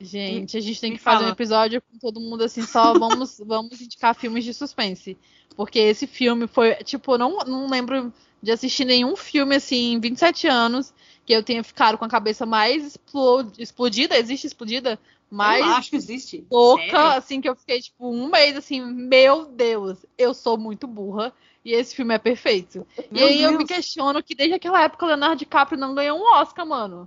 Gente, 0.00 0.56
a 0.56 0.60
gente 0.60 0.80
tem 0.80 0.92
que 0.92 0.98
fazer 0.98 1.24
um 1.24 1.28
episódio 1.28 1.82
com 1.82 1.98
todo 1.98 2.20
mundo 2.20 2.44
assim, 2.44 2.62
só 2.62 2.92
vamos, 2.98 3.38
vamos 3.44 3.80
indicar 3.80 4.14
filmes 4.14 4.44
de 4.44 4.54
suspense. 4.54 5.16
Porque 5.56 5.78
esse 5.78 6.06
filme 6.06 6.46
foi, 6.46 6.74
tipo, 6.76 7.18
não, 7.18 7.38
não 7.38 7.68
lembro 7.68 8.12
de 8.40 8.52
assistir 8.52 8.84
nenhum 8.84 9.16
filme 9.16 9.56
assim 9.56 9.94
em 9.94 10.00
27 10.00 10.46
anos 10.46 10.94
que 11.26 11.32
eu 11.32 11.42
tenha 11.42 11.64
ficado 11.64 11.98
com 11.98 12.04
a 12.04 12.08
cabeça 12.08 12.46
mais 12.46 12.84
explo- 12.86 13.50
explodida, 13.58 14.16
existe 14.16 14.46
explodida? 14.46 14.98
Mais 15.30 15.66
Eu 15.66 15.72
acho 15.72 15.90
que 15.90 15.96
existe. 15.96 16.46
louca, 16.50 16.84
Sério? 16.84 17.06
assim, 17.18 17.40
que 17.40 17.48
eu 17.48 17.56
fiquei, 17.56 17.80
tipo, 17.82 18.08
um 18.08 18.30
mês 18.30 18.56
assim, 18.56 18.80
meu 18.80 19.44
Deus, 19.46 19.98
eu 20.16 20.32
sou 20.32 20.56
muito 20.56 20.86
burra. 20.86 21.32
E 21.64 21.72
esse 21.72 21.94
filme 21.94 22.14
é 22.14 22.18
perfeito. 22.18 22.86
e 22.96 23.02
Meu 23.10 23.26
aí 23.26 23.42
eu 23.42 23.50
me 23.50 23.58
Deus. 23.58 23.68
questiono 23.68 24.22
que 24.22 24.34
desde 24.34 24.54
aquela 24.54 24.80
época 24.82 25.04
o 25.04 25.08
Leonardo 25.08 25.36
DiCaprio 25.36 25.78
não 25.78 25.94
ganhou 25.94 26.18
um 26.18 26.34
Oscar, 26.34 26.64
mano. 26.64 27.06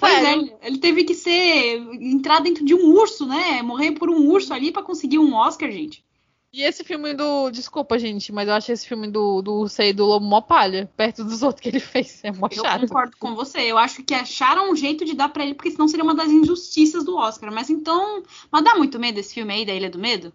Pois 0.00 0.12
é, 0.24 0.32
ele- 0.62 0.78
teve 0.78 1.04
que 1.04 1.14
ser 1.14 1.78
entrar 2.00 2.40
dentro 2.40 2.64
de 2.64 2.74
um 2.74 2.92
urso, 2.94 3.26
né? 3.26 3.62
Morrer 3.62 3.92
por 3.92 4.08
um 4.10 4.28
urso 4.28 4.52
ali 4.54 4.70
pra 4.72 4.82
conseguir 4.82 5.18
um 5.18 5.34
Oscar, 5.34 5.70
gente. 5.70 6.04
E 6.50 6.62
esse 6.62 6.82
filme 6.82 7.12
do. 7.12 7.50
Desculpa, 7.50 7.98
gente, 7.98 8.32
mas 8.32 8.48
eu 8.48 8.54
acho 8.54 8.72
esse 8.72 8.86
filme 8.88 9.06
do, 9.06 9.42
do 9.42 9.52
Urso 9.60 9.82
aí 9.82 9.92
do 9.92 10.06
Lobo 10.06 10.24
mó 10.24 10.40
palha, 10.40 10.90
perto 10.96 11.22
dos 11.22 11.42
outros 11.44 11.60
que 11.60 11.68
ele 11.68 11.78
fez. 11.78 12.20
É 12.24 12.32
mó 12.32 12.48
Eu 12.50 12.62
chato. 12.64 12.80
concordo 12.80 13.16
com 13.18 13.34
você. 13.34 13.60
Eu 13.60 13.76
acho 13.76 14.02
que 14.02 14.14
acharam 14.14 14.70
um 14.72 14.74
jeito 14.74 15.04
de 15.04 15.14
dar 15.14 15.28
pra 15.28 15.44
ele, 15.44 15.52
porque 15.54 15.70
senão 15.70 15.86
seria 15.86 16.02
uma 16.04 16.14
das 16.14 16.30
injustiças 16.30 17.04
do 17.04 17.16
Oscar. 17.16 17.52
Mas 17.52 17.68
então. 17.68 18.22
Mas 18.50 18.64
dá 18.64 18.74
muito 18.76 18.98
medo 18.98 19.18
esse 19.20 19.34
filme 19.34 19.52
aí 19.52 19.66
da 19.66 19.74
Ilha 19.74 19.90
do 19.90 19.98
Medo? 19.98 20.32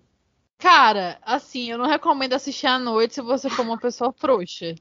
Cara, 0.58 1.20
assim, 1.22 1.70
eu 1.72 1.78
não 1.78 1.86
recomendo 1.88 2.34
assistir 2.34 2.68
à 2.68 2.80
noite 2.80 3.16
se 3.16 3.22
você 3.22 3.49
for 3.49 3.64
uma 3.64 3.78
pessoa 3.78 4.14
frouxa. 4.14 4.76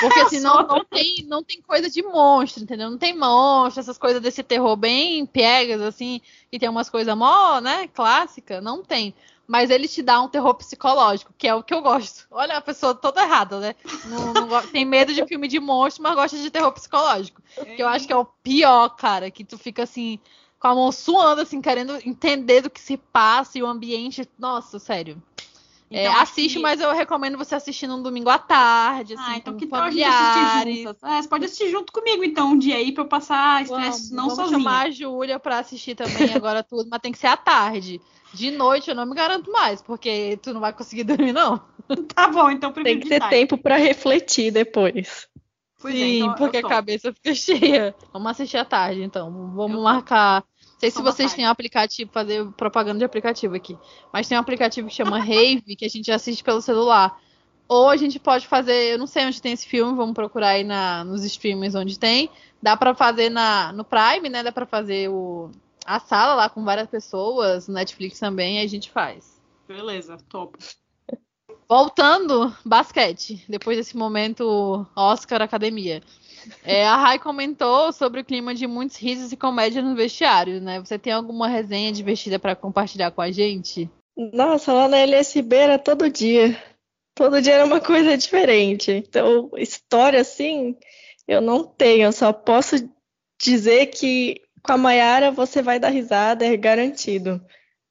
Porque 0.00 0.18
Eu 0.20 0.26
assim, 0.26 0.40
não, 0.40 0.84
tem, 0.84 1.24
não 1.26 1.42
tem 1.42 1.62
coisa 1.62 1.88
de 1.88 2.02
monstro, 2.02 2.62
entendeu? 2.62 2.90
Não 2.90 2.98
tem 2.98 3.16
monstro, 3.16 3.80
essas 3.80 3.96
coisas 3.96 4.20
desse 4.20 4.42
terror 4.42 4.76
bem 4.76 5.24
piegas, 5.24 5.80
assim, 5.80 6.20
que 6.50 6.58
tem 6.58 6.68
umas 6.68 6.90
coisas 6.90 7.16
mó, 7.16 7.60
né, 7.60 7.88
clássica, 7.88 8.60
não 8.60 8.82
tem. 8.82 9.14
Mas 9.46 9.70
ele 9.70 9.88
te 9.88 10.02
dá 10.02 10.20
um 10.20 10.28
terror 10.28 10.54
psicológico, 10.54 11.34
que 11.36 11.48
é 11.48 11.54
o 11.54 11.62
que 11.62 11.74
eu 11.74 11.82
gosto. 11.82 12.26
Olha 12.30 12.56
a 12.56 12.60
pessoa 12.60 12.94
toda 12.94 13.22
errada, 13.22 13.58
né? 13.58 13.74
Não- 14.06 14.32
não 14.34 14.66
tem 14.68 14.84
medo 14.84 15.12
de 15.12 15.26
filme 15.26 15.48
de 15.48 15.58
monstro, 15.58 16.02
mas 16.02 16.14
gosta 16.14 16.38
de 16.38 16.50
terror 16.50 16.72
psicológico. 16.72 17.42
Que 17.76 17.82
eu 17.82 17.88
acho 17.88 18.06
que 18.06 18.12
é 18.12 18.16
o 18.16 18.24
pior, 18.24 18.90
cara, 18.90 19.30
que 19.30 19.44
tu 19.44 19.58
fica 19.58 19.82
assim, 19.82 20.18
com 20.62 20.68
a 20.68 20.74
mão 20.76 20.92
suando, 20.92 21.42
assim, 21.42 21.60
querendo 21.60 21.96
entender 22.06 22.60
do 22.62 22.70
que 22.70 22.80
se 22.80 22.96
passa 22.96 23.58
e 23.58 23.62
o 23.62 23.66
ambiente. 23.66 24.26
Nossa, 24.38 24.78
sério. 24.78 25.20
É, 25.90 26.06
Então, 26.06 26.12
acho 26.12 26.22
assiste, 26.22 26.54
que- 26.54 26.62
mas 26.62 26.80
eu 26.80 26.92
recomendo 26.92 27.36
você 27.36 27.54
assistir 27.54 27.86
num 27.88 28.00
domingo 28.02 28.30
à 28.30 28.38
tarde, 28.38 29.14
assim, 29.14 29.22
Ah, 29.26 29.36
então 29.36 29.54
que 29.54 29.66
tal 29.66 29.82
a 29.82 29.90
gente 29.90 30.08
assistir 30.08 30.46
familiares. 30.46 30.78
juntas? 30.78 31.02
É, 31.02 31.20
você 31.22 31.28
pode 31.28 31.44
assistir 31.44 31.68
junto 31.70 31.92
comigo, 31.92 32.24
então, 32.24 32.52
um 32.52 32.58
dia 32.58 32.76
aí 32.76 32.92
pra 32.92 33.02
eu 33.04 33.08
passar 33.08 33.60
estresse 33.62 34.14
não 34.14 34.28
vamos 34.28 34.36
sozinha. 34.36 34.58
chamar 34.58 34.86
a 34.86 34.90
Júlia 34.90 35.38
pra 35.40 35.58
assistir 35.58 35.94
também 35.96 36.32
agora 36.32 36.62
tudo, 36.62 36.88
mas 36.88 37.00
tem 37.00 37.12
que 37.12 37.18
ser 37.18 37.26
à 37.26 37.36
tarde. 37.36 38.00
De 38.32 38.50
noite 38.52 38.88
eu 38.88 38.94
não 38.94 39.04
me 39.04 39.14
garanto 39.14 39.50
mais, 39.52 39.82
porque 39.82 40.38
tu 40.42 40.54
não 40.54 40.60
vai 40.60 40.72
conseguir 40.72 41.04
dormir, 41.04 41.32
não. 41.32 41.60
Tá 42.14 42.28
bom, 42.28 42.50
então 42.50 42.72
Tem 42.72 42.84
prefiro 42.84 43.00
que 43.00 43.08
ter 43.10 43.18
tarde. 43.20 43.36
tempo 43.36 43.58
pra 43.58 43.76
refletir 43.76 44.50
depois. 44.50 45.28
Pois 45.78 45.94
é, 45.94 45.98
Sim, 45.98 46.18
então 46.20 46.28
eu 46.28 46.34
porque 46.38 46.56
a 46.56 46.62
cabeça 46.62 47.12
fica 47.12 47.34
cheia. 47.36 47.94
Vamos 48.12 48.30
assistir 48.30 48.56
à 48.56 48.64
tarde, 48.64 49.02
então. 49.02 49.30
Vamos 49.54 49.76
Eu 49.76 49.82
marcar. 49.82 50.44
Não 50.82 50.90
sei 50.90 50.90
se 50.90 51.02
vocês 51.02 51.28
tarde. 51.30 51.36
têm 51.36 51.46
um 51.46 51.50
aplicativo, 51.50 52.10
fazer 52.12 52.44
propaganda 52.56 52.98
de 52.98 53.04
aplicativo 53.04 53.54
aqui. 53.54 53.78
Mas 54.12 54.26
tem 54.26 54.36
um 54.36 54.40
aplicativo 54.40 54.88
que 54.88 54.94
chama 54.94 55.20
Rave, 55.20 55.76
que 55.76 55.84
a 55.84 55.88
gente 55.88 56.10
assiste 56.10 56.42
pelo 56.42 56.60
celular. 56.60 57.20
Ou 57.68 57.88
a 57.88 57.96
gente 57.96 58.18
pode 58.18 58.48
fazer, 58.48 58.92
eu 58.92 58.98
não 58.98 59.06
sei 59.06 59.24
onde 59.24 59.40
tem 59.40 59.52
esse 59.52 59.64
filme, 59.64 59.96
vamos 59.96 60.12
procurar 60.12 60.48
aí 60.48 60.64
na, 60.64 61.04
nos 61.04 61.24
streamings 61.24 61.76
onde 61.76 62.00
tem. 62.00 62.28
Dá 62.60 62.76
pra 62.76 62.96
fazer 62.96 63.30
na, 63.30 63.72
no 63.72 63.84
Prime, 63.84 64.28
né? 64.28 64.42
Dá 64.42 64.50
pra 64.50 64.66
fazer 64.66 65.08
o, 65.08 65.52
a 65.86 66.00
sala 66.00 66.34
lá 66.34 66.50
com 66.50 66.64
várias 66.64 66.88
pessoas, 66.88 67.68
no 67.68 67.74
Netflix 67.74 68.18
também, 68.18 68.58
aí 68.58 68.64
a 68.64 68.68
gente 68.68 68.90
faz. 68.90 69.40
Beleza, 69.68 70.16
topo. 70.28 70.58
Voltando, 71.68 72.52
basquete. 72.64 73.44
Depois 73.48 73.78
desse 73.78 73.96
momento 73.96 74.84
Oscar 74.96 75.42
Academia. 75.42 76.02
É, 76.64 76.86
a 76.86 76.96
Rai 76.96 77.18
comentou 77.18 77.92
sobre 77.92 78.20
o 78.20 78.24
clima 78.24 78.54
de 78.54 78.66
muitos 78.66 78.96
risos 78.96 79.32
e 79.32 79.36
comédia 79.36 79.82
no 79.82 79.94
vestiário, 79.94 80.60
né? 80.60 80.80
Você 80.80 80.98
tem 80.98 81.12
alguma 81.12 81.48
resenha 81.48 81.92
divertida 81.92 82.38
para 82.38 82.56
compartilhar 82.56 83.10
com 83.10 83.20
a 83.20 83.30
gente? 83.30 83.90
Nossa, 84.16 84.72
lá 84.72 84.88
na 84.88 84.98
LSB 84.98 85.56
era 85.56 85.78
todo 85.78 86.10
dia. 86.10 86.56
Todo 87.14 87.42
dia 87.42 87.54
era 87.54 87.64
uma 87.64 87.80
coisa 87.80 88.16
diferente. 88.16 88.90
Então, 88.90 89.50
história 89.56 90.20
assim, 90.20 90.76
eu 91.26 91.40
não 91.40 91.64
tenho. 91.64 92.04
Eu 92.04 92.12
só 92.12 92.32
posso 92.32 92.76
dizer 93.40 93.86
que 93.86 94.40
com 94.62 94.72
a 94.72 94.78
Maiara 94.78 95.30
você 95.30 95.60
vai 95.60 95.78
dar 95.78 95.88
risada, 95.88 96.44
é 96.46 96.56
garantido. 96.56 97.44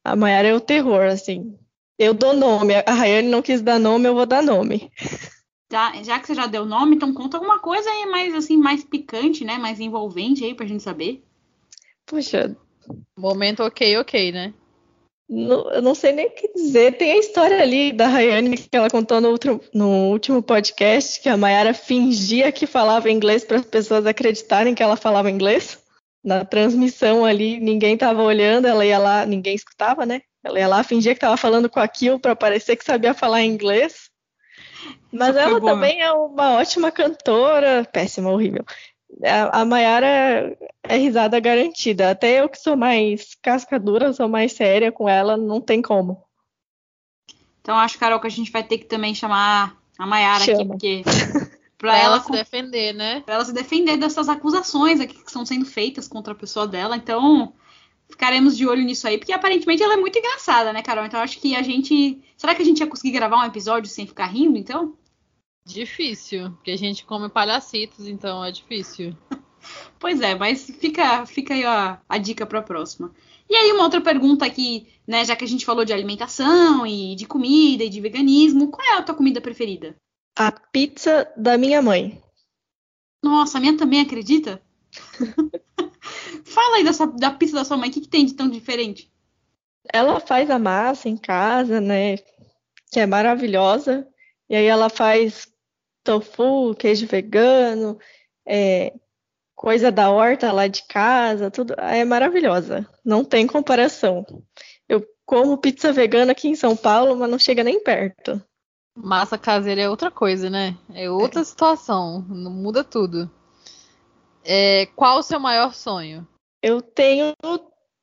A 0.03 0.15
Maiara 0.15 0.47
é 0.47 0.55
o 0.55 0.61
terror, 0.61 1.03
assim. 1.03 1.57
Eu 1.99 2.13
dou 2.13 2.33
nome. 2.33 2.73
A 2.73 2.93
Rayane 2.93 3.27
não 3.27 3.41
quis 3.41 3.61
dar 3.61 3.79
nome, 3.79 4.07
eu 4.07 4.15
vou 4.15 4.25
dar 4.25 4.41
nome. 4.41 4.91
Já, 5.71 6.03
já 6.03 6.19
que 6.19 6.27
você 6.27 6.35
já 6.35 6.47
deu 6.47 6.65
nome, 6.65 6.95
então 6.97 7.13
conta 7.13 7.37
alguma 7.37 7.59
coisa 7.59 7.89
aí 7.89 8.05
mais 8.07 8.35
assim, 8.35 8.57
mais 8.57 8.83
picante, 8.83 9.45
né? 9.45 9.57
Mais 9.57 9.79
envolvente 9.79 10.43
aí 10.43 10.53
pra 10.53 10.65
gente 10.65 10.83
saber. 10.83 11.23
Puxa, 12.05 12.55
Momento 13.17 13.63
ok, 13.63 13.97
ok, 13.97 14.31
né? 14.31 14.53
Não- 15.29 15.71
eu 15.71 15.81
não 15.81 15.95
sei 15.95 16.11
nem 16.11 16.27
o 16.27 16.31
que 16.31 16.51
dizer. 16.53 16.97
Tem 16.97 17.13
a 17.13 17.17
história 17.17 17.61
ali 17.61 17.93
da 17.93 18.07
Rayane 18.07 18.57
que 18.57 18.67
ela 18.75 18.89
contou 18.89 19.21
no, 19.21 19.29
outro- 19.29 19.61
no 19.73 20.09
último 20.09 20.43
podcast, 20.43 21.21
que 21.21 21.29
a 21.29 21.37
Mayara 21.37 21.73
fingia 21.73 22.51
que 22.51 22.67
falava 22.67 23.09
inglês 23.09 23.45
para 23.45 23.57
as 23.57 23.65
pessoas 23.65 24.05
acreditarem 24.05 24.75
que 24.75 24.83
ela 24.83 24.97
falava 24.97 25.31
inglês. 25.31 25.79
Na 26.23 26.43
transmissão 26.43 27.23
ali, 27.23 27.59
ninguém 27.59 27.93
estava 27.93 28.21
olhando, 28.21 28.67
ela 28.67 28.85
ia 28.85 28.99
lá, 28.99 29.25
ninguém 29.25 29.55
escutava, 29.55 30.05
né? 30.05 30.21
Ela 30.43 30.59
ia 30.59 30.67
lá, 30.67 30.83
fingia 30.83 31.13
que 31.13 31.17
estava 31.17 31.37
falando 31.37 31.69
com 31.69 31.79
a 31.79 31.87
Kill 31.87 32.19
para 32.19 32.35
parecer 32.35 32.75
que 32.75 32.83
sabia 32.83 33.13
falar 33.13 33.41
inglês. 33.43 34.10
Mas 35.11 35.35
ela 35.35 35.59
boa. 35.59 35.73
também 35.73 36.01
é 36.01 36.11
uma 36.11 36.53
ótima 36.53 36.91
cantora, 36.91 37.87
péssima, 37.91 38.31
horrível. 38.31 38.63
A, 39.23 39.61
a 39.61 39.65
Mayara 39.65 40.57
é 40.83 40.97
risada 40.97 41.39
garantida. 41.39 42.11
Até 42.11 42.41
eu 42.41 42.49
que 42.49 42.57
sou 42.57 42.77
mais 42.77 43.35
casca 43.41 43.79
dura, 43.79 44.13
sou 44.13 44.29
mais 44.29 44.53
séria 44.53 44.91
com 44.91 45.07
ela, 45.09 45.35
não 45.35 45.59
tem 45.59 45.81
como. 45.81 46.23
Então 47.61 47.77
acho, 47.77 47.99
Carol, 47.99 48.19
que 48.19 48.27
a 48.27 48.31
gente 48.31 48.51
vai 48.51 48.63
ter 48.63 48.77
que 48.77 48.85
também 48.85 49.13
chamar 49.13 49.77
a 49.97 50.05
Mayara 50.05 50.43
aqui, 50.43 50.55
Chama. 50.55 50.65
porque 50.65 51.03
Pra 51.77 51.93
pra 51.93 51.97
ela 51.97 52.15
ela, 52.17 52.23
se 52.23 52.31
defender, 52.31 52.93
né? 52.93 53.21
pra 53.21 53.33
ela 53.35 53.45
se 53.45 53.51
defender 53.51 53.97
dessas 53.97 54.29
acusações 54.29 54.99
aqui 54.99 55.15
que 55.15 55.25
estão 55.27 55.43
sendo 55.43 55.65
feitas 55.65 56.07
contra 56.07 56.31
a 56.33 56.35
pessoa 56.35 56.67
dela. 56.67 56.95
Então 56.95 57.53
ficaremos 58.11 58.55
de 58.55 58.67
olho 58.67 58.83
nisso 58.83 59.07
aí, 59.07 59.17
porque 59.17 59.33
aparentemente 59.33 59.81
ela 59.81 59.95
é 59.95 59.97
muito 59.97 60.19
engraçada, 60.19 60.71
né, 60.71 60.81
Carol? 60.83 61.05
Então 61.05 61.19
acho 61.19 61.39
que 61.39 61.55
a 61.55 61.63
gente. 61.63 62.21
Será 62.37 62.53
que 62.53 62.61
a 62.61 62.65
gente 62.65 62.79
ia 62.79 62.87
conseguir 62.87 63.11
gravar 63.11 63.37
um 63.37 63.47
episódio 63.47 63.89
sem 63.89 64.05
ficar 64.05 64.27
rindo, 64.27 64.57
então? 64.57 64.95
Difícil, 65.65 66.51
porque 66.51 66.71
a 66.71 66.77
gente 66.77 67.05
come 67.05 67.29
palhacitos, 67.29 68.07
então 68.07 68.43
é 68.43 68.51
difícil. 68.51 69.15
Pois 69.99 70.19
é, 70.21 70.33
mas 70.33 70.65
fica, 70.79 71.23
fica 71.27 71.53
aí 71.53 71.63
a, 71.63 72.01
a 72.09 72.17
dica 72.17 72.47
para 72.47 72.57
a 72.57 72.63
próxima. 72.63 73.13
E 73.47 73.55
aí, 73.55 73.71
uma 73.71 73.83
outra 73.83 74.01
pergunta 74.01 74.43
aqui, 74.43 74.87
né? 75.05 75.23
Já 75.23 75.35
que 75.35 75.43
a 75.43 75.47
gente 75.47 75.65
falou 75.65 75.85
de 75.85 75.93
alimentação 75.93 76.83
e 76.83 77.15
de 77.15 77.27
comida 77.27 77.83
e 77.83 77.89
de 77.89 78.01
veganismo, 78.01 78.71
qual 78.71 78.87
é 78.87 78.97
a 78.97 79.03
tua 79.03 79.13
comida 79.13 79.39
preferida? 79.39 79.95
A 80.35 80.51
pizza 80.51 81.31
da 81.37 81.59
minha 81.59 81.79
mãe. 81.79 82.19
Nossa, 83.23 83.59
a 83.59 83.61
minha 83.61 83.77
também 83.77 84.01
acredita? 84.01 84.59
Fala 86.51 86.77
aí 86.77 86.83
da, 86.83 86.93
sua- 86.93 87.07
da 87.07 87.31
pizza 87.31 87.55
da 87.55 87.65
sua 87.65 87.77
mãe, 87.77 87.89
o 87.89 87.93
que, 87.93 88.01
que 88.01 88.07
tem 88.07 88.25
de 88.25 88.33
tão 88.33 88.49
diferente? 88.49 89.11
ela 89.91 90.19
faz 90.19 90.49
a 90.49 90.59
massa 90.59 91.09
em 91.09 91.17
casa, 91.17 91.79
né? 91.81 92.17
Que 92.91 92.99
é 92.99 93.05
maravilhosa. 93.05 94.07
E 94.49 94.55
aí 94.55 94.65
ela 94.65 94.89
faz 94.89 95.47
tofu, 96.03 96.75
queijo 96.75 97.07
vegano, 97.07 97.97
é, 98.45 98.93
coisa 99.55 99.91
da 99.91 100.09
horta 100.09 100.51
lá 100.51 100.67
de 100.67 100.83
casa, 100.87 101.49
tudo 101.49 101.73
é 101.77 102.03
maravilhosa. 102.03 102.87
Não 103.03 103.23
tem 103.23 103.47
comparação. 103.47 104.25
Eu 104.89 105.05
como 105.25 105.57
pizza 105.57 105.93
vegana 105.93 106.33
aqui 106.33 106.49
em 106.49 106.55
São 106.55 106.75
Paulo, 106.75 107.15
mas 107.15 107.29
não 107.29 107.39
chega 107.39 107.63
nem 107.63 107.81
perto. 107.81 108.41
Massa 108.95 109.37
caseira 109.37 109.81
é 109.81 109.89
outra 109.89 110.11
coisa, 110.11 110.49
né? 110.49 110.77
É 110.93 111.09
outra 111.09 111.41
é. 111.41 111.43
situação, 111.45 112.25
não 112.27 112.51
muda 112.51 112.83
tudo. 112.83 113.31
É, 114.43 114.87
qual 114.95 115.19
o 115.19 115.23
seu 115.23 115.39
maior 115.39 115.73
sonho? 115.73 116.27
Eu 116.61 116.81
tenho 116.81 117.33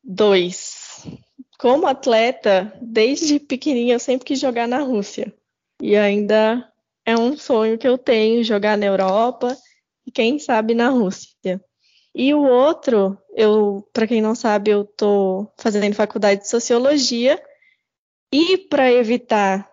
dois. 0.02 1.06
Como 1.59 1.86
atleta, 1.86 2.72
desde 2.80 3.38
pequenininha 3.38 3.94
eu 3.94 4.00
sempre 4.00 4.26
quis 4.26 4.40
jogar 4.40 4.66
na 4.66 4.80
Rússia. 4.80 5.32
E 5.80 5.96
ainda 5.96 6.70
é 7.04 7.16
um 7.16 7.36
sonho 7.36 7.78
que 7.78 7.86
eu 7.86 7.96
tenho, 7.96 8.42
jogar 8.42 8.76
na 8.76 8.86
Europa 8.86 9.56
e 10.06 10.11
quem 10.11 10.38
sabe 10.38 10.74
na 10.74 10.88
Rússia. 10.88 11.62
E 12.14 12.34
o 12.34 12.42
outro, 12.42 13.16
eu, 13.34 13.88
para 13.92 14.06
quem 14.06 14.20
não 14.20 14.34
sabe, 14.34 14.70
eu 14.70 14.82
estou 14.82 15.52
fazendo 15.56 15.94
faculdade 15.94 16.42
de 16.42 16.48
sociologia 16.48 17.40
e 18.32 18.59
para 18.59 18.90
evitar 18.92 19.70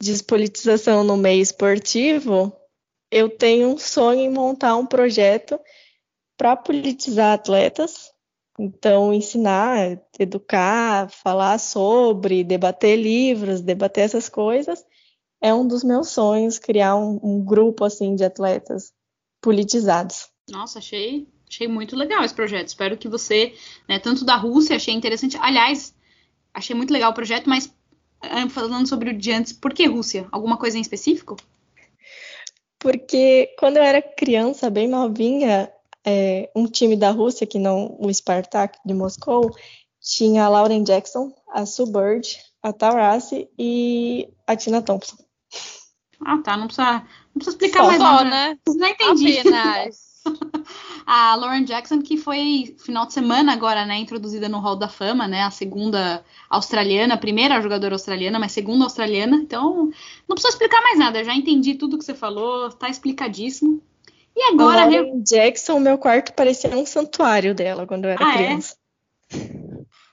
despolitização 0.00 1.02
no 1.02 1.16
meio 1.16 1.42
esportivo, 1.42 2.56
eu 3.10 3.28
tenho 3.28 3.68
um 3.68 3.78
sonho 3.78 4.20
em 4.20 4.30
montar 4.30 4.76
um 4.76 4.86
projeto 4.86 5.58
para 6.36 6.56
politizar 6.56 7.32
atletas. 7.32 8.10
Então, 8.58 9.12
ensinar, 9.12 10.00
educar, 10.18 11.10
falar 11.10 11.58
sobre, 11.58 12.42
debater 12.42 12.96
livros, 12.96 13.60
debater 13.60 14.04
essas 14.04 14.30
coisas, 14.30 14.82
é 15.42 15.52
um 15.52 15.66
dos 15.66 15.84
meus 15.84 16.08
sonhos, 16.08 16.58
criar 16.58 16.96
um, 16.96 17.20
um 17.22 17.44
grupo 17.44 17.84
assim 17.84 18.14
de 18.14 18.24
atletas 18.24 18.94
politizados. 19.42 20.28
Nossa, 20.50 20.78
achei, 20.78 21.28
achei 21.48 21.68
muito 21.68 21.94
legal 21.94 22.24
esse 22.24 22.34
projeto. 22.34 22.68
Espero 22.68 22.96
que 22.96 23.08
você, 23.08 23.54
né, 23.86 23.98
tanto 23.98 24.24
da 24.24 24.36
Rússia, 24.36 24.76
achei 24.76 24.94
interessante. 24.94 25.36
Aliás, 25.40 25.94
achei 26.54 26.74
muito 26.74 26.92
legal 26.92 27.10
o 27.10 27.14
projeto, 27.14 27.48
mas 27.48 27.70
ah, 28.22 28.48
falando 28.48 28.88
sobre 28.88 29.10
o 29.10 29.18
de 29.18 29.32
antes, 29.32 29.52
por 29.52 29.74
que 29.74 29.86
Rússia? 29.86 30.26
Alguma 30.32 30.56
coisa 30.56 30.78
em 30.78 30.80
específico? 30.80 31.36
Porque 32.78 33.54
quando 33.58 33.76
eu 33.76 33.82
era 33.82 34.00
criança, 34.00 34.70
bem 34.70 34.88
novinha, 34.88 35.70
é, 36.06 36.48
um 36.54 36.66
time 36.66 36.94
da 36.96 37.10
Rússia, 37.10 37.46
que 37.46 37.58
não 37.58 37.96
o 37.98 38.08
Spartak 38.12 38.78
de 38.86 38.94
Moscou, 38.94 39.50
tinha 40.00 40.44
a 40.44 40.48
Lauren 40.48 40.84
Jackson, 40.84 41.34
a 41.52 41.66
Sue 41.66 41.90
Bird, 41.90 42.38
a 42.62 42.72
Taurasi 42.72 43.48
e 43.58 44.28
a 44.46 44.54
Tina 44.54 44.80
Thompson. 44.80 45.16
Ah, 46.24 46.38
tá. 46.38 46.56
Não 46.56 46.66
precisa, 46.66 46.92
não 46.92 47.34
precisa 47.34 47.50
explicar 47.50 47.80
Só 47.80 47.86
mais 47.88 47.98
nada. 47.98 48.24
né? 48.24 48.58
Já 48.78 48.90
entendi. 48.90 49.38
Apenas. 49.38 50.06
a 51.06 51.34
Lauren 51.36 51.64
Jackson, 51.64 52.00
que 52.00 52.16
foi 52.16 52.76
final 52.78 53.06
de 53.06 53.12
semana 53.12 53.52
agora, 53.52 53.84
né, 53.84 53.96
introduzida 53.96 54.48
no 54.48 54.58
Hall 54.58 54.76
da 54.76 54.88
Fama, 54.88 55.28
né, 55.28 55.42
a 55.42 55.50
segunda 55.50 56.24
australiana, 56.50 57.14
a 57.14 57.18
primeira 57.18 57.60
jogadora 57.60 57.94
australiana, 57.94 58.38
mas 58.38 58.52
segunda 58.52 58.84
australiana. 58.84 59.36
Então, 59.36 59.90
não 60.28 60.34
precisa 60.34 60.48
explicar 60.48 60.82
mais 60.82 60.98
nada, 60.98 61.22
já 61.22 61.34
entendi 61.34 61.74
tudo 61.74 61.98
que 61.98 62.04
você 62.04 62.14
falou, 62.14 62.70
tá 62.70 62.88
explicadíssimo. 62.88 63.82
E 64.36 64.42
agora. 64.52 64.82
A 64.82 64.84
Lauren 64.84 65.22
Jackson, 65.22 65.80
meu 65.80 65.96
quarto 65.96 66.34
parecia 66.34 66.70
um 66.76 66.84
santuário 66.84 67.54
dela 67.54 67.86
quando 67.86 68.04
eu 68.04 68.10
era 68.10 68.24
ah, 68.24 68.34
é? 68.34 68.36
criança. 68.36 68.76
É? 69.32 69.36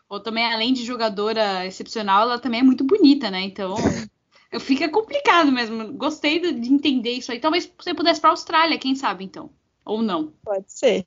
Ou 0.08 0.20
também, 0.20 0.46
além 0.46 0.74
de 0.74 0.86
jogadora 0.86 1.66
excepcional, 1.66 2.22
ela 2.22 2.40
também 2.40 2.62
é 2.62 2.64
muito 2.64 2.86
bonita, 2.86 3.30
né? 3.30 3.42
Então. 3.42 3.76
Fica 4.60 4.88
complicado 4.88 5.52
mesmo. 5.52 5.94
Gostei 5.94 6.40
de 6.40 6.72
entender 6.72 7.12
isso 7.12 7.32
aí. 7.32 7.40
Talvez 7.40 7.70
você 7.78 7.94
pudesse 7.94 8.22
para 8.22 8.30
a 8.30 8.34
Austrália, 8.34 8.78
quem 8.78 8.96
sabe, 8.96 9.26
então. 9.26 9.50
Ou 9.84 10.02
não. 10.02 10.32
Pode 10.44 10.72
ser. 10.72 11.06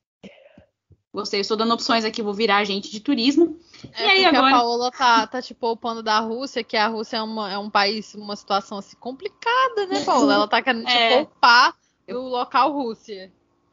Gostei, 1.15 1.41
estou 1.41 1.57
dando 1.57 1.73
opções 1.73 2.05
aqui, 2.05 2.21
vou 2.21 2.35
virar 2.35 2.59
agente 2.59 2.91
de 2.91 3.01
turismo. 3.01 3.59
É 3.95 4.05
e 4.05 4.11
aí 4.11 4.25
agora. 4.27 4.49
A 4.49 4.59
Paola 4.59 4.91
tá, 4.91 5.27
tá 5.27 5.41
te 5.41 5.55
poupando 5.55 6.03
da 6.03 6.19
Rússia, 6.19 6.63
que 6.63 6.77
a 6.77 6.89
Rússia 6.89 7.19
é, 7.19 7.23
uma, 7.23 7.51
é 7.51 7.57
um 7.57 7.71
país, 7.71 8.15
uma 8.15 8.37
situação 8.37 8.77
assim 8.77 8.97
complicada, 8.99 9.87
né, 9.87 10.05
Paola? 10.05 10.35
Ela 10.35 10.49
tá 10.49 10.61
querendo 10.61 10.85
te 10.85 10.93
é. 10.93 11.25
poupar 11.25 11.75
do 12.09 12.21
local 12.21 12.73
Rússia. 12.73 13.33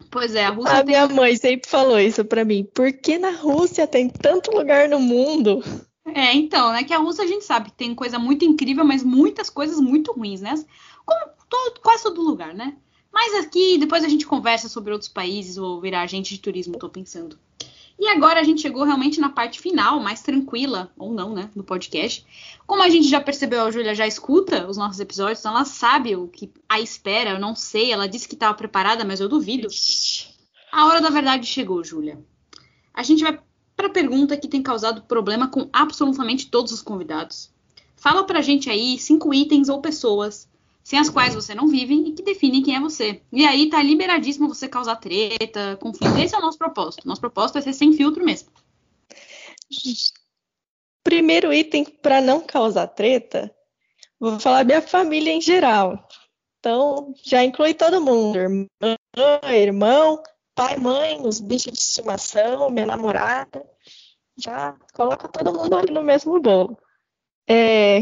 Pois 0.09 0.35
é, 0.35 0.45
a 0.45 0.49
Rússia. 0.49 0.73
A 0.73 0.75
tem... 0.77 0.85
minha 0.85 1.07
mãe 1.07 1.35
sempre 1.35 1.69
falou 1.69 1.99
isso 1.99 2.23
para 2.25 2.43
mim. 2.45 2.67
Por 2.73 2.91
que 2.93 3.17
na 3.17 3.31
Rússia 3.31 3.87
tem 3.87 4.09
tanto 4.09 4.51
lugar 4.51 4.89
no 4.89 4.99
mundo? 4.99 5.63
É, 6.05 6.33
então, 6.33 6.71
né? 6.71 6.83
Que 6.83 6.93
a 6.93 6.97
Rússia 6.97 7.23
a 7.23 7.27
gente 7.27 7.45
sabe 7.45 7.69
que 7.69 7.77
tem 7.77 7.95
coisa 7.95 8.19
muito 8.19 8.43
incrível, 8.43 8.83
mas 8.83 9.03
muitas 9.03 9.49
coisas 9.49 9.79
muito 9.79 10.11
ruins, 10.11 10.41
né? 10.41 10.53
Como 11.05 11.25
todo, 11.49 11.79
quase 11.81 12.03
todo 12.03 12.21
lugar, 12.21 12.53
né? 12.53 12.75
Mas 13.11 13.35
aqui, 13.35 13.77
depois 13.77 14.03
a 14.03 14.09
gente 14.09 14.25
conversa 14.25 14.67
sobre 14.67 14.91
outros 14.91 15.09
países 15.09 15.57
ou 15.57 15.79
virar 15.79 16.01
agente 16.01 16.33
de 16.33 16.39
turismo, 16.39 16.79
tô 16.79 16.89
pensando. 16.89 17.37
E 18.03 18.09
agora 18.09 18.41
a 18.41 18.43
gente 18.43 18.61
chegou 18.61 18.83
realmente 18.83 19.17
na 19.21 19.29
parte 19.29 19.61
final, 19.61 19.97
mais 19.97 20.21
tranquila, 20.21 20.91
ou 20.97 21.13
não, 21.13 21.33
né, 21.33 21.49
do 21.55 21.63
podcast. 21.63 22.25
Como 22.67 22.83
a 22.83 22.89
gente 22.89 23.07
já 23.07 23.21
percebeu, 23.21 23.61
a 23.61 23.71
Júlia 23.71 23.95
já 23.95 24.05
escuta 24.05 24.67
os 24.67 24.75
nossos 24.75 24.99
episódios, 24.99 25.39
então 25.39 25.53
ela 25.53 25.63
sabe 25.63 26.13
o 26.13 26.27
que 26.27 26.51
a 26.67 26.81
espera, 26.81 27.29
eu 27.29 27.39
não 27.39 27.55
sei, 27.55 27.93
ela 27.93 28.05
disse 28.05 28.27
que 28.27 28.33
estava 28.33 28.53
preparada, 28.55 29.05
mas 29.05 29.21
eu 29.21 29.29
duvido. 29.29 29.69
A 30.69 30.85
hora 30.85 30.99
da 30.99 31.09
verdade 31.09 31.47
chegou, 31.47 31.81
Júlia. 31.81 32.21
A 32.93 33.03
gente 33.03 33.23
vai 33.23 33.39
para 33.73 33.87
a 33.87 33.89
pergunta 33.89 34.35
que 34.35 34.49
tem 34.49 34.61
causado 34.61 35.03
problema 35.03 35.47
com 35.47 35.69
absolutamente 35.71 36.47
todos 36.47 36.73
os 36.73 36.81
convidados. 36.81 37.53
Fala 37.95 38.25
pra 38.25 38.41
gente 38.41 38.69
aí 38.69 38.99
cinco 38.99 39.33
itens 39.33 39.69
ou 39.69 39.79
pessoas 39.79 40.49
sem 40.83 40.99
as 40.99 41.09
quais 41.09 41.33
você 41.33 41.55
não 41.55 41.67
vive 41.67 41.93
e 41.93 42.11
que 42.11 42.21
definem 42.21 42.61
quem 42.61 42.75
é 42.75 42.79
você. 42.79 43.21
E 43.31 43.45
aí 43.45 43.69
tá 43.69 43.81
liberadíssimo 43.81 44.49
você 44.49 44.67
causar 44.67 44.97
treta, 44.97 45.77
conflito. 45.77 46.17
Esse 46.17 46.35
é 46.35 46.37
o 46.37 46.41
nosso 46.41 46.57
propósito. 46.57 47.07
Nosso 47.07 47.21
propósito 47.21 47.57
é 47.57 47.61
ser 47.61 47.73
sem 47.73 47.93
filtro 47.93 48.23
mesmo. 48.23 48.49
Primeiro 51.03 51.53
item 51.53 51.85
para 51.85 52.21
não 52.21 52.41
causar 52.41 52.87
treta, 52.87 53.53
vou 54.19 54.39
falar 54.39 54.63
minha 54.63 54.81
família 54.81 55.31
em 55.31 55.41
geral. 55.41 56.07
Então, 56.59 57.13
já 57.23 57.43
inclui 57.43 57.73
todo 57.73 58.01
mundo: 58.01 58.37
irmã, 58.37 58.67
irmão, 59.51 60.21
pai, 60.55 60.77
mãe, 60.77 61.19
os 61.25 61.41
bichos 61.41 61.73
de 61.73 61.79
estimação, 61.79 62.69
minha 62.69 62.85
namorada. 62.85 63.65
Já 64.37 64.75
coloca 64.93 65.27
todo 65.27 65.53
mundo 65.53 65.75
ali 65.75 65.91
no 65.91 66.01
mesmo 66.01 66.39
bolo. 66.39 66.77
É, 67.47 67.99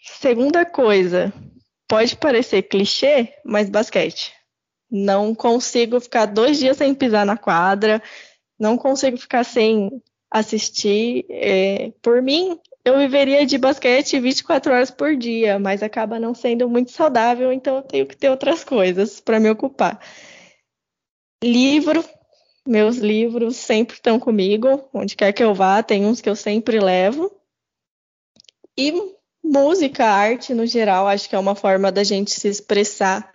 segunda 0.00 0.64
coisa, 0.66 1.32
pode 1.88 2.16
parecer 2.16 2.62
clichê, 2.62 3.34
mas 3.44 3.68
basquete. 3.68 4.32
Não 4.90 5.34
consigo 5.34 6.00
ficar 6.00 6.26
dois 6.26 6.58
dias 6.58 6.76
sem 6.76 6.94
pisar 6.94 7.26
na 7.26 7.36
quadra, 7.36 8.02
não 8.58 8.76
consigo 8.76 9.16
ficar 9.16 9.44
sem 9.44 10.02
assistir. 10.30 11.26
É, 11.28 11.92
por 12.02 12.20
mim, 12.22 12.58
eu 12.84 12.98
viveria 12.98 13.46
de 13.46 13.56
basquete 13.56 14.20
24 14.20 14.72
horas 14.72 14.90
por 14.90 15.16
dia, 15.16 15.58
mas 15.58 15.82
acaba 15.82 16.20
não 16.20 16.34
sendo 16.34 16.68
muito 16.68 16.90
saudável, 16.90 17.52
então 17.52 17.76
eu 17.76 17.82
tenho 17.82 18.06
que 18.06 18.16
ter 18.16 18.28
outras 18.28 18.62
coisas 18.62 19.20
para 19.20 19.40
me 19.40 19.50
ocupar. 19.50 20.00
Livro, 21.42 22.04
meus 22.66 22.96
livros 22.96 23.56
sempre 23.56 23.96
estão 23.96 24.18
comigo, 24.18 24.88
onde 24.92 25.16
quer 25.16 25.32
que 25.32 25.42
eu 25.42 25.54
vá, 25.54 25.82
tem 25.82 26.04
uns 26.06 26.20
que 26.20 26.28
eu 26.28 26.36
sempre 26.36 26.80
levo. 26.80 27.30
E 28.76 28.92
música, 29.44 30.06
arte 30.06 30.54
no 30.54 30.66
geral, 30.66 31.06
acho 31.06 31.28
que 31.28 31.36
é 31.36 31.38
uma 31.38 31.54
forma 31.54 31.92
da 31.92 32.02
gente 32.02 32.30
se 32.30 32.48
expressar, 32.48 33.30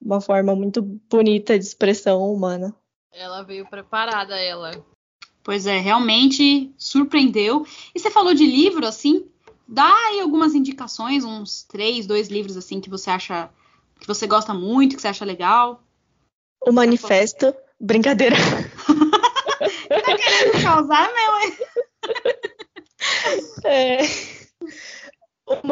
uma 0.00 0.20
forma 0.20 0.56
muito 0.56 0.80
bonita 0.82 1.58
de 1.58 1.64
expressão 1.64 2.32
humana. 2.32 2.74
Ela 3.12 3.42
veio 3.42 3.68
preparada, 3.68 4.34
ela. 4.40 4.82
Pois 5.44 5.66
é, 5.66 5.78
realmente 5.78 6.72
surpreendeu. 6.78 7.66
E 7.94 8.00
você 8.00 8.10
falou 8.10 8.32
de 8.32 8.46
livro, 8.46 8.86
assim, 8.86 9.26
dá 9.68 9.92
aí 10.06 10.20
algumas 10.20 10.54
indicações, 10.54 11.22
uns 11.22 11.64
três, 11.64 12.06
dois 12.06 12.28
livros, 12.28 12.56
assim, 12.56 12.80
que 12.80 12.88
você 12.88 13.10
acha, 13.10 13.50
que 14.00 14.06
você 14.06 14.26
gosta 14.26 14.54
muito, 14.54 14.96
que 14.96 15.02
você 15.02 15.08
acha 15.08 15.24
legal. 15.24 15.82
O 16.66 16.72
Manifesto, 16.72 17.54
brincadeira. 17.78 18.36
tá 19.88 20.16
querendo 20.16 20.62
causar, 20.62 21.10
meu? 21.12 21.32
é 23.64 24.31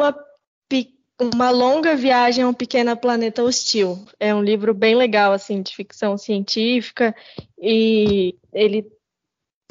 uma, 0.01 0.25
uma 1.21 1.49
longa 1.51 1.95
viagem 1.95 2.43
a 2.43 2.47
um 2.47 2.53
pequeno 2.53 2.95
planeta 2.97 3.43
hostil. 3.43 4.03
É 4.19 4.33
um 4.33 4.41
livro 4.41 4.73
bem 4.73 4.95
legal, 4.95 5.33
assim, 5.33 5.61
de 5.61 5.75
ficção 5.75 6.17
científica 6.17 7.15
e 7.59 8.35
ele 8.53 8.91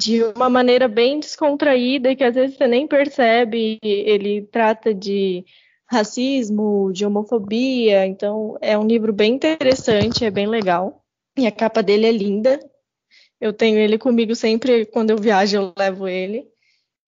de 0.01 0.23
uma 0.23 0.49
maneira 0.49 0.87
bem 0.87 1.19
descontraída 1.19 2.15
que 2.15 2.23
às 2.23 2.33
vezes 2.33 2.57
você 2.57 2.67
nem 2.67 2.87
percebe. 2.87 3.77
Ele 3.83 4.41
trata 4.43 4.93
de 4.93 5.45
racismo, 5.87 6.91
de 6.93 7.05
homofobia, 7.05 8.05
então 8.07 8.57
é 8.61 8.77
um 8.77 8.87
livro 8.87 9.11
bem 9.13 9.33
interessante, 9.33 10.25
é 10.25 10.31
bem 10.31 10.47
legal. 10.47 11.03
E 11.37 11.45
a 11.45 11.51
capa 11.51 11.83
dele 11.83 12.07
é 12.07 12.11
linda. 12.11 12.59
Eu 13.39 13.51
tenho 13.53 13.77
ele 13.77 13.97
comigo 13.97 14.33
sempre, 14.35 14.85
quando 14.85 15.09
eu 15.11 15.17
viajo, 15.17 15.57
eu 15.57 15.73
levo 15.77 16.07
ele. 16.07 16.50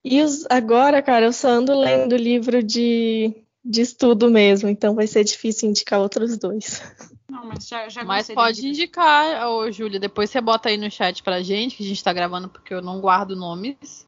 E 0.03 0.21
os, 0.21 0.45
agora, 0.49 1.01
cara, 1.01 1.25
eu 1.25 1.33
só 1.33 1.47
ando 1.47 1.77
lendo 1.79 2.15
livro 2.17 2.61
de, 2.61 3.33
de 3.63 3.81
estudo 3.81 4.29
mesmo, 4.29 4.67
então 4.69 4.93
vai 4.95 5.07
ser 5.07 5.23
difícil 5.23 5.69
indicar 5.69 5.99
outros 5.99 6.37
dois. 6.37 6.81
Não, 7.29 7.45
mas 7.45 7.67
já, 7.67 7.87
já 7.89 8.03
Mas 8.03 8.27
pode 8.29 8.61
de- 8.61 8.67
indicar, 8.67 9.47
ô 9.47 9.71
Júlia, 9.71 9.99
depois 9.99 10.29
você 10.29 10.41
bota 10.41 10.69
aí 10.69 10.77
no 10.77 10.91
chat 10.91 11.23
pra 11.23 11.41
gente, 11.41 11.75
que 11.77 11.83
a 11.83 11.87
gente 11.87 12.03
tá 12.03 12.11
gravando 12.11 12.49
porque 12.49 12.73
eu 12.73 12.81
não 12.81 12.99
guardo 12.99 13.35
nomes. 13.35 14.05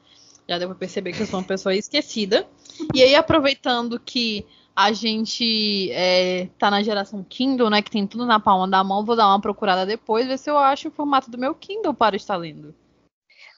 Já 0.48 0.60
deu 0.60 0.68
pra 0.68 0.78
perceber 0.78 1.12
que 1.14 1.24
eu 1.24 1.26
sou 1.26 1.40
uma 1.40 1.46
pessoa 1.46 1.74
esquecida. 1.76 2.46
E 2.94 3.02
aí, 3.02 3.16
aproveitando 3.16 4.00
que 4.00 4.46
a 4.76 4.92
gente 4.92 5.90
é, 5.94 6.50
tá 6.60 6.70
na 6.70 6.84
geração 6.84 7.24
Kindle, 7.28 7.70
né, 7.70 7.82
que 7.82 7.90
tem 7.90 8.06
tudo 8.06 8.26
na 8.26 8.40
palma 8.40 8.68
da 8.68 8.84
mão, 8.84 9.06
vou 9.06 9.16
dar 9.16 9.28
uma 9.28 9.40
procurada 9.40 9.86
depois, 9.86 10.28
ver 10.28 10.38
se 10.38 10.50
eu 10.50 10.58
acho 10.58 10.90
o 10.90 10.92
formato 10.92 11.32
do 11.32 11.38
meu 11.38 11.56
Kindle 11.56 11.94
para 11.94 12.18
estar 12.18 12.36
lendo. 12.36 12.76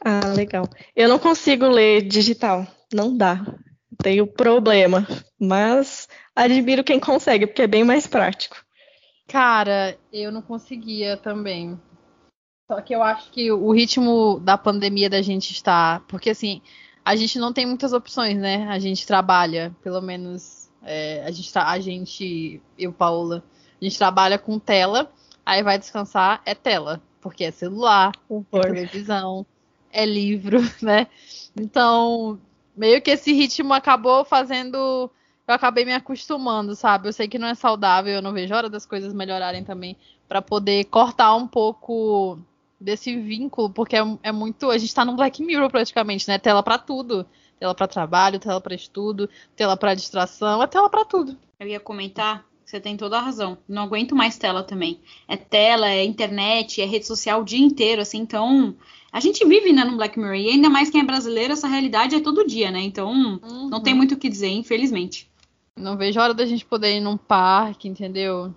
Ah, 0.04 0.28
legal. 0.36 0.66
Eu 0.96 1.10
não 1.10 1.20
consigo 1.20 1.68
ler 1.68 2.02
digital, 2.04 2.66
não 2.94 3.16
dá. 3.16 3.46
Tenho 4.02 4.28
problema, 4.28 5.08
mas 5.40 6.08
admiro 6.36 6.84
quem 6.84 7.00
consegue, 7.00 7.48
porque 7.48 7.64
é 7.64 7.68
bem 7.68 7.84
mais 7.84 8.06
prático. 8.06 8.58
Cara, 9.28 9.98
eu 10.14 10.32
não 10.32 10.42
conseguia 10.42 11.18
também. 11.18 11.80
Só 12.70 12.80
que 12.82 12.94
eu 12.94 13.02
acho 13.02 13.32
que 13.32 13.52
o 13.52 13.72
ritmo 13.72 14.40
da 14.40 14.58
pandemia 14.58 15.10
da 15.10 15.22
gente 15.22 15.52
está. 15.52 16.02
Porque 16.08 16.30
assim, 16.30 16.62
a 17.04 17.16
gente 17.16 17.40
não 17.40 17.52
tem 17.52 17.66
muitas 17.66 17.92
opções, 17.94 18.38
né? 18.38 18.68
A 18.70 18.78
gente 18.78 19.06
trabalha, 19.08 19.76
pelo 19.82 20.02
menos. 20.02 20.70
é, 20.84 21.24
a, 21.26 21.32
gente, 21.32 21.52
tra- 21.52 21.70
a 21.70 21.80
gente, 21.80 22.62
eu, 22.78 22.94
Paola, 22.94 23.44
a 23.82 23.84
gente 23.84 23.98
trabalha 23.98 24.38
com 24.38 24.60
tela, 24.60 25.12
aí 25.46 25.64
vai 25.64 25.80
descansar, 25.80 26.42
é 26.46 26.54
tela. 26.54 27.02
Porque 27.20 27.44
é 27.46 27.52
celular, 27.52 28.12
é 28.54 28.60
televisão, 28.60 29.46
é 29.92 30.06
livro, 30.06 30.60
né? 30.82 31.08
Então, 31.56 32.40
meio 32.76 33.02
que 33.02 33.12
esse 33.12 33.34
ritmo 33.34 33.74
acabou 33.74 34.24
fazendo. 34.26 35.10
Eu 35.48 35.54
acabei 35.54 35.86
me 35.86 35.94
acostumando, 35.94 36.76
sabe? 36.76 37.08
Eu 37.08 37.14
sei 37.14 37.28
que 37.28 37.40
não 37.40 37.48
é 37.48 37.56
saudável, 37.56 38.16
eu 38.16 38.22
não 38.22 38.34
vejo 38.34 38.54
hora 38.54 38.70
das 38.70 38.86
coisas 38.86 39.14
melhorarem 39.14 39.64
também, 39.64 39.96
pra 40.28 40.42
poder 40.42 40.84
cortar 40.86 41.34
um 41.36 41.48
pouco 41.48 42.38
desse 42.80 43.16
vínculo, 43.16 43.70
porque 43.70 43.96
é, 43.96 44.04
é 44.24 44.32
muito. 44.32 44.70
A 44.70 44.78
gente 44.78 44.94
tá 44.94 45.06
num 45.06 45.16
Black 45.16 45.42
Mirror 45.44 45.70
praticamente, 45.70 46.28
né? 46.28 46.38
Tela 46.38 46.62
pra 46.62 46.78
tudo. 46.78 47.26
Tela 47.60 47.74
pra 47.74 47.88
trabalho, 47.88 48.40
tela 48.40 48.62
pra 48.62 48.76
estudo, 48.76 49.28
tela 49.56 49.76
pra 49.76 49.96
distração, 49.96 50.62
é 50.62 50.68
tela 50.68 50.90
pra 50.90 51.04
tudo. 51.04 51.36
Eu 51.60 51.68
ia 51.68 51.80
comentar, 51.80 52.46
você 52.68 52.82
tem 52.82 52.98
toda 52.98 53.18
a 53.18 53.22
razão. 53.22 53.58
Não 53.68 53.84
aguento 53.84 54.14
mais 54.14 54.38
tela 54.38 54.62
também. 54.62 55.00
É 55.26 55.38
tela, 55.38 55.88
é 55.90 56.04
internet, 56.04 56.82
é 56.82 56.86
rede 56.86 57.08
social 57.08 57.40
o 57.42 57.46
dia 57.46 57.58
inteiro, 57.66 58.02
assim, 58.02 58.18
então. 58.18 58.76
A 59.10 59.22
gente 59.22 59.46
vive, 59.46 59.72
né, 59.72 59.86
no 59.86 59.96
Black 59.96 60.20
Mirror. 60.20 60.36
E 60.36 60.50
ainda 60.50 60.70
mais 60.70 60.90
quem 60.90 61.00
é 61.00 61.04
brasileiro, 61.06 61.54
essa 61.54 61.66
realidade 61.66 62.14
é 62.16 62.20
todo 62.20 62.46
dia, 62.46 62.70
né? 62.70 62.82
Então, 62.82 63.40
não 63.72 63.80
tem 63.82 63.94
muito 63.94 64.16
o 64.16 64.18
que 64.18 64.28
dizer, 64.28 64.50
infelizmente. 64.50 65.30
Não 65.78 65.96
vejo 65.96 66.20
a 66.20 66.24
hora 66.24 66.34
da 66.34 66.46
gente 66.46 66.66
poder 66.66 66.98
ir 66.98 67.00
num 67.00 67.16
parque, 67.16 67.88
entendeu? 67.88 68.54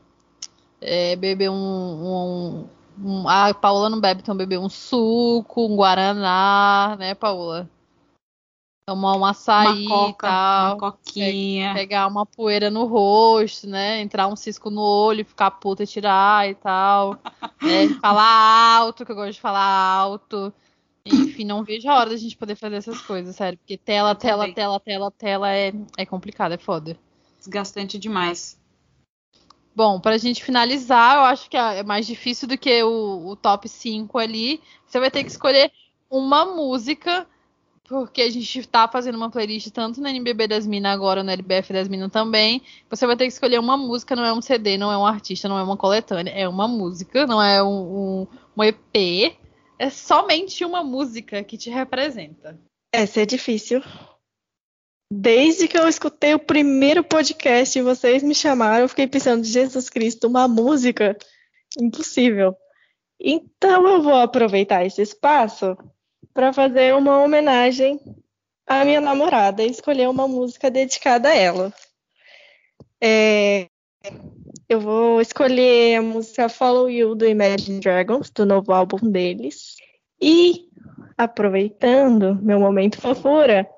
É, 0.80 1.14
beber 1.14 1.48
um, 1.48 1.54
um, 1.54 2.66
um- 3.00 3.28
Ah, 3.28 3.46
a 3.50 3.54
Paula 3.54 3.88
não 3.88 4.00
bebe, 4.00 4.22
então 4.22 4.36
beber 4.36 4.58
um 4.58 4.68
suco, 4.68 5.66
um 5.66 5.76
guaraná, 5.76 6.96
né, 6.98 7.14
Paula? 7.14 7.70
Tomar 8.90 9.16
um 9.16 9.24
açaí 9.24 9.68
uma 9.68 9.76
e 9.76 9.86
coca, 9.86 10.26
tal. 10.26 10.66
uma 10.66 10.76
coquinha. 10.90 11.72
Pegar 11.74 12.08
uma 12.08 12.26
poeira 12.26 12.72
no 12.72 12.86
rosto, 12.86 13.68
né? 13.68 14.00
Entrar 14.00 14.26
um 14.26 14.34
cisco 14.34 14.68
no 14.68 14.80
olho, 14.80 15.24
ficar 15.24 15.48
puta 15.52 15.84
e 15.84 15.86
tirar 15.86 16.50
e 16.50 16.56
tal. 16.56 17.16
né? 17.62 17.88
Falar 18.02 18.78
alto, 18.78 19.06
que 19.06 19.12
eu 19.12 19.14
gosto 19.14 19.34
de 19.34 19.40
falar 19.40 19.62
alto. 19.64 20.52
Enfim, 21.06 21.44
não 21.44 21.62
vejo 21.62 21.88
a 21.88 22.00
hora 22.00 22.10
da 22.10 22.16
gente 22.16 22.36
poder 22.36 22.56
fazer 22.56 22.74
essas 22.74 23.00
coisas, 23.00 23.36
sério. 23.36 23.56
Porque 23.58 23.78
tela, 23.78 24.12
tela, 24.16 24.52
tela, 24.52 24.80
tela, 24.80 25.10
tela 25.12 25.52
é, 25.52 25.72
é 25.96 26.04
complicado, 26.04 26.50
é 26.50 26.58
foda. 26.58 26.98
Desgastante 27.38 27.96
demais. 27.96 28.58
Bom, 29.72 30.00
pra 30.00 30.18
gente 30.18 30.42
finalizar, 30.42 31.14
eu 31.14 31.22
acho 31.26 31.48
que 31.48 31.56
é 31.56 31.84
mais 31.84 32.08
difícil 32.08 32.48
do 32.48 32.58
que 32.58 32.82
o, 32.82 33.28
o 33.28 33.36
top 33.36 33.68
5 33.68 34.18
ali. 34.18 34.60
Você 34.84 34.98
vai 34.98 35.12
ter 35.12 35.22
que 35.22 35.30
escolher 35.30 35.70
uma 36.10 36.44
música, 36.44 37.24
porque 37.90 38.22
a 38.22 38.30
gente 38.30 38.68
tá 38.68 38.86
fazendo 38.86 39.16
uma 39.16 39.28
playlist 39.28 39.68
tanto 39.72 40.00
no 40.00 40.06
NBB 40.06 40.46
das 40.46 40.64
Minas 40.64 40.92
agora, 40.92 41.24
no 41.24 41.30
LBF 41.32 41.72
das 41.72 41.88
Minas 41.88 42.12
também. 42.12 42.62
Você 42.88 43.04
vai 43.04 43.16
ter 43.16 43.24
que 43.24 43.32
escolher 43.32 43.58
uma 43.58 43.76
música, 43.76 44.14
não 44.14 44.24
é 44.24 44.32
um 44.32 44.40
CD, 44.40 44.78
não 44.78 44.92
é 44.92 44.96
um 44.96 45.04
artista, 45.04 45.48
não 45.48 45.58
é 45.58 45.62
uma 45.64 45.76
coletânea, 45.76 46.30
é 46.30 46.48
uma 46.48 46.68
música, 46.68 47.26
não 47.26 47.42
é 47.42 47.60
um, 47.60 47.66
um, 47.68 48.26
um 48.56 48.62
EP. 48.62 49.36
É 49.76 49.90
somente 49.90 50.64
uma 50.64 50.84
música 50.84 51.42
que 51.42 51.58
te 51.58 51.68
representa. 51.68 52.56
Essa 52.94 53.22
é 53.22 53.26
difícil. 53.26 53.82
Desde 55.12 55.66
que 55.66 55.76
eu 55.76 55.88
escutei 55.88 56.32
o 56.32 56.38
primeiro 56.38 57.02
podcast 57.02 57.76
e 57.76 57.82
vocês 57.82 58.22
me 58.22 58.36
chamaram, 58.36 58.84
eu 58.84 58.88
fiquei 58.88 59.08
pensando, 59.08 59.42
Jesus 59.42 59.90
Cristo, 59.90 60.28
uma 60.28 60.46
música? 60.46 61.18
Impossível. 61.76 62.54
Então 63.20 63.84
eu 63.88 64.00
vou 64.00 64.14
aproveitar 64.14 64.86
esse 64.86 65.02
espaço 65.02 65.76
para 66.32 66.52
fazer 66.52 66.94
uma 66.94 67.22
homenagem 67.22 68.00
à 68.66 68.84
minha 68.84 69.00
namorada 69.00 69.62
e 69.62 69.70
escolher 69.70 70.08
uma 70.08 70.28
música 70.28 70.70
dedicada 70.70 71.28
a 71.28 71.34
ela. 71.34 71.72
É, 73.02 73.66
eu 74.68 74.80
vou 74.80 75.20
escolher 75.20 75.96
a 75.96 76.02
música 76.02 76.48
Follow 76.48 76.88
You 76.88 77.14
do 77.14 77.26
Imagine 77.26 77.80
Dragons, 77.80 78.30
do 78.30 78.46
novo 78.46 78.72
álbum 78.72 78.98
deles. 79.10 79.76
E, 80.20 80.68
aproveitando 81.16 82.38
meu 82.42 82.60
momento 82.60 83.00
fofura, 83.00 83.68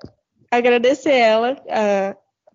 agradecer 0.51 1.15
ela. 1.15 1.57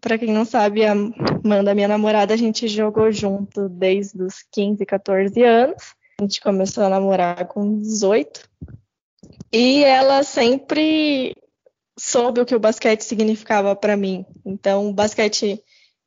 Para 0.00 0.16
quem 0.16 0.32
não 0.32 0.44
sabe, 0.44 0.84
a 0.84 0.92
Amanda, 0.92 1.74
minha 1.74 1.88
namorada, 1.88 2.34
a 2.34 2.36
gente 2.36 2.68
jogou 2.68 3.10
junto 3.10 3.68
desde 3.68 4.22
os 4.22 4.44
15, 4.52 4.86
14 4.86 5.42
anos. 5.42 5.94
A 6.20 6.22
gente 6.22 6.40
começou 6.40 6.84
a 6.84 6.88
namorar 6.88 7.46
com 7.48 7.80
18. 7.80 8.48
E 9.52 9.82
ela 9.84 10.22
sempre 10.22 11.34
soube 11.98 12.40
o 12.40 12.46
que 12.46 12.54
o 12.54 12.60
basquete 12.60 13.02
significava 13.02 13.74
para 13.74 13.96
mim. 13.96 14.24
Então, 14.44 14.88
o 14.88 14.92
basquete 14.92 15.62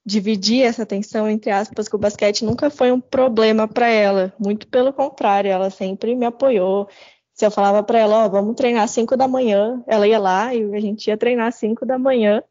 dividir 0.06 0.64
essa 0.64 0.84
atenção 0.84 1.30
entre 1.30 1.52
aspas 1.52 1.88
que 1.88 1.96
o 1.96 2.00
basquete 2.00 2.44
nunca 2.44 2.70
foi 2.70 2.92
um 2.92 3.00
problema 3.00 3.68
para 3.68 3.88
ela, 3.88 4.34
muito 4.40 4.68
pelo 4.68 4.92
contrário, 4.92 5.52
ela 5.52 5.70
sempre 5.70 6.16
me 6.16 6.26
apoiou. 6.26 6.90
Se 7.34 7.46
eu 7.46 7.52
falava 7.52 7.84
para 7.84 8.00
ela, 8.00 8.26
ó, 8.26 8.30
vamos 8.30 8.56
treinar 8.56 8.84
às 8.84 8.92
5 8.92 9.16
da 9.16 9.28
manhã, 9.28 9.84
ela 9.88 10.08
ia 10.08 10.20
lá 10.20 10.54
e 10.54 10.76
a 10.76 10.80
gente 10.80 11.08
ia 11.08 11.18
treinar 11.18 11.48
às 11.48 11.56
5 11.56 11.86
da 11.86 11.98
manhã. 11.98 12.44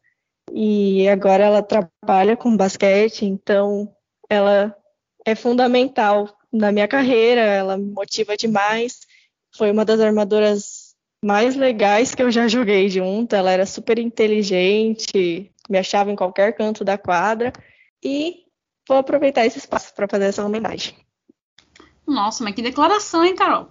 E 0.53 1.07
agora 1.07 1.45
ela 1.45 1.61
trabalha 1.61 2.35
com 2.35 2.57
basquete, 2.57 3.25
então 3.25 3.89
ela 4.29 4.75
é 5.25 5.35
fundamental 5.35 6.27
na 6.51 6.71
minha 6.71 6.87
carreira, 6.87 7.41
ela 7.41 7.77
me 7.77 7.91
motiva 7.91 8.35
demais. 8.35 9.01
Foi 9.55 9.71
uma 9.71 9.85
das 9.85 9.99
armadoras 9.99 10.70
mais 11.23 11.55
legais 11.55 12.15
que 12.15 12.23
eu 12.23 12.31
já 12.31 12.47
joguei 12.47 12.89
junto. 12.89 13.35
Ela 13.35 13.51
era 13.51 13.65
super 13.65 13.99
inteligente, 13.99 15.51
me 15.69 15.77
achava 15.77 16.11
em 16.11 16.15
qualquer 16.15 16.53
canto 16.53 16.83
da 16.83 16.97
quadra. 16.97 17.53
E 18.03 18.45
vou 18.87 18.97
aproveitar 18.97 19.45
esse 19.45 19.59
espaço 19.59 19.93
para 19.93 20.07
fazer 20.07 20.25
essa 20.25 20.45
homenagem. 20.45 20.95
Nossa, 22.05 22.43
mas 22.43 22.55
que 22.55 22.61
declaração, 22.61 23.23
hein, 23.23 23.35
Carol? 23.35 23.69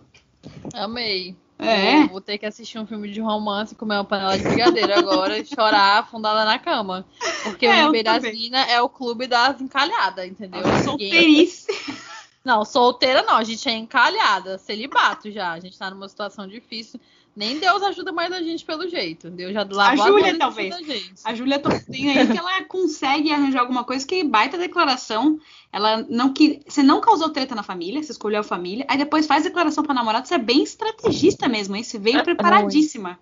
Amei. 0.72 1.36
É. 1.58 2.00
Vou, 2.00 2.08
vou 2.08 2.20
ter 2.22 2.38
que 2.38 2.46
assistir 2.46 2.78
um 2.78 2.86
filme 2.86 3.10
de 3.10 3.20
romance, 3.20 3.74
comer 3.74 3.96
uma 3.96 4.04
panela 4.04 4.38
de 4.38 4.44
brigadeiro 4.44 4.94
agora 4.94 5.38
e 5.38 5.44
chorar 5.44 5.98
afundada 5.98 6.44
na 6.44 6.58
cama. 6.58 7.04
Porque 7.42 7.66
É, 7.66 7.84
o 7.84 7.86
eu. 7.86 7.92
Minas 7.92 8.68
é 8.68 8.80
o 8.80 8.88
clube 8.88 9.26
das 9.26 9.60
encalhadas, 9.60 10.26
entendeu? 10.26 10.62
Solteirice. 10.82 11.66
Não, 12.42 12.64
solteira 12.64 13.22
não, 13.22 13.34
a 13.34 13.44
gente 13.44 13.68
é 13.68 13.72
encalhada, 13.72 14.56
celibato 14.56 15.30
já. 15.30 15.52
A 15.52 15.60
gente 15.60 15.78
tá 15.78 15.90
numa 15.90 16.08
situação 16.08 16.48
difícil. 16.48 16.98
Nem 17.34 17.58
Deus 17.58 17.82
ajuda 17.82 18.12
mais 18.12 18.32
a 18.32 18.42
gente 18.42 18.64
pelo 18.64 18.88
jeito. 18.88 19.30
Deus 19.30 19.52
já 19.52 19.66
lavou 19.70 20.04
as 20.04 20.10
Júlia, 20.10 20.38
talvez. 20.38 20.70
da 20.70 20.82
gente. 20.82 21.14
A 21.24 21.34
Júlia 21.34 21.58
Topinho 21.58 22.18
aí 22.18 22.26
que 22.26 22.38
ela 22.38 22.64
consegue 22.64 23.32
arranjar 23.32 23.60
alguma 23.60 23.84
coisa 23.84 24.06
que 24.06 24.24
baita 24.24 24.58
declaração. 24.58 25.38
Ela 25.72 26.04
não 26.08 26.32
que 26.32 26.60
você 26.66 26.82
não 26.82 27.00
causou 27.00 27.28
treta 27.28 27.54
na 27.54 27.62
família, 27.62 28.02
você 28.02 28.12
escolheu 28.12 28.40
a 28.40 28.44
família, 28.44 28.84
aí 28.88 28.98
depois 28.98 29.26
faz 29.26 29.44
declaração 29.44 29.84
pra 29.84 29.94
namorado, 29.94 30.26
você 30.26 30.34
é 30.34 30.38
bem 30.38 30.62
estrategista 30.62 31.48
mesmo, 31.48 31.76
hein? 31.76 31.84
Você 31.84 31.98
veio 31.98 32.24
preparadíssima. 32.24 33.18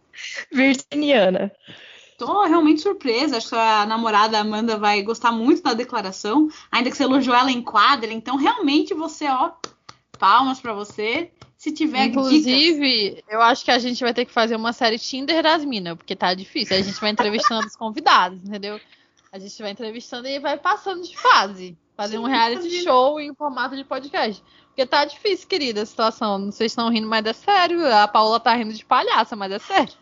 Virginiana. 0.50 1.52
Tô 2.18 2.44
realmente 2.44 2.80
surpresa. 2.80 3.36
Acho 3.36 3.50
que 3.50 3.54
a 3.54 3.86
namorada 3.86 4.40
Amanda 4.40 4.76
vai 4.76 5.02
gostar 5.02 5.30
muito 5.30 5.62
da 5.62 5.72
declaração, 5.72 6.48
ainda 6.72 6.90
que 6.90 6.96
você 6.96 7.04
elogiou 7.04 7.36
ela 7.36 7.52
em 7.52 7.62
quadra. 7.62 8.12
Então, 8.12 8.36
realmente, 8.36 8.92
você, 8.92 9.28
ó, 9.28 9.52
palmas 10.18 10.58
pra 10.58 10.72
você. 10.72 11.30
Se 11.68 11.74
tiver 11.74 12.08
dicas, 12.08 12.26
Inclusive, 12.26 13.22
eu 13.28 13.42
acho 13.42 13.64
que 13.64 13.70
a 13.70 13.78
gente 13.78 14.02
vai 14.02 14.14
ter 14.14 14.24
que 14.24 14.32
fazer 14.32 14.56
uma 14.56 14.72
série 14.72 14.98
Tinder 14.98 15.42
das 15.42 15.64
minas, 15.64 15.96
porque 15.96 16.16
tá 16.16 16.32
difícil. 16.32 16.76
A 16.76 16.80
gente 16.80 16.98
vai 16.98 17.10
entrevistando 17.10 17.66
os 17.66 17.76
convidados, 17.76 18.38
entendeu? 18.42 18.80
A 19.30 19.38
gente 19.38 19.60
vai 19.60 19.72
entrevistando 19.72 20.26
e 20.26 20.38
vai 20.38 20.56
passando 20.56 21.02
de 21.02 21.16
fase. 21.16 21.76
Fazer 21.94 22.18
um 22.18 22.24
reality 22.24 22.82
show 22.82 23.20
em 23.20 23.34
formato 23.34 23.76
de 23.76 23.84
podcast. 23.84 24.42
Porque 24.68 24.86
tá 24.86 25.04
difícil, 25.04 25.46
querida, 25.46 25.82
a 25.82 25.86
situação. 25.86 26.46
Vocês 26.46 26.72
estão 26.72 26.88
rindo, 26.88 27.06
mas 27.06 27.26
é 27.26 27.32
sério. 27.32 27.84
A 27.94 28.08
Paula 28.08 28.40
tá 28.40 28.54
rindo 28.54 28.72
de 28.72 28.84
palhaça, 28.84 29.36
mas 29.36 29.52
é 29.52 29.58
sério. 29.58 29.94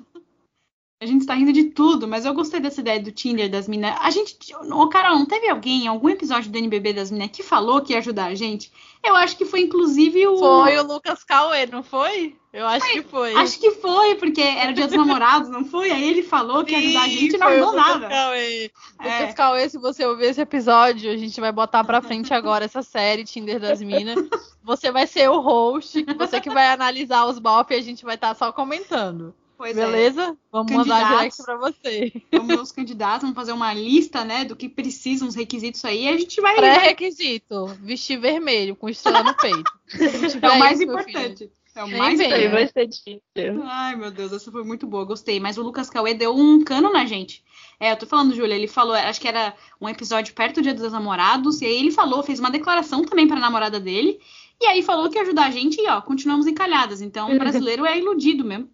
A 1.06 1.08
gente 1.08 1.20
está 1.20 1.34
rindo 1.34 1.52
de 1.52 1.66
tudo, 1.66 2.08
mas 2.08 2.24
eu 2.24 2.34
gostei 2.34 2.58
dessa 2.58 2.80
ideia 2.80 3.00
do 3.00 3.12
Tinder 3.12 3.48
das 3.48 3.68
minas. 3.68 3.96
A 4.00 4.10
gente. 4.10 4.36
Ô, 4.72 4.88
Carol, 4.88 5.16
não 5.16 5.24
teve 5.24 5.48
alguém 5.48 5.84
em 5.84 5.86
algum 5.86 6.08
episódio 6.08 6.50
do 6.50 6.58
NBB 6.58 6.94
das 6.94 7.12
minas 7.12 7.30
que 7.30 7.44
falou 7.44 7.80
que 7.80 7.92
ia 7.92 8.00
ajudar 8.00 8.26
a 8.26 8.34
gente? 8.34 8.72
Eu 9.04 9.14
acho 9.14 9.36
que 9.36 9.44
foi 9.44 9.60
inclusive 9.60 10.26
o. 10.26 10.36
Foi 10.36 10.76
o 10.76 10.82
Lucas 10.82 11.22
Cauê, 11.22 11.64
não 11.66 11.84
foi? 11.84 12.34
Eu 12.52 12.66
acho 12.66 12.90
que 12.90 13.02
foi. 13.02 13.34
Acho 13.36 13.60
que 13.60 13.70
foi, 13.70 14.16
porque 14.16 14.40
era 14.40 14.72
o 14.72 14.74
dia 14.74 14.88
dos 14.88 14.96
namorados, 14.98 15.48
não 15.48 15.64
foi? 15.64 15.92
Aí 15.92 16.08
ele 16.08 16.24
falou 16.24 16.64
que 16.64 16.72
ia 16.72 16.78
ajudar 16.78 17.02
a 17.02 17.08
gente 17.08 17.36
e 17.36 17.38
não 17.38 17.46
ajudou 17.46 17.72
nada. 17.72 18.08
Cauê. 18.08 18.70
É. 18.98 19.20
Lucas 19.20 19.34
Cauê, 19.34 19.68
se 19.68 19.78
você 19.78 20.04
ouvir 20.04 20.24
esse 20.24 20.40
episódio, 20.40 21.08
a 21.08 21.16
gente 21.16 21.40
vai 21.40 21.52
botar 21.52 21.84
pra 21.84 22.02
frente 22.02 22.34
agora 22.34 22.64
essa 22.64 22.82
série 22.82 23.24
Tinder 23.24 23.60
das 23.60 23.80
Minas. 23.80 24.28
Você 24.64 24.90
vai 24.90 25.06
ser 25.06 25.30
o 25.30 25.38
host, 25.38 26.04
você 26.18 26.40
que 26.40 26.50
vai 26.50 26.66
analisar 26.66 27.26
os 27.26 27.38
BOP 27.38 27.70
e 27.70 27.76
a 27.76 27.80
gente 27.80 28.04
vai 28.04 28.16
estar 28.16 28.30
tá 28.30 28.34
só 28.34 28.50
comentando. 28.50 29.32
Pois 29.56 29.76
é. 29.76 29.86
Beleza? 29.86 30.22
É. 30.22 30.36
Vamos 30.52 30.72
mandar 30.72 31.16
direct 31.16 31.42
pra 31.42 31.56
você. 31.56 32.12
Vamos 32.32 32.60
os 32.60 32.72
candidatos, 32.72 33.22
vamos 33.22 33.36
fazer 33.36 33.52
uma 33.52 33.72
lista, 33.72 34.24
né, 34.24 34.44
do 34.44 34.54
que 34.54 34.68
precisam, 34.68 35.26
os 35.26 35.34
requisitos 35.34 35.84
aí, 35.84 36.04
e 36.04 36.08
a 36.08 36.16
gente 36.16 36.40
vai. 36.40 36.56
Pré-requisito: 36.56 37.66
vestir 37.80 38.18
vermelho 38.18 38.76
com 38.76 38.88
estrela 38.88 39.22
no 39.22 39.34
peito. 39.34 39.72
é 40.42 40.50
o 40.50 40.58
mais 40.58 40.80
importante. 40.80 41.50
É 41.74 41.84
o 41.84 41.88
mais 41.90 42.20
importante. 42.20 42.48
Vai 42.48 42.68
ser 42.68 42.86
difícil. 42.86 43.62
Ai, 43.64 43.96
meu 43.96 44.10
Deus, 44.10 44.32
essa 44.32 44.50
foi 44.50 44.64
muito 44.64 44.86
boa, 44.86 45.04
gostei. 45.04 45.38
Mas 45.38 45.58
o 45.58 45.62
Lucas 45.62 45.90
Cauê 45.90 46.14
deu 46.14 46.34
um 46.34 46.64
cano 46.64 46.90
na 46.92 47.04
gente. 47.04 47.44
É, 47.78 47.92
eu 47.92 47.96
tô 47.96 48.06
falando, 48.06 48.34
Júlia, 48.34 48.54
ele 48.54 48.66
falou, 48.66 48.94
acho 48.94 49.20
que 49.20 49.28
era 49.28 49.54
um 49.78 49.88
episódio 49.88 50.34
perto 50.34 50.56
do 50.56 50.62
Dia 50.62 50.72
dos 50.72 50.92
Namorados, 50.92 51.60
e 51.60 51.66
aí 51.66 51.76
ele 51.76 51.90
falou, 51.90 52.22
fez 52.22 52.40
uma 52.40 52.50
declaração 52.50 53.04
também 53.04 53.28
pra 53.28 53.38
namorada 53.38 53.78
dele, 53.78 54.18
e 54.58 54.66
aí 54.66 54.82
falou 54.82 55.10
que 55.10 55.18
ia 55.18 55.22
ajudar 55.22 55.46
a 55.46 55.50
gente 55.50 55.78
e, 55.78 55.86
ó, 55.86 56.00
continuamos 56.00 56.46
encalhadas. 56.46 57.02
Então, 57.02 57.30
o 57.30 57.38
brasileiro 57.38 57.84
é 57.84 57.98
iludido 57.98 58.42
mesmo. 58.42 58.70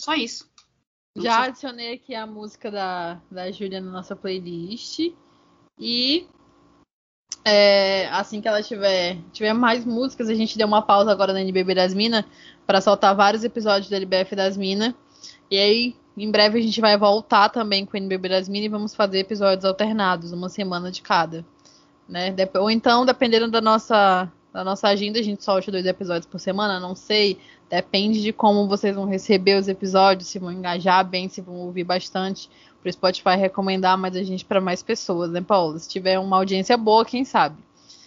Só 0.00 0.14
isso. 0.14 0.48
Já 1.16 1.44
adicionei 1.44 1.92
aqui 1.92 2.14
a 2.14 2.26
música 2.26 2.70
da, 2.70 3.20
da 3.30 3.50
Júlia 3.50 3.80
na 3.80 3.90
nossa 3.90 4.16
playlist. 4.16 5.12
E 5.78 6.26
é, 7.44 8.08
assim 8.08 8.40
que 8.40 8.48
ela 8.48 8.62
tiver, 8.62 9.18
tiver 9.30 9.52
mais 9.52 9.84
músicas, 9.84 10.30
a 10.30 10.34
gente 10.34 10.56
deu 10.56 10.66
uma 10.66 10.80
pausa 10.80 11.12
agora 11.12 11.34
na 11.34 11.42
NBB 11.42 11.74
das 11.74 11.92
Minas 11.92 12.24
para 12.66 12.80
soltar 12.80 13.14
vários 13.14 13.44
episódios 13.44 13.90
da 13.90 13.96
LBF 13.96 14.34
das 14.34 14.56
Minas. 14.56 14.94
E 15.50 15.58
aí, 15.58 15.96
em 16.16 16.30
breve, 16.30 16.58
a 16.58 16.62
gente 16.62 16.80
vai 16.80 16.96
voltar 16.96 17.50
também 17.50 17.84
com 17.84 17.94
o 17.94 17.96
NBB 17.98 18.28
das 18.28 18.48
Minas 18.48 18.66
e 18.66 18.70
vamos 18.70 18.94
fazer 18.94 19.18
episódios 19.18 19.66
alternados, 19.66 20.32
uma 20.32 20.48
semana 20.48 20.90
de 20.90 21.02
cada. 21.02 21.44
Né? 22.08 22.34
Ou 22.54 22.70
então, 22.70 23.04
dependendo 23.04 23.50
da 23.50 23.60
nossa, 23.60 24.32
da 24.50 24.64
nossa 24.64 24.88
agenda, 24.88 25.18
a 25.18 25.22
gente 25.22 25.44
solte 25.44 25.70
dois 25.70 25.84
episódios 25.84 26.26
por 26.26 26.38
semana, 26.38 26.80
não 26.80 26.94
sei. 26.94 27.38
Depende 27.70 28.20
de 28.20 28.32
como 28.32 28.66
vocês 28.66 28.96
vão 28.96 29.04
receber 29.04 29.56
os 29.56 29.68
episódios, 29.68 30.28
se 30.28 30.40
vão 30.40 30.50
engajar 30.50 31.08
bem, 31.08 31.28
se 31.28 31.40
vão 31.40 31.54
ouvir 31.54 31.84
bastante. 31.84 32.50
Pro 32.82 32.92
Spotify 32.92 33.36
recomendar 33.36 33.96
mais 33.96 34.16
a 34.16 34.24
gente 34.24 34.44
para 34.44 34.60
mais 34.60 34.82
pessoas, 34.82 35.30
né, 35.30 35.40
Paula? 35.40 35.78
Se 35.78 35.88
tiver 35.88 36.18
uma 36.18 36.36
audiência 36.36 36.76
boa, 36.76 37.04
quem 37.04 37.24
sabe? 37.24 37.56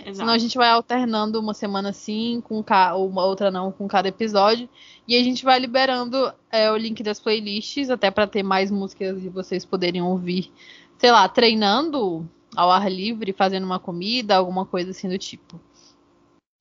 Exato. 0.02 0.18
Senão 0.18 0.34
a 0.34 0.38
gente 0.38 0.58
vai 0.58 0.70
alternando 0.70 1.40
uma 1.40 1.54
semana 1.54 1.94
sim, 1.94 2.44
com 2.44 2.62
ca... 2.62 2.94
uma 2.98 3.24
outra 3.24 3.50
não, 3.50 3.72
com 3.72 3.88
cada 3.88 4.10
episódio. 4.10 4.68
E 5.08 5.16
a 5.16 5.24
gente 5.24 5.46
vai 5.46 5.58
liberando 5.60 6.34
é, 6.52 6.70
o 6.70 6.76
link 6.76 7.02
das 7.02 7.22
playlists, 7.22 7.90
até 7.90 8.12
para 8.12 8.28
ter 8.28 8.44
mais 8.44 8.70
músicas 8.70 9.24
e 9.24 9.30
vocês 9.30 9.64
poderem 9.64 10.02
ouvir, 10.02 10.52
sei 10.98 11.12
lá, 11.12 11.30
treinando 11.30 12.30
ao 12.54 12.70
ar 12.70 12.92
livre, 12.92 13.32
fazendo 13.32 13.64
uma 13.64 13.80
comida, 13.80 14.36
alguma 14.36 14.66
coisa 14.66 14.92
assim 14.92 15.08
do 15.08 15.18
tipo. 15.18 15.58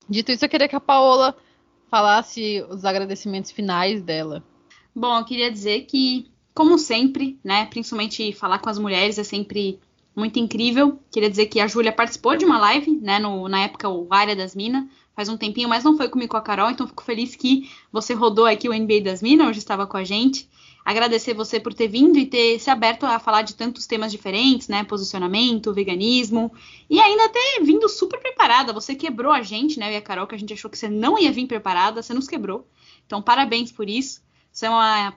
Dito 0.08 0.30
isso, 0.30 0.44
eu 0.44 0.48
queria 0.48 0.68
que 0.68 0.76
a 0.76 0.80
Paola 0.80 1.34
falasse 1.92 2.64
os 2.70 2.86
agradecimentos 2.86 3.50
finais 3.50 4.00
dela. 4.02 4.42
Bom, 4.96 5.18
eu 5.18 5.24
queria 5.26 5.52
dizer 5.52 5.82
que, 5.82 6.26
como 6.54 6.78
sempre, 6.78 7.38
né, 7.44 7.66
principalmente 7.66 8.32
falar 8.32 8.60
com 8.60 8.70
as 8.70 8.78
mulheres 8.78 9.18
é 9.18 9.24
sempre 9.24 9.78
muito 10.16 10.38
incrível. 10.38 10.98
Queria 11.10 11.28
dizer 11.28 11.46
que 11.46 11.60
a 11.60 11.66
Júlia 11.66 11.92
participou 11.92 12.34
de 12.34 12.46
uma 12.46 12.58
live, 12.58 12.92
né, 12.92 13.18
no, 13.18 13.46
na 13.46 13.64
época 13.64 13.90
o 13.90 14.06
Área 14.10 14.34
das 14.34 14.54
Minas, 14.54 14.86
faz 15.14 15.28
um 15.28 15.36
tempinho, 15.36 15.68
mas 15.68 15.84
não 15.84 15.94
foi 15.94 16.08
comigo 16.08 16.30
com 16.30 16.38
a 16.38 16.40
Carol, 16.40 16.70
então 16.70 16.86
fico 16.86 17.04
feliz 17.04 17.36
que 17.36 17.70
você 17.92 18.14
rodou 18.14 18.46
aqui 18.46 18.70
o 18.70 18.72
NBA 18.72 19.02
das 19.02 19.20
Minas, 19.20 19.48
hoje 19.48 19.58
estava 19.58 19.86
com 19.86 19.98
a 19.98 20.04
gente. 20.04 20.48
Agradecer 20.84 21.32
você 21.32 21.60
por 21.60 21.72
ter 21.72 21.86
vindo 21.86 22.18
e 22.18 22.26
ter 22.26 22.58
se 22.58 22.68
aberto 22.68 23.04
a 23.04 23.18
falar 23.20 23.42
de 23.42 23.54
tantos 23.54 23.86
temas 23.86 24.10
diferentes, 24.10 24.66
né? 24.66 24.82
Posicionamento, 24.82 25.72
veganismo. 25.72 26.52
E 26.90 26.98
ainda 26.98 27.28
ter 27.28 27.62
vindo 27.62 27.88
super 27.88 28.18
preparada. 28.18 28.72
Você 28.72 28.94
quebrou 28.94 29.32
a 29.32 29.42
gente, 29.42 29.78
né? 29.78 29.88
Eu 29.88 29.92
e 29.92 29.96
a 29.96 30.02
Carol, 30.02 30.26
que 30.26 30.34
a 30.34 30.38
gente 30.38 30.52
achou 30.52 30.68
que 30.68 30.76
você 30.76 30.88
não 30.88 31.16
ia 31.16 31.30
vir 31.30 31.46
preparada, 31.46 32.02
você 32.02 32.12
nos 32.12 32.26
quebrou. 32.26 32.66
Então, 33.06 33.22
parabéns 33.22 33.70
por 33.70 33.88
isso. 33.88 34.22
Você 34.52 34.66
é 34.66 34.70
uma, 34.70 35.14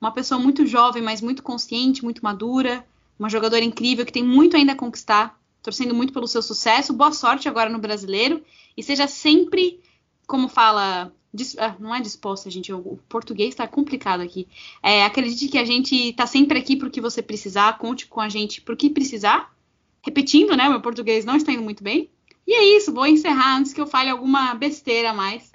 uma 0.00 0.10
pessoa 0.10 0.40
muito 0.40 0.66
jovem, 0.66 1.02
mas 1.02 1.20
muito 1.20 1.44
consciente, 1.44 2.02
muito 2.02 2.24
madura. 2.24 2.84
Uma 3.16 3.28
jogadora 3.28 3.64
incrível 3.64 4.04
que 4.04 4.12
tem 4.12 4.24
muito 4.24 4.56
ainda 4.56 4.72
a 4.72 4.76
conquistar. 4.76 5.38
Torcendo 5.62 5.94
muito 5.94 6.12
pelo 6.12 6.26
seu 6.26 6.42
sucesso. 6.42 6.92
Boa 6.92 7.12
sorte 7.12 7.48
agora 7.48 7.70
no 7.70 7.78
brasileiro. 7.78 8.42
E 8.76 8.82
seja 8.82 9.06
sempre, 9.06 9.80
como 10.26 10.48
fala 10.48 11.12
ah, 11.58 11.76
não 11.78 11.94
é 11.94 12.00
disposta, 12.00 12.50
gente. 12.50 12.72
O, 12.72 12.98
português 13.08 13.50
está 13.50 13.66
complicado 13.66 14.20
aqui. 14.20 14.46
É, 14.82 15.04
acredite 15.04 15.48
que 15.48 15.58
a 15.58 15.64
gente 15.64 15.94
está 16.10 16.26
sempre 16.26 16.58
aqui 16.58 16.76
para 16.76 16.88
o 16.88 16.90
que 16.90 17.00
você 17.00 17.22
precisar. 17.22 17.78
Conte 17.78 18.06
com 18.06 18.20
a 18.20 18.28
gente 18.28 18.60
para 18.60 18.74
o 18.74 18.76
que 18.76 18.90
precisar. 18.90 19.52
Repetindo, 20.02 20.56
né? 20.56 20.68
Meu 20.68 20.80
português 20.80 21.24
não 21.24 21.36
está 21.36 21.52
indo 21.52 21.62
muito 21.62 21.82
bem. 21.82 22.10
E 22.46 22.52
é 22.52 22.76
isso. 22.76 22.92
Vou 22.92 23.06
encerrar 23.06 23.56
antes 23.56 23.72
que 23.72 23.80
eu 23.80 23.86
fale 23.86 24.10
alguma 24.10 24.54
besteira 24.54 25.10
a 25.10 25.14
mais. 25.14 25.53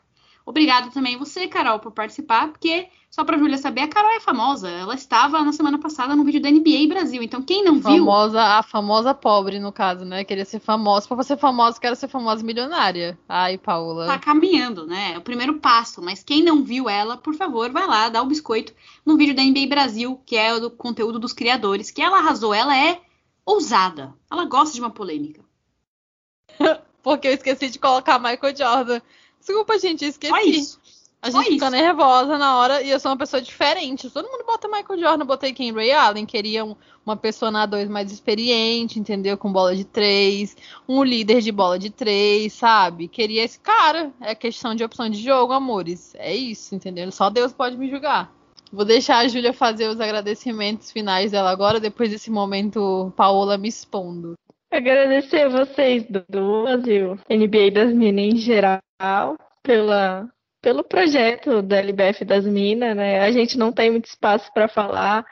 Obrigada 0.50 0.90
também 0.90 1.16
você, 1.16 1.48
Carol, 1.48 1.78
por 1.78 1.92
participar, 1.92 2.48
porque, 2.48 2.88
só 3.08 3.24
pra 3.24 3.38
Júlia 3.38 3.60
saber, 3.60 3.82
a 3.82 3.88
Carol 3.88 4.10
é 4.10 4.20
famosa. 4.20 4.68
Ela 4.68 4.96
estava 4.96 5.44
na 5.44 5.54
semana 5.54 5.78
passada 5.78 6.16
no 6.16 6.24
vídeo 6.24 6.42
da 6.42 6.50
NBA 6.50 6.88
Brasil. 6.88 7.22
Então, 7.22 7.40
quem 7.40 7.64
não 7.64 7.76
viu. 7.76 7.84
Famosa, 7.84 8.42
a 8.42 8.64
famosa 8.64 9.14
pobre, 9.14 9.60
no 9.60 9.72
caso, 9.72 10.04
né? 10.06 10.24
Queria 10.24 10.46
ser 10.46 10.60
famosa. 10.60 11.08
Pra 11.08 11.22
ser 11.22 11.38
famosa, 11.38 11.80
quero 11.80 11.96
ser 11.96 12.08
famosa 12.08 12.44
milionária. 12.44 13.16
Ai, 13.30 13.60
Paula. 13.60 14.08
Tá 14.08 14.18
caminhando, 14.18 14.88
né? 14.88 15.14
É 15.14 15.18
o 15.20 15.22
primeiro 15.22 15.60
passo. 15.60 16.02
Mas 16.02 16.24
quem 16.24 16.42
não 16.42 16.64
viu 16.64 16.90
ela, 16.90 17.16
por 17.16 17.36
favor, 17.36 17.70
vai 17.70 17.86
lá, 17.86 18.10
dá 18.10 18.20
o 18.20 18.26
biscoito 18.26 18.74
no 19.06 19.18
vídeo 19.18 19.36
da 19.36 19.44
NBA 19.44 19.68
Brasil, 19.68 20.20
que 20.26 20.36
é 20.36 20.52
o 20.56 20.60
do 20.60 20.72
conteúdo 20.72 21.20
dos 21.20 21.32
criadores, 21.32 21.92
que 21.92 22.02
ela 22.02 22.18
arrasou. 22.18 22.56
Ela 22.56 22.76
é 22.76 23.00
ousada. 23.46 24.16
Ela 24.32 24.46
gosta 24.46 24.74
de 24.74 24.82
uma 24.82 24.90
polêmica. 24.90 25.46
porque 27.04 27.28
eu 27.28 27.34
esqueci 27.34 27.70
de 27.70 27.78
colocar 27.78 28.18
Michael 28.18 28.58
Jordan 28.58 29.00
Desculpa, 29.50 29.80
gente, 29.80 30.06
esqueci. 30.06 30.32
Só 30.32 30.40
isso. 30.42 30.80
A 31.22 31.32
gente 31.32 31.44
Só 31.44 31.44
fica 31.52 31.66
isso. 31.66 31.76
nervosa 31.76 32.38
na 32.38 32.56
hora 32.56 32.84
e 32.84 32.92
eu 32.92 33.00
sou 33.00 33.12
uma 33.12 33.18
pessoa 33.18 33.42
diferente. 33.42 34.10
Todo 34.12 34.30
mundo 34.30 34.46
bota 34.46 34.68
Michael 34.68 35.00
Jordan, 35.00 35.26
botei 35.26 35.52
quem? 35.52 35.74
Ray 35.74 35.92
Allen. 35.92 36.26
Queria 36.26 36.64
um, 36.64 36.76
uma 37.04 37.18
pessoa 37.18 37.50
na 37.50 37.66
2 37.66 37.90
mais 37.90 38.12
experiente, 38.12 39.00
entendeu? 39.00 39.38
Com 39.40 39.52
bola 39.52 39.76
de 39.76 39.84
três, 39.84 40.56
um 40.88 41.04
líder 41.04 41.42
de 41.42 41.52
bola 41.52 41.80
de 41.80 41.90
três, 41.90 42.54
sabe? 42.54 43.08
Queria 43.08 43.44
esse 43.44 43.60
cara. 43.60 44.14
É 44.22 44.36
questão 44.36 44.76
de 44.76 44.84
opção 44.84 45.10
de 45.10 45.20
jogo, 45.20 45.52
amores. 45.52 46.14
É 46.16 46.34
isso, 46.34 46.76
entendeu? 46.76 47.12
Só 47.12 47.32
Deus 47.32 47.52
pode 47.52 47.76
me 47.76 47.90
julgar. 47.90 48.32
Vou 48.72 48.86
deixar 48.86 49.18
a 49.18 49.28
Júlia 49.28 49.52
fazer 49.52 49.90
os 49.90 50.00
agradecimentos 50.00 50.92
finais 50.92 51.32
dela 51.32 51.50
agora, 51.50 51.80
depois 51.80 52.12
desse 52.12 52.30
momento 52.30 53.12
Paola 53.18 53.58
me 53.58 53.68
expondo. 53.68 54.36
Agradecer 54.72 55.50
vocês 55.50 56.06
duas 56.30 56.86
e 56.86 57.02
o 57.02 57.16
NBA 57.30 57.72
das 57.74 57.92
Minas 57.92 58.26
em 58.26 58.38
geral 58.38 58.80
pela, 59.64 60.30
pelo 60.62 60.84
projeto 60.84 61.64
da 61.64 61.78
LBF 61.78 62.24
das 62.24 62.46
Minas, 62.46 62.96
né? 62.96 63.20
A 63.20 63.32
gente 63.32 63.58
não 63.58 63.72
tem 63.72 63.90
muito 63.90 64.06
espaço 64.06 64.52
para 64.54 64.68
falar, 64.68 65.26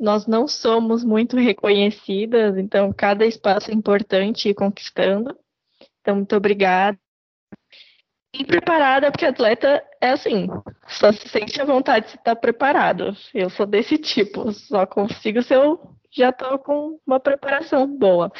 nós 0.00 0.26
não 0.26 0.48
somos 0.48 1.04
muito 1.04 1.36
reconhecidas, 1.36 2.56
então 2.56 2.92
cada 2.92 3.26
espaço 3.26 3.70
é 3.70 3.74
importante 3.74 4.48
ir 4.48 4.54
conquistando. 4.54 5.36
Então, 6.00 6.16
muito 6.16 6.34
obrigada. 6.34 6.98
E 8.34 8.44
preparada, 8.44 9.12
porque 9.12 9.26
atleta 9.26 9.84
é 10.00 10.08
assim, 10.08 10.48
só 10.88 11.12
se 11.12 11.28
sente 11.28 11.60
a 11.60 11.66
vontade 11.66 12.06
de 12.08 12.16
estar 12.16 12.34
preparado. 12.34 13.14
Eu 13.34 13.50
sou 13.50 13.66
desse 13.66 13.98
tipo, 13.98 14.50
só 14.52 14.86
consigo 14.86 15.42
se 15.42 15.54
eu 15.54 15.78
já 16.10 16.30
estou 16.30 16.58
com 16.58 16.98
uma 17.06 17.20
preparação 17.20 17.86
boa. 17.86 18.32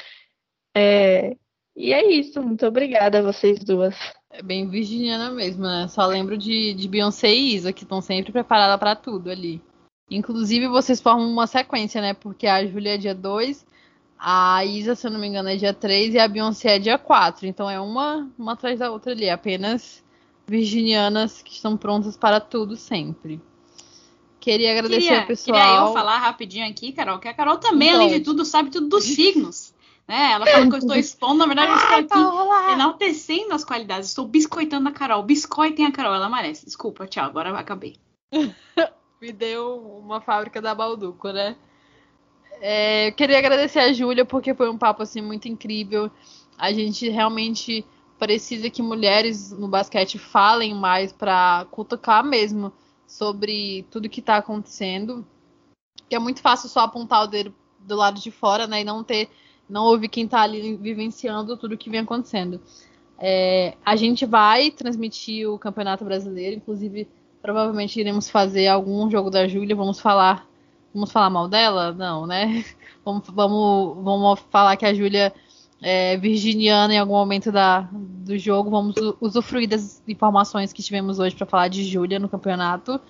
É, 0.74 1.36
e 1.76 1.92
é 1.92 2.10
isso, 2.12 2.42
muito 2.42 2.66
obrigada 2.66 3.18
a 3.18 3.22
vocês 3.22 3.58
duas. 3.62 3.94
É 4.30 4.42
bem 4.42 4.68
virginiana 4.68 5.30
mesmo, 5.30 5.62
né? 5.62 5.88
Só 5.88 6.06
lembro 6.06 6.36
de, 6.38 6.74
de 6.74 6.88
Beyoncé 6.88 7.32
e 7.32 7.54
Isa, 7.54 7.72
que 7.72 7.82
estão 7.82 8.00
sempre 8.00 8.32
preparadas 8.32 8.78
para 8.78 8.96
tudo 8.96 9.30
ali. 9.30 9.62
Inclusive, 10.10 10.68
vocês 10.68 11.00
formam 11.00 11.30
uma 11.30 11.46
sequência, 11.46 12.00
né? 12.00 12.14
Porque 12.14 12.46
a 12.46 12.64
Júlia 12.66 12.94
é 12.94 12.98
dia 12.98 13.14
2, 13.14 13.64
a 14.18 14.64
Isa, 14.64 14.94
se 14.94 15.06
eu 15.06 15.10
não 15.10 15.18
me 15.18 15.26
engano, 15.26 15.48
é 15.48 15.56
dia 15.56 15.74
3 15.74 16.14
e 16.14 16.18
a 16.18 16.28
Beyoncé 16.28 16.76
é 16.76 16.78
dia 16.78 16.98
4. 16.98 17.46
Então 17.46 17.68
é 17.68 17.80
uma, 17.80 18.30
uma 18.38 18.52
atrás 18.52 18.78
da 18.78 18.90
outra 18.90 19.12
ali. 19.12 19.28
Apenas 19.28 20.02
virginianas 20.46 21.42
que 21.42 21.52
estão 21.52 21.76
prontas 21.76 22.16
para 22.16 22.40
tudo 22.40 22.76
sempre. 22.76 23.40
Queria 24.38 24.72
agradecer 24.72 25.02
queria, 25.02 25.20
ao 25.20 25.26
pessoal. 25.26 25.58
Queria 25.58 25.80
eu 25.80 25.92
falar 25.92 26.18
rapidinho 26.18 26.68
aqui, 26.68 26.92
Carol, 26.92 27.18
que 27.18 27.28
a 27.28 27.34
Carol 27.34 27.58
também, 27.58 27.90
Pode. 27.90 28.02
além 28.02 28.18
de 28.18 28.20
tudo, 28.20 28.44
sabe 28.44 28.70
tudo 28.70 28.88
dos 28.88 29.04
signos. 29.04 29.71
Né? 30.07 30.32
Ela 30.32 30.46
fala 30.46 30.68
que 30.68 30.74
eu 30.74 30.78
estou 30.78 30.96
expondo, 30.96 31.38
na 31.38 31.46
verdade, 31.46 31.72
eu 31.72 32.00
estou 32.00 32.53
aqui 32.53 32.72
enaltecendo 32.72 33.55
as 33.55 33.64
qualidades. 33.64 34.09
Estou 34.09 34.26
biscoitando 34.26 34.88
a 34.88 34.92
Carol. 34.92 35.22
Biscoitem 35.22 35.86
a 35.86 35.92
Carol, 35.92 36.14
ela 36.14 36.28
merece. 36.28 36.64
Desculpa, 36.64 37.07
tchau, 37.07 37.24
agora 37.24 37.57
acabei. 37.59 37.96
me 39.20 39.32
deu 39.32 40.00
uma 40.05 40.20
fábrica 40.20 40.61
da 40.61 40.74
Balduco, 40.74 41.30
né? 41.30 41.57
É, 42.61 43.12
queria 43.12 43.38
agradecer 43.38 43.78
a 43.78 43.92
Júlia 43.92 44.24
porque 44.24 44.55
foi 44.55 44.68
um 44.68 44.78
papo 44.78 45.03
assim 45.03 45.20
muito 45.20 45.46
incrível. 45.48 46.11
A 46.59 46.72
gente 46.72 47.09
realmente 47.09 47.84
precisa 48.18 48.70
que 48.70 48.82
mulheres 48.82 49.50
no 49.50 49.66
basquete 49.66 50.18
falem 50.18 50.74
mais 50.74 51.12
para 51.12 51.66
cutucar 51.70 52.24
mesmo 52.24 52.72
sobre 53.07 53.84
tudo 53.90 54.09
que 54.09 54.20
está 54.20 54.36
acontecendo. 54.36 55.26
Que 56.09 56.14
é 56.16 56.18
muito 56.18 56.40
fácil 56.40 56.68
só 56.68 56.80
apontar 56.80 57.24
o 57.24 57.26
dedo 57.26 57.55
do 57.80 57.96
lado 57.96 58.20
de 58.20 58.30
fora, 58.30 58.66
né, 58.66 58.82
e 58.82 58.84
não 58.84 59.03
ter, 59.03 59.28
não 59.68 59.84
ouvir 59.84 60.08
quem 60.08 60.24
está 60.24 60.42
ali 60.42 60.76
vivenciando 60.76 61.56
tudo 61.56 61.76
que 61.76 61.90
vem 61.90 62.00
acontecendo. 62.00 62.60
É, 63.18 63.74
a 63.84 63.94
gente 63.96 64.26
vai 64.26 64.70
transmitir 64.70 65.48
o 65.48 65.58
Campeonato 65.58 66.04
Brasileiro, 66.04 66.56
inclusive 66.56 67.08
provavelmente 67.40 67.98
iremos 67.98 68.28
fazer 68.28 68.68
algum 68.68 69.10
jogo 69.10 69.30
da 69.30 69.46
Júlia, 69.46 69.76
vamos 69.76 70.00
falar 70.00 70.46
Vamos 70.94 71.10
falar 71.10 71.30
mal 71.30 71.48
dela? 71.48 71.92
Não, 71.92 72.26
né? 72.26 72.64
Vamos, 73.04 73.24
vamos, 73.30 74.04
vamos 74.04 74.40
falar 74.48 74.76
que 74.76 74.86
a 74.86 74.94
Júlia 74.94 75.34
é 75.82 76.16
virginiana 76.16 76.94
em 76.94 76.98
algum 76.98 77.14
momento 77.14 77.50
da, 77.50 77.88
do 77.90 78.38
jogo. 78.38 78.70
Vamos 78.70 78.94
usufruir 79.20 79.68
das 79.68 80.00
informações 80.06 80.72
que 80.72 80.80
tivemos 80.84 81.18
hoje 81.18 81.34
para 81.34 81.44
falar 81.44 81.66
de 81.66 81.82
Júlia 81.82 82.20
no 82.20 82.28
campeonato. 82.28 83.00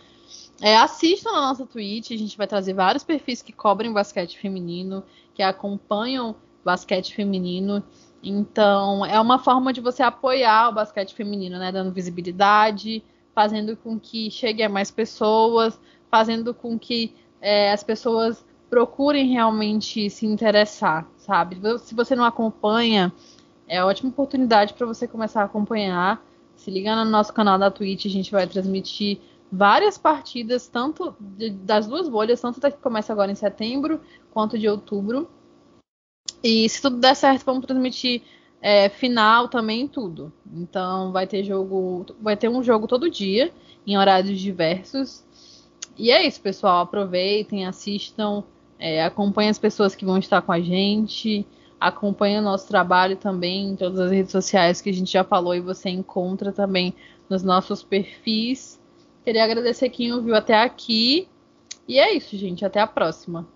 É, 0.63 0.79
assistam 0.79 1.31
na 1.31 1.43
nossa 1.43 1.67
Twitch, 1.67 2.11
a 2.11 2.17
gente 2.17 2.39
vai 2.39 2.47
trazer 2.47 2.73
vários 2.73 3.05
perfis 3.05 3.43
que 3.43 3.53
cobrem 3.53 3.93
basquete 3.93 4.39
feminino, 4.39 5.05
que 5.35 5.43
acompanham 5.43 6.35
basquete 6.65 7.15
feminino. 7.15 7.83
Então, 8.23 9.05
é 9.05 9.21
uma 9.21 9.39
forma 9.39 9.73
de 9.73 9.81
você 9.81 10.03
apoiar 10.03 10.69
o 10.69 10.73
basquete 10.73 11.15
feminino, 11.15 11.59
né? 11.59 11.73
Dando 11.73 11.93
visibilidade, 11.93 13.03
fazendo 13.35 13.77
com 13.77 13.99
que 13.99 14.31
chegue 14.31 14.63
a 14.63 14.69
mais 14.69 14.91
pessoas, 14.91 15.79
fazendo 16.11 16.55
com 16.55 16.79
que 16.79 17.15
é, 17.41 17.73
as 17.73 17.83
pessoas 17.83 18.45
procurem 18.71 19.29
realmente 19.29 20.09
se 20.09 20.25
interessar, 20.25 21.07
sabe? 21.19 21.59
Se 21.81 21.95
você 21.95 22.15
não 22.15 22.25
acompanha, 22.25 23.13
é 23.67 23.83
ótima 23.83 24.11
oportunidade 24.11 24.75
para 24.75 24.87
você 24.87 25.07
começar 25.07 25.43
a 25.43 25.45
acompanhar. 25.45 26.25
Se 26.57 26.71
liga 26.71 26.95
no 26.95 27.11
nosso 27.11 27.33
canal 27.33 27.59
da 27.59 27.71
Twitch, 27.71 28.07
a 28.07 28.09
gente 28.09 28.31
vai 28.31 28.47
transmitir 28.47 29.19
várias 29.53 29.99
partidas, 29.99 30.67
tanto 30.67 31.15
de, 31.21 31.51
das 31.51 31.87
duas 31.87 32.09
bolhas, 32.09 32.41
tanto 32.41 32.59
da 32.59 32.71
que 32.71 32.79
começa 32.79 33.13
agora 33.13 33.31
em 33.31 33.35
setembro 33.35 34.01
quanto 34.33 34.59
de 34.59 34.67
outubro. 34.67 35.29
E 36.43 36.67
se 36.71 36.81
tudo 36.81 36.97
der 36.97 37.15
certo, 37.15 37.45
vamos 37.45 37.67
transmitir 37.67 38.23
é, 38.63 38.89
final 38.89 39.49
também 39.49 39.87
tudo. 39.87 40.33
Então 40.51 41.13
vai 41.13 41.27
ter 41.27 41.45
jogo, 41.45 42.07
vai 42.21 42.35
ter 42.35 42.49
um 42.49 42.63
jogo 42.63 42.87
todo 42.87 43.11
dia 43.11 43.53
em 43.87 43.99
horários 43.99 44.41
diversos. 44.41 45.23
E 45.99 46.11
é 46.11 46.27
isso, 46.27 46.41
pessoal. 46.41 46.81
Aproveitem, 46.81 47.67
assistam, 47.67 48.43
é, 48.79 49.05
acompanhem 49.05 49.51
as 49.51 49.59
pessoas 49.59 49.95
que 49.95 50.07
vão 50.07 50.17
estar 50.17 50.41
com 50.41 50.53
a 50.53 50.61
gente, 50.61 51.47
acompanhem 51.79 52.39
o 52.39 52.43
nosso 52.43 52.67
trabalho 52.67 53.17
também 53.17 53.71
em 53.71 53.77
todas 53.77 54.01
as 54.01 54.11
redes 54.11 54.33
sociais 54.33 54.81
que 54.81 54.89
a 54.89 54.95
gente 54.95 55.13
já 55.13 55.23
falou 55.23 55.55
e 55.55 55.61
você 55.61 55.91
encontra 55.91 56.53
também 56.53 56.95
nos 57.29 57.43
nossos 57.43 57.83
perfis. 57.83 58.81
Queria 59.25 59.45
agradecer 59.45 59.89
quem 59.91 60.13
ouviu 60.13 60.35
até 60.35 60.55
aqui. 60.55 61.29
E 61.87 61.99
é 61.99 62.13
isso, 62.15 62.37
gente. 62.37 62.65
Até 62.65 62.81
a 62.81 62.87
próxima. 62.87 63.47